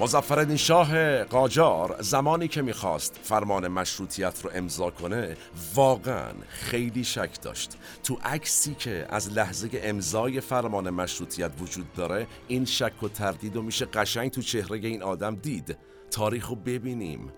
مزفردین 0.00 0.56
شاه 0.56 1.24
قاجار 1.24 1.96
زمانی 2.00 2.48
که 2.48 2.62
می‌خواست 2.62 3.20
فرمان 3.22 3.68
مشروطیت 3.68 4.44
رو 4.44 4.50
امضا 4.54 4.90
کنه 4.90 5.36
واقعا 5.74 6.32
خیلی 6.48 7.04
شک 7.04 7.42
داشت. 7.42 7.76
تو 8.02 8.18
عکسی 8.24 8.74
که 8.74 9.06
از 9.10 9.32
لحظه 9.32 9.68
امضای 9.72 10.40
فرمان 10.40 10.90
مشروطیت 10.90 11.50
وجود 11.60 11.92
داره 11.92 12.26
این 12.48 12.64
شک 12.64 13.02
و 13.02 13.08
تردید 13.08 13.56
و 13.56 13.62
میشه 13.62 13.84
قشنگ 13.86 14.30
تو 14.30 14.42
چهره 14.42 14.78
این 14.78 15.02
آدم 15.02 15.34
دید. 15.36 15.78
تاریخ 16.10 16.48
رو 16.48 16.56
ببینیم. 16.56 17.32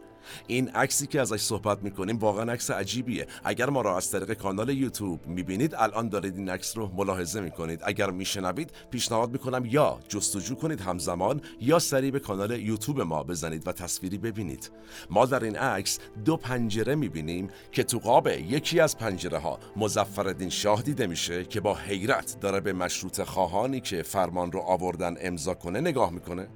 این 0.47 0.68
عکسی 0.68 1.07
که 1.07 1.20
ازش 1.20 1.41
صحبت 1.41 1.83
می‌کنیم 1.83 2.18
واقعا 2.18 2.53
عکس 2.53 2.70
عجیبیه. 2.70 3.26
اگر 3.45 3.70
ما 3.70 3.81
را 3.81 3.97
از 3.97 4.11
طریق 4.11 4.33
کانال 4.33 4.68
یوتیوب 4.68 5.26
می‌بینید 5.26 5.74
الان 5.74 6.09
دارید 6.09 6.37
این 6.37 6.49
عکس 6.49 6.76
رو 6.76 6.91
ملاحظه 6.95 7.41
می‌کنید. 7.41 7.81
اگر 7.85 8.11
میشنوید 8.11 8.70
پیشنهاد 8.91 9.33
می‌کنم 9.33 9.66
یا 9.66 9.99
جستجو 10.09 10.55
کنید 10.55 10.81
همزمان 10.81 11.41
یا 11.61 11.78
سریع 11.78 12.11
به 12.11 12.20
کانال 12.20 12.51
یوتیوب 12.61 13.01
ما 13.01 13.22
بزنید 13.22 13.68
و 13.68 13.72
تصویری 13.72 14.18
ببینید. 14.18 14.70
ما 15.11 15.26
در 15.26 15.45
این 15.45 15.57
عکس 15.57 15.99
دو 16.24 16.37
پنجره 16.37 16.95
می‌بینیم 16.95 17.49
که 17.72 17.85
تو 17.85 17.99
قاب 17.99 18.28
یکی 18.28 18.81
از 18.81 18.99
پنجره 18.99 19.39
ها 19.39 19.59
مزفردین 19.76 20.49
شاه 20.51 20.83
دیده 20.83 21.07
میشه 21.07 21.45
که 21.45 21.61
با 21.61 21.74
حیرت 21.74 22.37
داره 22.41 22.61
به 22.61 22.72
مشروط 22.72 23.22
خواهانی 23.22 23.81
که 23.81 24.03
فرمان 24.03 24.53
رو 24.53 24.61
آوردن 24.61 25.16
امضا 25.20 25.55
کنه 25.55 25.81
نگاه 25.81 26.11
می‌کنه. 26.11 26.49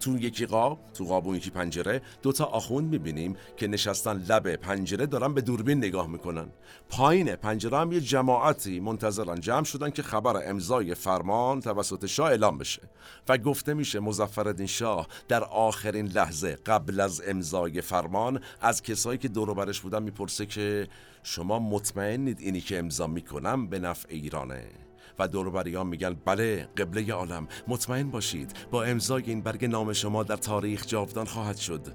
تو 0.00 0.18
یکی 0.18 0.46
قاب 0.46 0.78
تو 0.94 1.04
قاب 1.04 1.26
و 1.26 1.36
یکی 1.36 1.50
پنجره 1.50 2.02
دوتا 2.22 2.44
آخوند 2.44 2.90
می‌بینیم 2.90 3.36
که 3.56 3.66
نشستن 3.66 4.24
لب 4.28 4.56
پنجره 4.56 5.06
دارن 5.06 5.34
به 5.34 5.40
دوربین 5.40 5.78
نگاه 5.78 6.06
می‌کنن. 6.06 6.48
پایین 6.88 7.36
پنجره 7.36 7.78
هم 7.78 7.92
یه 7.92 8.00
جماعتی 8.00 8.80
منتظرن 8.80 9.40
جمع 9.40 9.64
شدن 9.64 9.90
که 9.90 10.02
خبر 10.02 10.50
امضای 10.50 10.94
فرمان 10.94 11.60
توسط 11.60 12.06
شاه 12.06 12.28
اعلام 12.28 12.58
بشه. 12.58 12.82
و 13.28 13.38
گفته 13.38 13.74
میشه 13.74 14.00
مزفردین 14.00 14.66
شاه 14.66 15.08
در 15.28 15.44
آخرین 15.44 16.06
لحظه 16.06 16.56
قبل 16.66 17.00
از 17.00 17.22
امضای 17.26 17.80
فرمان 17.80 18.40
از 18.60 18.82
کسایی 18.82 19.18
که 19.18 19.28
دور 19.28 19.54
برش 19.54 19.80
بودن 19.80 20.02
می‌پرسه 20.02 20.46
که 20.46 20.88
شما 21.22 21.58
مطمئنید 21.58 22.40
اینی 22.40 22.60
که 22.60 22.78
امضا 22.78 23.06
می‌کنم 23.06 23.66
به 23.66 23.78
نفع 23.78 24.08
ایرانه؟ 24.10 24.87
و 25.18 25.28
دوروبریان 25.28 25.86
میگن 25.86 26.14
بله 26.24 26.68
قبله 26.76 27.12
عالم. 27.12 27.48
مطمئن 27.68 28.10
باشید 28.10 28.52
با 28.70 28.84
امضای 28.84 29.22
این 29.26 29.42
برگ 29.42 29.64
نام 29.64 29.92
شما 29.92 30.22
در 30.22 30.36
تاریخ 30.36 30.86
جاودان 30.86 31.26
خواهد 31.26 31.56
شد. 31.56 31.86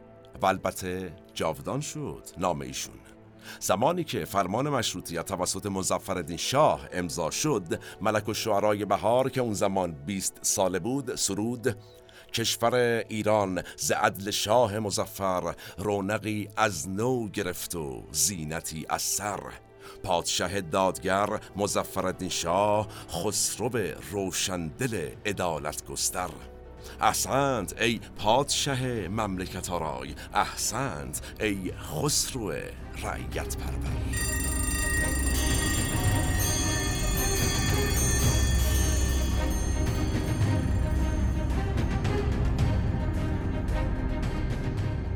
و 0.41 0.45
البته 0.45 1.15
جاودان 1.33 1.81
شد 1.81 2.23
نام 2.37 2.61
ایشون. 2.61 2.95
زمانی 3.59 4.03
که 4.03 4.25
فرمان 4.25 4.69
مشروطیت 4.69 5.25
توسط 5.25 5.65
مزفردین 5.65 6.37
شاه 6.37 6.87
امضا 6.93 7.31
شد 7.31 7.79
ملک 8.01 8.29
و 8.29 8.33
شعرای 8.33 8.85
بهار 8.85 9.29
که 9.29 9.41
اون 9.41 9.53
زمان 9.53 9.91
20 9.91 10.39
ساله 10.41 10.79
بود 10.79 11.15
سرود 11.15 11.77
کشور 12.33 12.75
ایران 13.09 13.63
ز 13.77 13.91
عدل 13.91 14.31
شاه 14.31 14.79
مزفر 14.79 15.55
رونقی 15.77 16.49
از 16.57 16.89
نو 16.89 17.29
گرفت 17.29 17.75
و 17.75 18.03
زینتی 18.11 18.85
از 18.89 19.01
سر. 19.01 19.39
پادشه 20.03 20.61
دادگر 20.61 21.39
مزفردین 21.55 22.29
شاه 22.29 22.87
خسرو 23.09 23.69
روشندل 24.11 25.09
ادالت 25.25 25.85
گستر. 25.85 26.29
احسنت 27.01 27.81
ای 27.81 27.99
پادشه 28.17 29.07
مملکت 29.07 29.69
آرای 29.69 30.15
احسنت 30.33 31.21
ای 31.39 31.71
خسرو 31.71 32.51
رعیت 33.03 33.57
پرور 33.57 33.93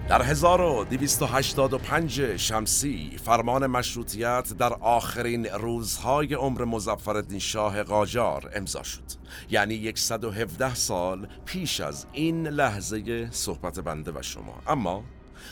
در 0.09 0.21
1285 0.21 2.37
شمسی 2.37 3.17
فرمان 3.25 3.67
مشروطیت 3.67 4.53
در 4.53 4.73
آخرین 4.73 5.45
روزهای 5.45 6.33
عمر 6.33 6.65
مزفردین 6.65 7.39
شاه 7.39 7.83
قاجار 7.83 8.51
امضا 8.55 8.83
شد. 8.83 9.03
یعنی 9.49 9.93
117 9.95 10.75
سال 10.75 11.27
پیش 11.45 11.81
از 11.81 12.05
این 12.13 12.47
لحظه 12.47 13.27
صحبت 13.31 13.79
بنده 13.79 14.11
و 14.11 14.21
شما. 14.21 14.55
اما 14.67 15.03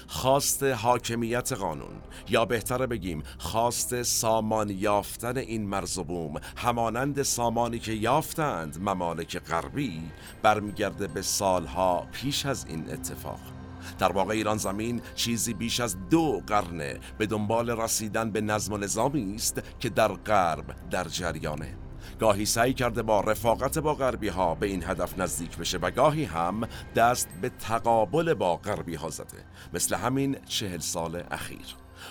خواست 0.08 0.64
حاکمیت 0.64 1.54
قانون 1.54 1.96
یا 2.30 2.46
بهتر 2.46 2.86
بگیم 2.86 3.24
خواست 3.38 4.04
سامان 4.04 4.70
یافتن 4.70 5.38
این 5.38 5.68
مرز 5.68 5.98
و 5.98 6.04
بوم 6.04 6.34
همانند 6.56 7.24
سامانی 7.24 7.80
که 7.80 7.94
یافتند 7.94 8.78
ممالک 8.82 9.40
غربی 9.40 10.02
برمیگرده 10.42 11.08
به 11.08 11.22
سالها 11.22 12.08
پیش 12.12 12.46
از 12.46 12.66
این 12.70 12.94
اتفاق. 12.94 13.55
در 14.00 14.12
واقع 14.12 14.34
ایران 14.34 14.58
زمین 14.58 15.02
چیزی 15.16 15.54
بیش 15.54 15.80
از 15.80 16.10
دو 16.10 16.42
قرنه 16.48 17.00
به 17.18 17.26
دنبال 17.26 17.70
رسیدن 17.70 18.32
به 18.32 18.42
نظم 18.42 18.74
و 18.74 18.78
نظامی 18.78 19.36
است 19.36 19.62
که 19.80 19.90
در 19.90 20.08
غرب 20.08 20.76
در 20.90 21.04
جریانه. 21.04 21.78
گاهی 22.20 22.46
سعی 22.46 22.74
کرده 22.74 23.04
با 23.04 23.22
رفاقت 23.22 23.80
با 23.80 23.94
غربی 23.96 24.28
ها 24.28 24.56
به 24.56 24.68
این 24.68 24.84
هدف 24.84 25.20
نزدیک 25.20 25.58
بشه 25.58 25.78
و 25.78 25.92
گاهی 25.92 26.24
هم 26.24 26.68
دست 26.96 27.30
به 27.42 27.50
تقابل 27.50 28.34
با 28.34 28.58
غربی 28.58 28.96
ها 28.96 29.10
زده 29.10 29.46
مثل 29.74 29.96
همین 29.96 30.38
چهل 30.46 30.80
سال 30.80 31.24
اخیر. 31.32 31.66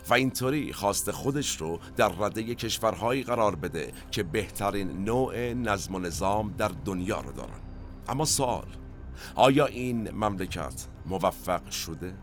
و 0.09 0.14
اینطوری 0.14 0.72
خواست 0.72 1.11
خودش 1.11 1.57
رو 1.57 1.78
در 1.97 2.09
رده 2.18 2.55
کشورهایی 2.55 3.22
قرار 3.22 3.57
بده 3.57 3.93
که 4.11 4.22
بهترین 4.22 5.05
نوع 5.05 5.53
نظم 5.53 5.95
و 5.95 5.99
نظام 5.99 6.55
در 6.59 6.70
دنیا 6.85 7.20
رو 7.20 7.32
دارن. 7.32 7.61
اما 8.09 8.24
سوال 8.24 8.66
آیا 9.35 9.66
این 9.66 10.11
مملکت 10.11 10.87
موفق 11.07 11.70
شده؟ 11.70 12.14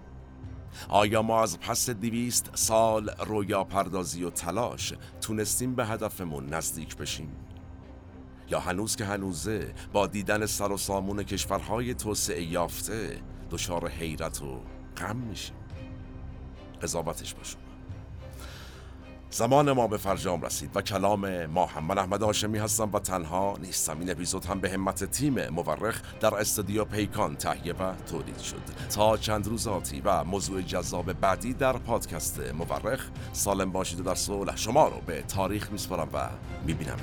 آیا 0.89 1.21
ما 1.21 1.43
از 1.43 1.59
پس 1.59 1.89
دویست 1.89 2.49
سال 2.53 3.09
رویا 3.27 3.63
پردازی 3.63 4.23
و 4.23 4.29
تلاش 4.29 4.93
تونستیم 5.21 5.75
به 5.75 5.85
هدفمون 5.85 6.53
نزدیک 6.53 6.97
بشیم؟ 6.97 7.31
یا 8.49 8.59
هنوز 8.59 8.95
که 8.95 9.05
هنوزه 9.05 9.73
با 9.93 10.07
دیدن 10.07 10.45
سر 10.45 10.71
و 10.71 10.77
سامون 10.77 11.23
کشورهای 11.23 11.93
توسعه 11.93 12.43
یافته 12.43 13.21
دچار 13.51 13.89
حیرت 13.89 14.41
و 14.41 14.59
غم 14.97 15.17
میشیم؟ 15.17 15.55
قضاوتش 16.81 17.33
باشم 17.33 17.70
زمان 19.33 19.71
ما 19.71 19.87
به 19.87 19.97
فرجام 19.97 20.41
رسید 20.41 20.71
و 20.75 20.81
کلام 20.81 21.45
ما 21.45 21.65
هم. 21.65 21.83
من 21.83 21.97
احمد 21.97 22.23
هاشمی 22.23 22.57
هستم 22.57 22.89
و 22.93 22.99
تنها 22.99 23.57
نیستم 23.61 23.99
این 23.99 24.11
اپیزود 24.11 24.45
هم 24.45 24.59
به 24.59 24.69
همت 24.69 25.03
تیم 25.03 25.49
مورخ 25.49 26.01
در 26.19 26.35
استودیو 26.35 26.85
پیکان 26.85 27.35
تهیه 27.35 27.73
و 27.73 27.93
تولید 28.11 28.39
شد. 28.39 28.61
تا 28.95 29.17
چند 29.17 29.47
روز 29.47 29.67
آتی 29.67 30.01
و 30.05 30.23
موضوع 30.23 30.61
جذاب 30.61 31.13
بعدی 31.13 31.53
در 31.53 31.73
پادکست 31.73 32.39
مورخ 32.39 33.09
سالم 33.33 33.71
باشید 33.71 33.99
و 33.99 34.03
در 34.03 34.15
صلح. 34.15 34.55
شما 34.55 34.87
رو 34.87 35.01
به 35.05 35.21
تاریخ 35.21 35.71
میسپارم 35.71 36.09
و 36.13 36.29
می‌بینم. 36.65 36.97